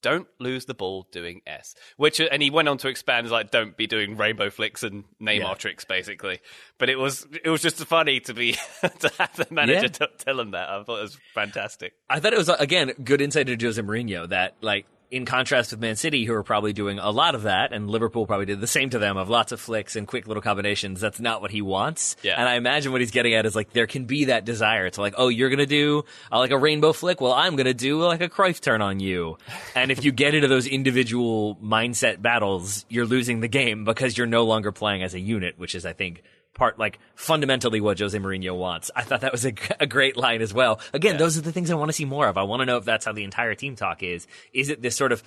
[0.02, 1.74] Don't lose the ball doing S.
[1.96, 4.82] Which uh, and he went on to expand as like don't be doing rainbow flicks
[4.82, 5.54] and Neymar Yeah.
[5.54, 6.40] tricks basically.
[6.78, 9.88] But it was it was just funny to be to have the manager Yeah.
[9.88, 10.68] t- tell him that.
[10.68, 11.92] I thought it was fantastic.
[12.08, 15.80] I thought it was again good insight into Jose Mourinho that like in contrast with
[15.80, 18.66] Man City, who are probably doing a lot of that, and Liverpool probably did the
[18.66, 21.00] same to them of lots of flicks and quick little combinations.
[21.00, 22.16] That's not what he wants.
[22.22, 22.34] Yeah.
[22.38, 25.00] And I imagine what he's getting at is like there can be that desire to
[25.00, 27.20] like, oh, you're gonna do uh, like a rainbow flick.
[27.20, 29.36] Well, I'm gonna do like a Cruyff turn on you.
[29.74, 34.26] And if you get into those individual mindset battles, you're losing the game because you're
[34.26, 36.22] no longer playing as a unit, which is, I think.
[36.60, 38.90] Part like fundamentally what Jose Mourinho wants.
[38.94, 40.78] I thought that was a great line as well.
[40.92, 42.36] Again, those are the things I want to see more of.
[42.36, 44.26] I want to know if that's how the entire team talk is.
[44.52, 45.22] Is it this sort of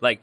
[0.00, 0.22] like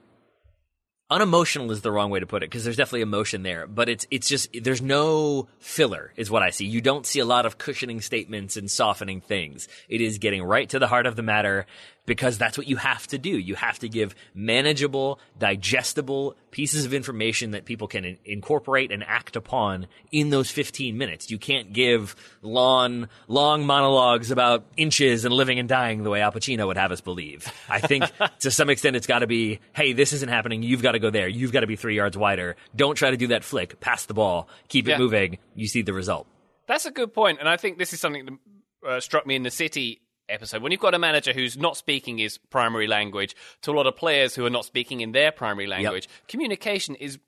[1.12, 4.08] unemotional is the wrong way to put it because there's definitely emotion there, but it's
[4.10, 6.66] it's just there's no filler is what I see.
[6.66, 9.68] You don't see a lot of cushioning statements and softening things.
[9.88, 11.68] It is getting right to the heart of the matter
[12.06, 13.30] because that's what you have to do.
[13.32, 19.04] You have to give manageable, digestible pieces of information that people can in- incorporate and
[19.04, 21.32] act upon in those 15 minutes.
[21.32, 26.32] You can't give long, long monologues about inches and living and dying the way Al
[26.32, 27.52] Pacino would have us believe.
[27.70, 28.06] I think
[28.40, 30.64] to some extent it's got to be, hey, this isn't happening.
[30.64, 31.28] You've got to go there.
[31.28, 32.56] You've got to be three yards wider.
[32.76, 33.80] Don't try to do that flick.
[33.80, 34.48] Pass the ball.
[34.68, 34.98] Keep it Yeah.
[35.00, 35.38] moving.
[35.56, 36.28] You see the result.
[36.68, 39.44] That's a good point, and I think this is something that uh, struck me in
[39.44, 43.72] the City episode when you've got a manager who's not speaking his primary language to
[43.72, 46.08] a lot of players who are not speaking in their primary language.
[46.28, 47.20] Communication is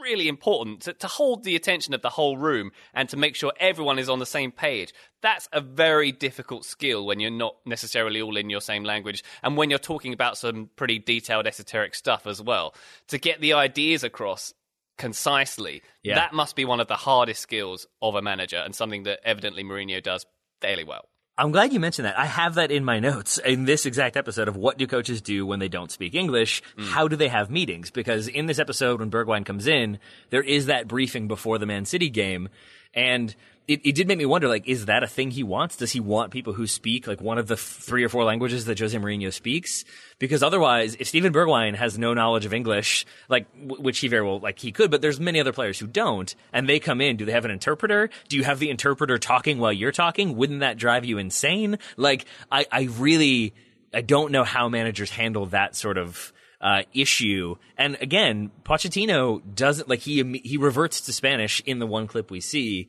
[0.00, 3.52] really important to, to, hold the attention of the whole room and to make sure
[3.60, 4.94] everyone is on the same page.
[5.20, 9.58] That's a very difficult skill when you're not necessarily all in your same language and
[9.58, 12.74] when you're talking about some pretty detailed esoteric stuff as well.
[13.08, 14.54] To get the ideas across
[14.96, 16.14] concisely, Yeah.
[16.14, 19.64] that must be one of the hardest skills of a manager and something that evidently
[19.64, 20.24] Mourinho does
[20.62, 21.09] fairly well.
[21.38, 22.18] I'm glad you mentioned that.
[22.18, 25.46] I have that in my notes in this exact episode of what do coaches do
[25.46, 26.62] when they don't speak English?
[26.76, 26.88] Mm.
[26.88, 27.90] How do they have meetings?
[27.90, 29.98] Because in this episode, when Bergwijn comes in,
[30.28, 32.50] there is that briefing before the Man City game.
[32.92, 33.34] And
[33.70, 35.76] it, it did make me wonder, like, is that a thing he wants?
[35.76, 38.80] Does he want people who speak like one of the three or four languages that
[38.80, 39.84] Jose Mourinho speaks?
[40.18, 44.26] Because otherwise, if Steven Bergwijn has no knowledge of English, like, w- which he very
[44.26, 47.16] well, like, he could, but there's many other players who don't, and they come in,
[47.16, 48.10] do they have an interpreter?
[48.28, 50.34] Do you have the interpreter talking while you're talking?
[50.34, 51.78] Wouldn't that drive you insane?
[51.96, 53.54] Like, I, I really,
[53.94, 57.54] I don't know how managers handle that sort of, uh, issue.
[57.78, 62.40] And again, Pochettino doesn't like he he reverts to Spanish in the one clip we
[62.40, 62.88] see.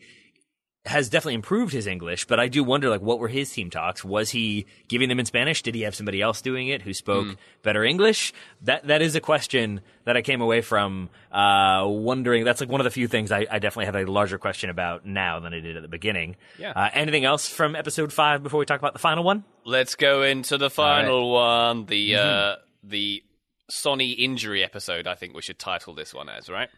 [0.85, 4.03] Has definitely improved his English, but I do wonder like what were his team talks?
[4.03, 5.61] Was he giving them in Spanish?
[5.61, 8.33] Did he have somebody else doing it who spoke better English?
[8.63, 12.45] That that is a question that I came away from uh, wondering.
[12.45, 15.05] That's like one of the few things I, I definitely have a larger question about
[15.05, 16.35] now than I did at the beginning.
[16.57, 16.71] Yeah.
[16.71, 19.43] Uh, anything else from episode five before we talk about the final one?
[19.63, 23.23] Let's go into the final one, the uh, the
[23.69, 25.05] Sonny injury episode.
[25.05, 26.69] I think we should title this one as right.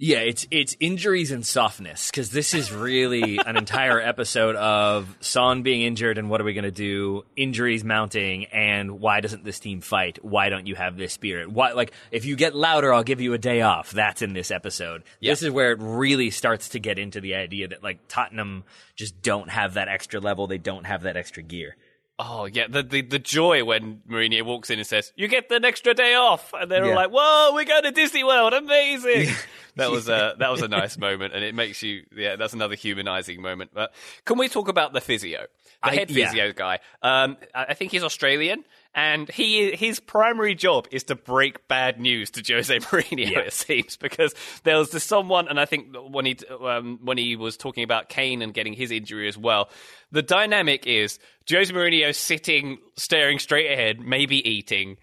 [0.00, 5.62] Yeah, it's it's injuries and softness because this is really an entire episode of Son
[5.62, 7.24] being injured and what are we going to do?
[7.34, 10.24] Injuries mounting and why doesn't this team fight?
[10.24, 11.50] Why don't you have this spirit?
[11.50, 13.90] Why like if you get louder, I'll give you a day off.
[13.90, 15.02] That's in this episode.
[15.20, 18.62] This is where it really starts to get into the idea that like Tottenham
[18.94, 20.46] just don't have that extra level.
[20.46, 21.74] They don't have that extra gear.
[22.20, 25.64] Oh yeah, the, the the joy when Mourinho walks in and says, "You get an
[25.64, 28.54] extra day off," and they're all like, "Whoa, we're going to Disney World!
[28.54, 29.28] Amazing!"
[29.76, 32.74] that was a that was a nice moment, and it makes you yeah, that's another
[32.74, 33.70] humanizing moment.
[33.72, 35.46] But can we talk about the physio,
[35.82, 36.26] the head yeah.
[36.26, 36.80] physio guy?
[37.02, 38.64] Um, I think he's Australian.
[38.94, 43.46] And he, his primary job is to break bad news to Jose Mourinho.
[43.46, 44.34] It seems because
[44.64, 48.08] there was this someone, and I think when he um, when he was talking about
[48.08, 49.68] Kane and getting his injury as well,
[50.10, 54.96] the dynamic is Jose Mourinho sitting, staring straight ahead, maybe eating,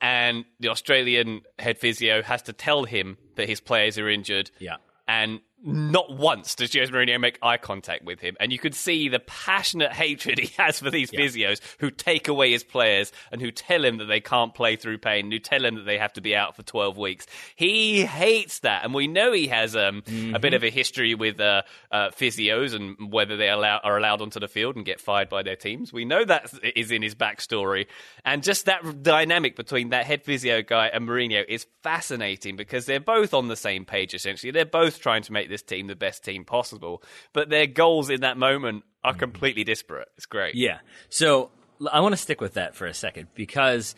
[0.00, 4.52] and the Australian head physio has to tell him that his players are injured.
[4.60, 4.76] Yeah.
[5.08, 8.36] And not once does Jose Mourinho make eye contact with him.
[8.40, 12.50] And you can see the passionate hatred he has for these physios who take away
[12.50, 15.76] his players and who tell him that they can't play through pain, who tell him
[15.76, 17.26] that they have to be out for 12 weeks.
[17.54, 18.84] He hates that.
[18.84, 20.02] And we know he has um,
[20.34, 24.20] a bit of a history with uh, uh, physios and whether they allow, are allowed
[24.20, 25.92] onto the field and get fired by their teams.
[25.92, 27.86] We know that is in his backstory.
[28.24, 33.00] And just that dynamic between that head physio guy and Mourinho is fascinating because they're
[33.00, 34.50] both on the same page, essentially.
[34.50, 37.02] They're both trying to make this team the best team possible,
[37.32, 39.20] but their goals in that moment are mm-hmm.
[39.20, 40.08] completely disparate.
[40.16, 40.54] It's great.
[40.54, 40.78] Yeah.
[41.08, 41.50] So
[41.90, 43.94] I want to stick with that for a second because,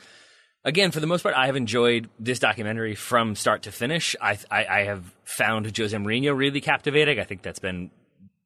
[0.64, 4.16] again, for the most part, I have enjoyed this documentary from start to finish.
[4.20, 7.18] I, I, I have found Jose Mourinho really captivating.
[7.20, 7.90] I think that's been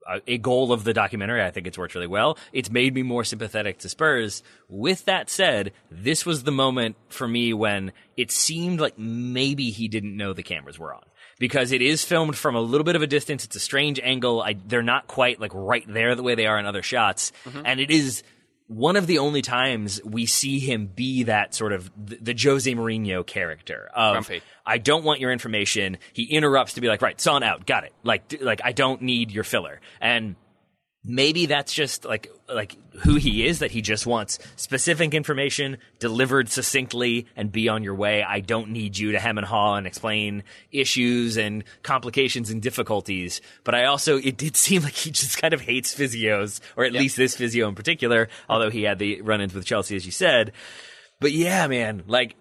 [0.09, 1.43] a, a goal of the documentary.
[1.43, 2.39] I think it's worked really well.
[2.52, 4.43] It's made me more sympathetic to Spurs.
[4.68, 9.89] With that said, this was the moment for me when it seemed like maybe he
[9.89, 11.02] didn't know the cameras were on.
[11.39, 13.44] Because it is filmed from a little bit of a distance.
[13.44, 14.43] It's a strange angle.
[14.43, 17.32] I, they're not quite like right there the way they are in other shots.
[17.44, 17.62] Mm-hmm.
[17.65, 18.23] And it is
[18.66, 22.70] one of the only times we see him be that sort of the, the Jose
[22.70, 24.43] Mourinho character of Grumpy.
[24.66, 25.98] I don't want your information.
[26.12, 27.94] He interrupts to be like, right, son out, got it.
[28.02, 29.81] Like, d- like I don't need your filler.
[30.01, 30.36] And
[31.04, 34.38] maybe that's just like like who he is that he just wants.
[34.56, 38.22] Specific information delivered succinctly and be on your way.
[38.22, 40.42] I don't need you to hem and haw and explain
[40.72, 43.40] issues and complications and difficulties.
[43.64, 46.92] But i also it did seem like he just kind of hates physios or at
[46.92, 50.52] least this physio in particular although he had the run-ins with chelsea as you said.
[51.20, 52.36] But yeah man like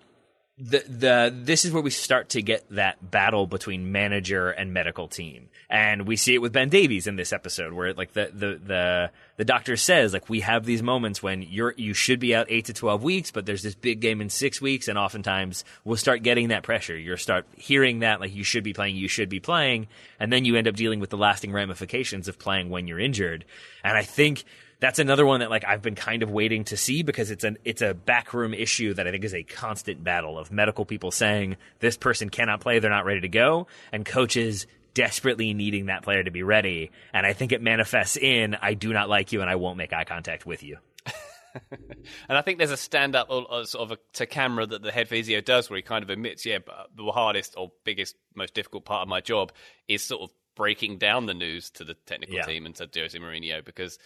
[0.60, 5.08] the the this is where we start to get that battle between manager and medical
[5.08, 8.60] team, and we see it with Ben Davies in this episode, where like the the
[8.66, 12.48] the the doctor says like we have these moments when you're you should be out
[12.50, 15.96] eight to twelve weeks, but there's this big game in six weeks, and oftentimes we'll
[15.96, 16.98] start getting that pressure.
[16.98, 19.88] You'll start hearing that like you should be playing, you should be playing,
[20.20, 23.46] and then you end up dealing with the lasting ramifications of playing when you're injured.
[23.84, 24.44] And I think
[24.80, 27.58] that's another one that like I've been kind of waiting to see because it's an
[27.66, 31.58] it's a backroom issue that I think is a constant battle of medical people saying
[31.80, 36.24] this person cannot play, they're not ready to go, and coaches desperately needing that player
[36.24, 36.92] to be ready.
[37.14, 39.94] And I think it manifests in I do not like you and I won't make
[39.94, 40.78] eye contact with you.
[41.72, 45.08] and I think there's a stand up sort of a, to camera that the head
[45.08, 48.86] physio does where he kind of admits, yeah, but the hardest or biggest, most difficult
[48.86, 49.52] part of my job
[49.88, 52.44] is sort of breaking down the news to the technical Yeah.
[52.44, 54.00] team and to Jose Mourinho because,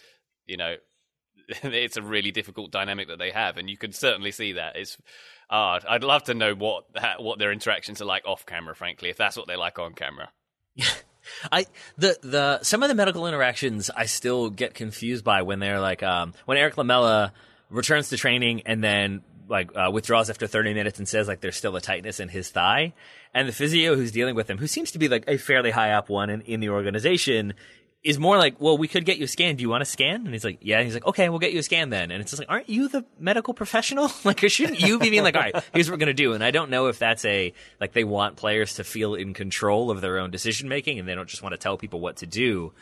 [0.52, 0.76] you know,
[1.62, 4.76] it's a really difficult dynamic that they have, and you can certainly see that.
[4.76, 4.96] It's,
[5.50, 6.84] uh, I'd love to know what
[7.18, 10.30] what their interactions are like off camera, frankly, if that's what they like on camera.
[11.52, 11.66] I
[11.96, 16.02] the the some of the medical interactions I still get confused by when they're like
[16.02, 17.32] um, when Erik Lamela
[17.70, 21.56] returns to training and then like uh, withdraws after 30 minutes and says like there's
[21.56, 22.92] still a tightness in his thigh
[23.34, 25.92] and the physio who's dealing with him who seems to be like a fairly high
[25.92, 27.54] up one in, in the organization
[28.04, 29.56] is more like well we could get you a scan.
[29.56, 30.24] Do you want a scan?
[30.24, 30.78] And he's like yeah.
[30.78, 32.10] And he's like okay we'll get you a scan then.
[32.10, 34.10] And it's just like aren't you the medical professional?
[34.24, 36.32] Like shouldn't you be being like all right here's what we're gonna do.
[36.32, 39.90] And I don't know if that's a like they want players to feel in control
[39.90, 42.26] of their own decision making and they don't just want to tell people what to
[42.26, 42.72] do.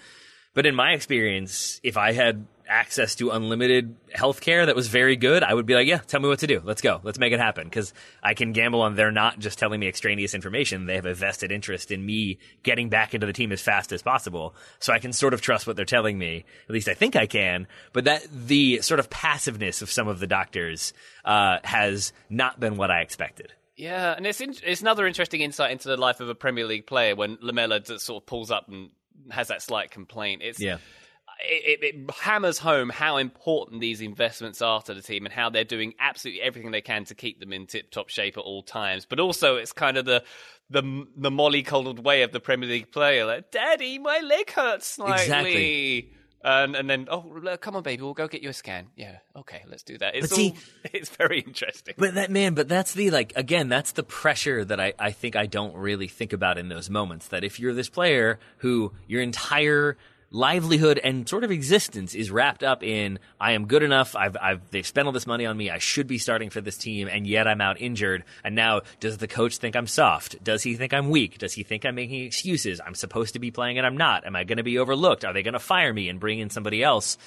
[0.53, 5.43] But in my experience, if I had access to unlimited healthcare that was very good,
[5.43, 6.63] I would be like, yeah, tell me what to do.
[6.65, 7.01] Let's go.
[7.03, 7.65] Let's make it happen.
[7.65, 7.93] Because
[8.23, 10.87] I can gamble on they're not just telling me extraneous information.
[10.87, 14.03] They have a vested interest in me getting back into the team as fast as
[14.03, 14.55] possible.
[14.79, 16.45] So I can sort of trust what they're telling me.
[16.69, 17.67] At least I think I can.
[17.93, 20.95] But that the sort of passiveness of some of the doctors
[21.25, 23.53] uh, has not been what I expected.
[23.77, 26.87] Yeah, and it's in, it's another interesting insight into the life of a Premier League
[26.87, 28.91] player when Lamela just sort of pulls up and
[29.31, 30.43] has that slight complaint.
[30.43, 30.79] It's Yeah.
[31.43, 35.65] It, it, hammers home how important these investments are to the team and how they're
[35.65, 39.07] doing absolutely everything they can to keep them in tip-top shape at all times.
[39.07, 40.23] But also, it's kind of the
[40.71, 45.23] the the molly-coddled way of the Premier League player, like "Daddy, my leg hurts slightly."
[45.23, 46.13] Exactly.
[46.43, 49.63] And and then oh come on baby we'll go get you a scan yeah okay
[49.69, 50.57] let's do that it's But see- all,
[50.95, 54.81] it's very interesting But that man, but that's the like again, that's the pressure that
[54.81, 57.29] I, I think I don't really think about in those moments.
[57.29, 59.99] That if you're this player who your entire
[60.31, 64.71] livelihood and sort of existence is wrapped up in I am good enough, I've I've
[64.71, 67.27] they've spent all this money on me, I should be starting for this team, and
[67.27, 68.25] yet I'm out injured.
[68.45, 70.43] And now does the coach think I'm soft?
[70.43, 71.39] Does he think I'm weak?
[71.39, 72.81] Does he think I'm making excuses?
[72.85, 74.25] I'm supposed to be playing and I'm not.
[74.27, 75.25] Am I gonna be overlooked?
[75.25, 77.19] Are they gonna fire me and bring in somebody else?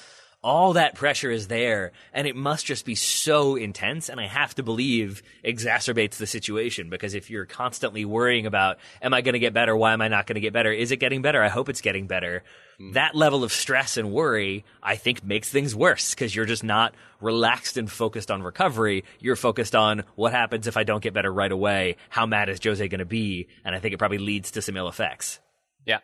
[0.44, 4.54] all that pressure is there and it must just be so intense and i have
[4.54, 9.38] to believe exacerbates the situation because if you're constantly worrying about am i going to
[9.38, 11.48] get better why am i not going to get better is it getting better i
[11.48, 12.42] hope it's getting better
[12.92, 16.94] that level of stress and worry i think makes things worse because you're just not
[17.20, 19.02] relaxed and focused on recovery.
[19.18, 21.96] You're focused on what happens if i don't get better right away?
[22.10, 23.48] How mad is jose going to be?
[23.64, 25.40] And i think it probably leads to some ill effects.
[25.86, 26.00] Yeah,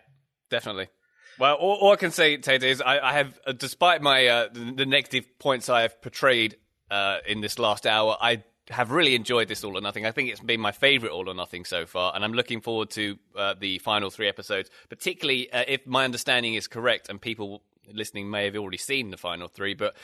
[0.51, 0.89] definitely.
[1.39, 4.49] Well, all, all I can say, Ted, is I, I have, uh, despite my uh,
[4.53, 6.57] the, the negative points I have portrayed
[6.91, 10.07] uh, in this last hour, I have really enjoyed this All or Nothing.
[10.07, 12.91] I think it's been my favourite All or Nothing so far, and I'm looking forward
[12.91, 17.63] to uh, the final three episodes, particularly uh, if my understanding is correct, and people
[17.93, 19.95] listening may have already seen the final three, but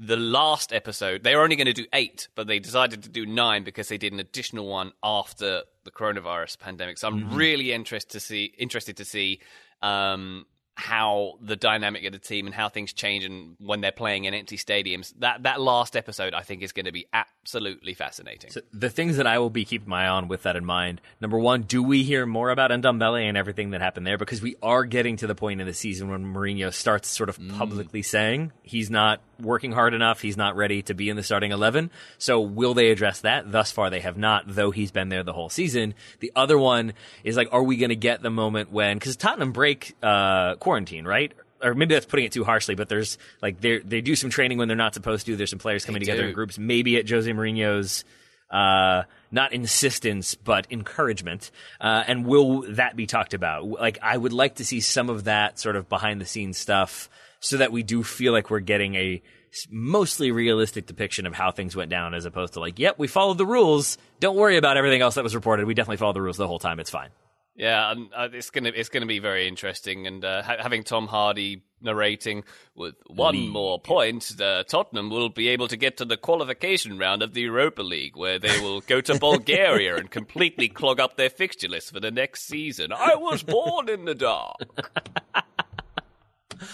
[0.00, 3.26] the last episode, they were only going to do eight, but they decided to do
[3.26, 6.98] nine because they did an additional one after the coronavirus pandemic.
[6.98, 9.40] So I'm really interested to see interested to see
[9.82, 10.46] um,
[10.78, 14.32] how the dynamic of the team and how things change and when they're playing in
[14.32, 15.12] empty stadiums.
[15.18, 18.50] That that last episode, I think, is going to be absolutely fascinating.
[18.52, 21.00] So the things that I will be keeping my eye on with that in mind.
[21.20, 24.18] Number one, do we hear more about Ndombele and everything that happened there?
[24.18, 27.38] Because we are getting to the point in the season when Mourinho starts sort of
[27.38, 27.58] mm.
[27.58, 31.52] publicly saying he's not working hard enough, he's not ready to be in the starting
[31.52, 31.90] eleven.
[32.18, 33.50] So will they address that?
[33.50, 35.94] Thus far, they have not, though he's been there the whole season.
[36.20, 36.92] The other one
[37.24, 41.04] is like, are we going to get the moment when because Tottenham break uh, quarantine,
[41.04, 41.32] right?
[41.60, 44.58] Or maybe that's putting it too harshly, but there's like they they do some training
[44.58, 45.34] when they're not supposed to.
[45.34, 46.28] There's some players coming together do.
[46.28, 46.56] in groups.
[46.56, 48.04] Maybe at Jose Mourinho's
[48.50, 51.50] uh, not insistence, but encouragement.
[51.80, 53.66] Uh, and will that be talked about?
[53.66, 57.10] Like, I would like to see some of that sort of behind the scenes stuff
[57.40, 59.22] so that we do feel like we're getting a
[59.70, 63.38] mostly realistic depiction of how things went down as opposed to like, yep, we followed
[63.38, 63.98] the rules.
[64.20, 65.66] Don't worry about everything else that was reported.
[65.66, 66.80] We definitely followed the rules the whole time.
[66.80, 67.10] It's fine.
[67.58, 71.08] Yeah, and, uh, it's gonna it's gonna be very interesting, and uh, ha- having Tom
[71.08, 72.44] Hardy narrating
[72.76, 77.20] with one more point, uh, Tottenham will be able to get to the qualification round
[77.20, 81.30] of the Europa League, where they will go to Bulgaria and completely clog up their
[81.30, 82.92] fixture list for the next season.
[82.92, 84.54] I was born in the dark.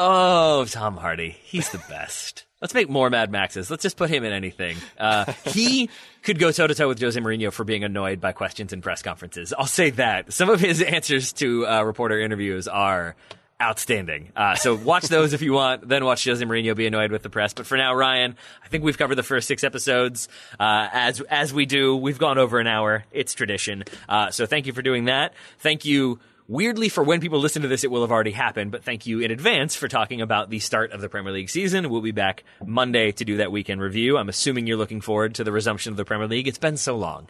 [0.00, 1.36] Oh, Tom Hardy.
[1.42, 2.44] He's the best.
[2.62, 3.68] Let's make more Mad Maxes.
[3.68, 4.76] Let's just put him in anything.
[4.96, 5.90] Uh, he
[6.22, 9.02] could go toe to toe with Jose Mourinho for being annoyed by questions in press
[9.02, 9.52] conferences.
[9.58, 10.32] I'll say that.
[10.32, 13.16] Some of his answers to uh, reporter interviews are
[13.60, 14.30] outstanding.
[14.36, 15.88] Uh, so watch those if you want.
[15.88, 17.52] Then watch Jose Mourinho be annoyed with the press.
[17.52, 20.28] But for now, Ryan, I think we've covered the first six episodes.
[20.60, 23.04] Uh, as as we do, we've gone over an hour.
[23.10, 23.82] It's tradition.
[24.08, 25.34] Uh, so thank you for doing that.
[25.58, 26.20] Thank you
[26.50, 29.20] Weirdly, for when people listen to this, it will have already happened, but thank you
[29.20, 31.90] in advance for talking about the start of the Premier League season.
[31.90, 34.16] We'll be back Monday to do that weekend review.
[34.16, 36.48] I'm assuming you're looking forward to the resumption of the Premier League.
[36.48, 37.28] It's been so long.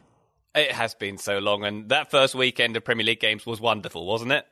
[0.54, 4.06] It has been so long, and that first weekend of Premier League games was wonderful,
[4.06, 4.46] wasn't it?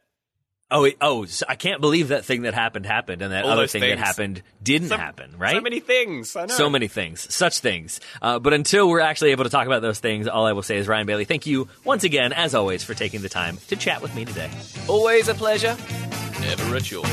[0.69, 1.27] Oh, it, oh!
[1.27, 4.01] So I can't believe that thing that happened happened, and that All other thing things.
[4.01, 5.35] that happened didn't So- happen.
[5.39, 5.55] Right?
[5.55, 6.35] So many things.
[6.35, 6.55] I know.
[6.55, 8.01] So many things, such things.
[8.21, 10.79] Uh, but until we're actually able to talk about those things, all I will say
[10.79, 14.03] is, Ryan Bailey, thank you once again, as always, for taking the time to chat
[14.03, 14.51] with me today.
[14.89, 15.77] Always a pleasure.
[16.41, 17.05] Never a chore.